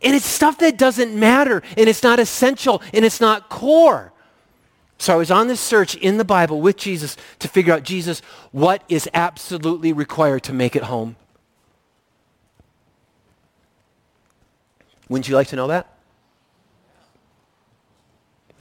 And 0.04 0.16
it's 0.16 0.26
stuff 0.26 0.58
that 0.58 0.78
doesn't 0.78 1.18
matter, 1.18 1.64
and 1.78 1.88
it's 1.88 2.04
not 2.04 2.20
essential, 2.20 2.82
and 2.94 3.06
it's 3.06 3.22
not 3.22 3.50
core. 3.50 4.12
So 4.98 5.14
I 5.14 5.16
was 5.16 5.32
on 5.32 5.48
this 5.48 5.60
search 5.60 5.96
in 5.96 6.18
the 6.18 6.26
Bible 6.26 6.62
with 6.62 6.78
Jesus 6.78 7.18
to 7.40 7.48
figure 7.48 7.74
out, 7.74 7.84
Jesus, 7.84 8.22
what 8.52 8.84
is 8.90 9.10
absolutely 9.14 9.94
required 9.94 10.44
to 10.44 10.54
make 10.54 10.76
it 10.76 10.84
home? 10.84 11.16
Wouldn't 15.10 15.28
you 15.28 15.36
like 15.36 15.48
to 15.50 15.56
know 15.56 15.68
that? 15.68 15.90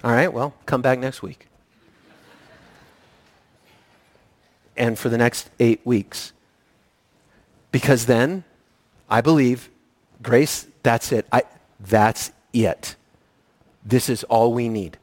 All 0.04 0.10
right, 0.10 0.32
well, 0.32 0.54
come 0.66 0.82
back 0.82 0.98
next 0.98 1.22
week. 1.22 1.46
And 4.76 4.98
for 4.98 5.08
the 5.08 5.18
next 5.18 5.50
eight 5.60 5.80
weeks. 5.84 6.32
Because 7.70 8.06
then, 8.06 8.42
I 9.08 9.20
believe, 9.20 9.70
grace 10.22 10.66
that's 10.82 11.12
it. 11.12 11.26
I, 11.32 11.42
that's 11.80 12.32
it. 12.52 12.96
This 13.84 14.08
is 14.08 14.24
all 14.24 14.52
we 14.52 14.68
need 14.68 14.98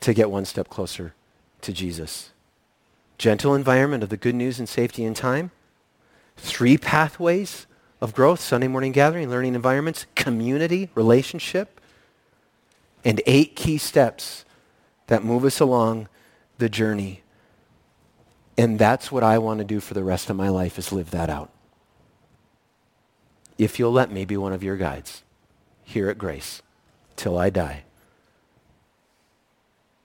to 0.00 0.14
get 0.14 0.30
one 0.30 0.44
step 0.44 0.68
closer 0.68 1.14
to 1.60 1.72
Jesus. 1.72 2.30
Gentle 3.18 3.54
environment 3.54 4.02
of 4.02 4.08
the 4.08 4.16
good 4.16 4.34
news 4.34 4.58
and 4.58 4.68
safety 4.68 5.04
in 5.04 5.14
time. 5.14 5.50
Three 6.36 6.76
pathways 6.76 7.66
of 8.00 8.14
growth, 8.14 8.40
Sunday 8.40 8.66
morning 8.66 8.90
gathering, 8.90 9.30
learning 9.30 9.54
environments, 9.54 10.06
community, 10.16 10.90
relationship, 10.94 11.80
and 13.04 13.20
eight 13.26 13.54
key 13.54 13.78
steps 13.78 14.44
that 15.06 15.22
move 15.22 15.44
us 15.44 15.60
along 15.60 16.08
the 16.58 16.68
journey. 16.68 17.22
And 18.58 18.78
that's 18.78 19.12
what 19.12 19.22
I 19.22 19.38
want 19.38 19.58
to 19.58 19.64
do 19.64 19.78
for 19.78 19.94
the 19.94 20.02
rest 20.02 20.30
of 20.30 20.36
my 20.36 20.48
life 20.48 20.78
is 20.78 20.92
live 20.92 21.10
that 21.12 21.30
out 21.30 21.50
if 23.64 23.78
you'll 23.78 23.92
let 23.92 24.10
me 24.10 24.24
be 24.24 24.36
one 24.36 24.52
of 24.52 24.62
your 24.62 24.76
guides 24.76 25.22
here 25.84 26.08
at 26.08 26.18
Grace 26.18 26.62
till 27.16 27.38
I 27.38 27.50
die. 27.50 27.84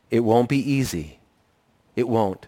It 0.10 0.22
won't 0.22 0.50
be 0.50 0.60
easy. 0.60 1.20
It 1.96 2.08
won't. 2.08 2.48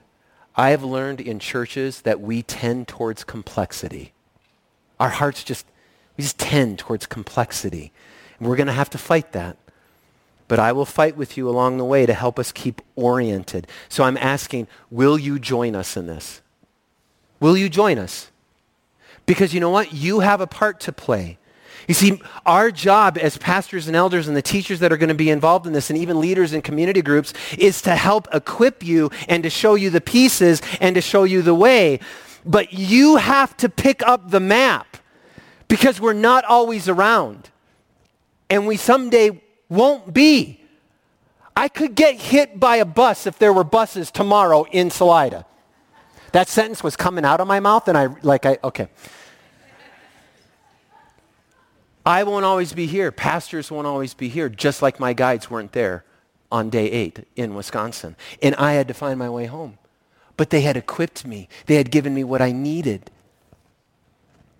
I 0.55 0.69
have 0.71 0.83
learned 0.83 1.21
in 1.21 1.39
churches 1.39 2.01
that 2.01 2.21
we 2.21 2.43
tend 2.43 2.87
towards 2.87 3.23
complexity. 3.23 4.13
Our 4.99 5.09
hearts 5.09 5.43
just, 5.43 5.65
we 6.17 6.23
just 6.23 6.37
tend 6.37 6.79
towards 6.79 7.05
complexity. 7.05 7.91
And 8.37 8.47
we're 8.47 8.55
going 8.55 8.67
to 8.67 8.73
have 8.73 8.89
to 8.91 8.97
fight 8.97 9.31
that. 9.31 9.57
But 10.47 10.59
I 10.59 10.71
will 10.71 10.85
fight 10.85 11.15
with 11.15 11.37
you 11.37 11.47
along 11.47 11.77
the 11.77 11.85
way 11.85 12.05
to 12.05 12.13
help 12.13 12.39
us 12.39 12.51
keep 12.51 12.81
oriented. 12.95 13.67
So 13.87 14.03
I'm 14.03 14.17
asking, 14.17 14.67
will 14.89 15.17
you 15.17 15.39
join 15.39 15.75
us 15.75 15.95
in 15.95 16.07
this? 16.07 16.41
Will 17.39 17.55
you 17.55 17.69
join 17.69 17.97
us? 17.97 18.31
Because 19.29 19.53
you 19.53 19.59
know 19.59 19.69
what? 19.69 19.93
You 19.93 20.21
have 20.21 20.41
a 20.41 20.47
part 20.47 20.79
to 20.81 20.91
play. 20.91 21.37
You 21.87 21.93
see, 21.93 22.19
our 22.47 22.71
job 22.71 23.15
as 23.15 23.37
pastors 23.37 23.85
and 23.85 23.95
elders 23.95 24.27
and 24.27 24.35
the 24.35 24.41
teachers 24.41 24.79
that 24.79 24.91
are 24.91 24.97
going 24.97 25.09
to 25.09 25.13
be 25.13 25.29
involved 25.29 25.67
in 25.67 25.73
this 25.73 25.91
and 25.91 25.99
even 25.99 26.19
leaders 26.19 26.51
in 26.51 26.63
community 26.63 27.03
groups 27.03 27.31
is 27.55 27.79
to 27.83 27.95
help 27.95 28.27
equip 28.33 28.83
you 28.83 29.11
and 29.27 29.43
to 29.43 29.51
show 29.51 29.75
you 29.75 29.91
the 29.91 30.01
pieces 30.01 30.63
and 30.81 30.95
to 30.95 31.01
show 31.01 31.25
you 31.25 31.43
the 31.43 31.53
way. 31.53 31.99
But 32.43 32.73
you 32.73 33.17
have 33.17 33.55
to 33.57 33.69
pick 33.69 34.01
up 34.01 34.31
the 34.31 34.39
map 34.39 34.97
because 35.67 36.01
we're 36.01 36.13
not 36.13 36.43
always 36.43 36.89
around. 36.89 37.51
And 38.49 38.65
we 38.65 38.77
someday 38.77 39.43
won't 39.69 40.11
be. 40.11 40.59
I 41.55 41.67
could 41.67 41.93
get 41.93 42.15
hit 42.15 42.59
by 42.59 42.77
a 42.77 42.85
bus 42.85 43.27
if 43.27 43.37
there 43.37 43.53
were 43.53 43.63
buses 43.63 44.09
tomorrow 44.09 44.65
in 44.71 44.89
Salida. 44.89 45.45
That 46.31 46.47
sentence 46.47 46.83
was 46.83 46.95
coming 46.95 47.25
out 47.25 47.39
of 47.39 47.47
my 47.47 47.59
mouth 47.59 47.87
and 47.87 47.95
I 47.95 48.07
like 48.23 48.47
I 48.47 48.57
okay. 48.63 48.89
I 52.05 52.23
won't 52.23 52.45
always 52.45 52.73
be 52.73 52.85
here. 52.85 53.11
Pastors 53.11 53.69
won't 53.69 53.87
always 53.87 54.13
be 54.13 54.29
here, 54.29 54.49
just 54.49 54.81
like 54.81 54.99
my 54.99 55.13
guides 55.13 55.49
weren't 55.49 55.73
there 55.73 56.03
on 56.51 56.69
day 56.69 56.89
eight 56.89 57.25
in 57.35 57.55
Wisconsin. 57.55 58.15
And 58.41 58.55
I 58.55 58.73
had 58.73 58.87
to 58.87 58.93
find 58.93 59.19
my 59.19 59.29
way 59.29 59.45
home. 59.45 59.77
But 60.37 60.49
they 60.49 60.61
had 60.61 60.77
equipped 60.77 61.25
me. 61.25 61.49
They 61.65 61.75
had 61.75 61.91
given 61.91 62.13
me 62.13 62.23
what 62.23 62.41
I 62.41 62.51
needed. 62.51 63.11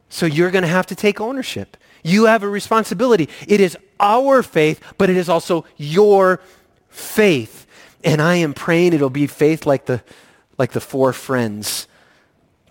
So 0.09 0.25
you're 0.25 0.51
going 0.51 0.63
to 0.63 0.67
have 0.67 0.87
to 0.87 0.95
take 0.95 1.21
ownership. 1.21 1.77
You 2.03 2.25
have 2.25 2.43
a 2.43 2.49
responsibility. 2.49 3.29
It 3.47 3.61
is 3.61 3.77
our 3.99 4.43
faith, 4.43 4.81
but 4.97 5.09
it 5.09 5.17
is 5.17 5.29
also 5.29 5.65
your 5.77 6.41
faith. 6.89 7.65
And 8.03 8.21
I 8.21 8.35
am 8.35 8.53
praying 8.53 8.93
it'll 8.93 9.09
be 9.09 9.27
faith 9.27 9.65
like 9.65 9.85
the, 9.85 10.03
like 10.57 10.71
the 10.71 10.81
four 10.81 11.13
friends, 11.13 11.87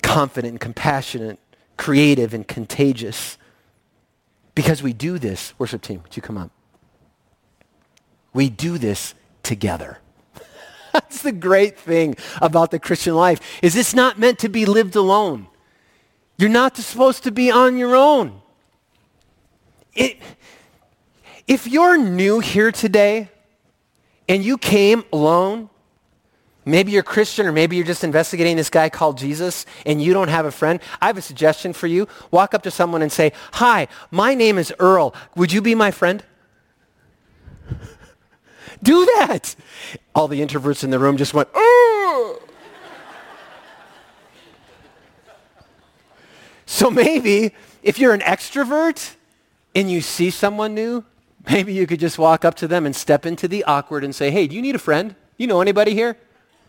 confident 0.03 0.53
and 0.53 0.61
compassionate, 0.61 1.39
creative 1.77 2.35
and 2.35 2.47
contagious. 2.47 3.39
Because 4.59 4.83
we 4.83 4.93
do 4.93 5.21
this, 5.21 5.55
worship 5.57 5.83
team, 5.83 6.01
would 6.03 6.17
you 6.17 6.21
come 6.21 6.37
up? 6.37 6.51
We 8.33 8.51
do 8.51 8.77
this 8.77 9.15
together. 9.45 9.99
That's 10.93 11.23
the 11.23 11.31
great 11.31 11.79
thing 11.79 12.17
about 12.43 12.73
the 12.73 12.81
Christian 12.81 13.15
life 13.15 13.41
is 13.63 13.77
it's 13.77 13.95
not 13.95 14.19
meant 14.19 14.41
to 14.41 14.49
be 14.49 14.67
lived 14.67 14.97
alone. 14.97 15.47
You're 16.39 16.51
not 16.51 16.77
supposed 16.77 17.23
to 17.23 17.31
be 17.31 17.53
on 17.53 17.77
your 17.77 17.95
own. 17.95 18.41
It, 19.95 20.19
if 21.47 21.69
you're 21.69 21.97
new 21.97 22.41
here 22.41 22.73
today 22.73 23.31
and 24.29 24.45
you 24.45 24.59
came 24.59 25.05
alone, 25.13 25.71
Maybe 26.69 26.93
you're 26.93 27.03
Christian 27.03 27.47
or 27.47 27.53
maybe 27.53 27.77
you're 27.77 27.87
just 27.87 28.05
investigating 28.05 28.57
this 28.57 28.69
guy 28.69 28.91
called 28.91 29.16
Jesus 29.16 29.64
and 29.87 30.03
you 30.03 30.12
don't 30.12 30.29
have 30.29 30.45
a 30.45 30.51
friend. 30.51 30.81
I 31.01 31.07
have 31.07 31.16
a 31.16 31.23
suggestion 31.23 31.73
for 31.73 31.87
you. 31.87 32.07
Walk 32.31 32.53
up 32.53 32.62
to 32.64 32.71
someone 32.71 33.01
and 33.01 33.11
say, 33.11 33.33
hi, 33.55 33.89
my 34.11 34.35
name 34.35 34.59
is 34.59 34.73
Earl. 34.79 35.14
Would 35.35 35.51
you 35.51 35.62
be 35.62 35.75
my 35.75 35.91
friend? 35.91 36.23
Do 38.83 39.07
that. 39.16 39.57
All 40.14 40.29
the 40.29 40.41
introverts 40.41 40.85
in 40.85 40.91
the 40.91 40.99
room 40.99 41.16
just 41.16 41.33
went, 41.33 41.49
oh. 41.55 42.43
so 46.66 46.91
maybe 46.91 47.55
if 47.83 47.99
you're 47.99 48.12
an 48.12 48.21
extrovert 48.21 49.14
and 49.75 49.91
you 49.91 50.03
see 50.03 50.29
someone 50.29 50.75
new, 50.75 51.03
maybe 51.49 51.73
you 51.73 51.87
could 51.87 51.99
just 51.99 52.19
walk 52.19 52.45
up 52.45 52.57
to 52.57 52.69
them 52.69 52.85
and 52.85 52.95
step 52.95 53.25
into 53.25 53.49
the 53.49 53.64
awkward 53.64 54.05
and 54.05 54.14
say, 54.14 54.31
hey, 54.31 54.47
do 54.47 54.55
you 54.55 54.61
need 54.61 54.75
a 54.75 54.79
friend? 54.79 55.14
You 55.39 55.47
know 55.47 55.62
anybody 55.62 55.95
here? 55.95 56.19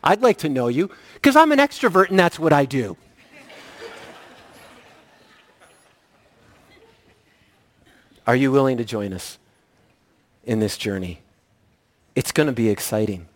I'd 0.04 0.22
like 0.22 0.38
to 0.40 0.50
know 0.50 0.68
you 0.68 0.90
because 1.14 1.36
I'm 1.36 1.52
an 1.52 1.60
extrovert 1.60 2.10
and 2.10 2.18
that's 2.18 2.40
what 2.40 2.54
I 2.54 2.66
do. 2.66 2.98
Are 8.26 8.36
you 8.36 8.52
willing 8.52 8.78
to 8.78 8.86
join 8.86 9.12
us 9.12 9.40
in 10.44 10.60
this 10.60 10.78
journey? 10.78 11.22
It's 12.16 12.32
going 12.32 12.48
to 12.48 12.54
be 12.54 12.70
exciting. 12.70 13.28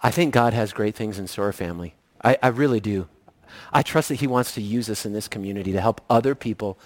I 0.00 0.10
think 0.12 0.32
God 0.32 0.52
has 0.54 0.72
great 0.72 0.94
things 0.94 1.18
in 1.18 1.26
store, 1.26 1.52
family. 1.52 1.94
I, 2.22 2.38
I 2.42 2.48
really 2.48 2.78
do. 2.78 3.08
I 3.72 3.82
trust 3.82 4.08
that 4.10 4.16
he 4.16 4.26
wants 4.26 4.54
to 4.54 4.62
use 4.62 4.88
us 4.88 5.04
in 5.04 5.12
this 5.12 5.26
community 5.26 5.72
to 5.72 5.80
help 5.80 6.00
other 6.08 6.34
people 6.34 6.78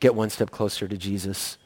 get 0.00 0.14
one 0.14 0.30
step 0.30 0.50
closer 0.50 0.86
to 0.86 0.96
Jesus. 0.96 1.56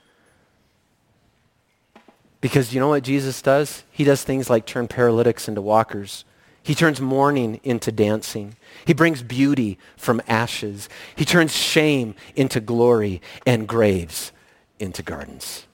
Because 2.41 2.73
you 2.73 2.81
know 2.81 2.89
what 2.89 3.03
Jesus 3.03 3.43
does? 3.43 3.85
He 3.91 4.05
does 4.05 4.23
things 4.23 4.49
like 4.49 4.67
turn 4.67 4.89
paralytics 4.89 5.49
into 5.49 5.61
walkers. 5.61 6.25
He 6.63 6.75
turns 6.75 7.01
mourning 7.01 7.61
into 7.65 7.91
dancing. 7.91 8.57
He 8.85 8.93
brings 8.93 9.23
beauty 9.23 9.79
from 9.97 10.23
ashes. 10.29 10.89
He 11.17 11.25
turns 11.25 11.55
shame 11.57 12.15
into 12.37 12.61
glory 12.61 13.21
and 13.47 13.67
graves 13.67 14.33
into 14.79 15.03
gardens. 15.03 15.67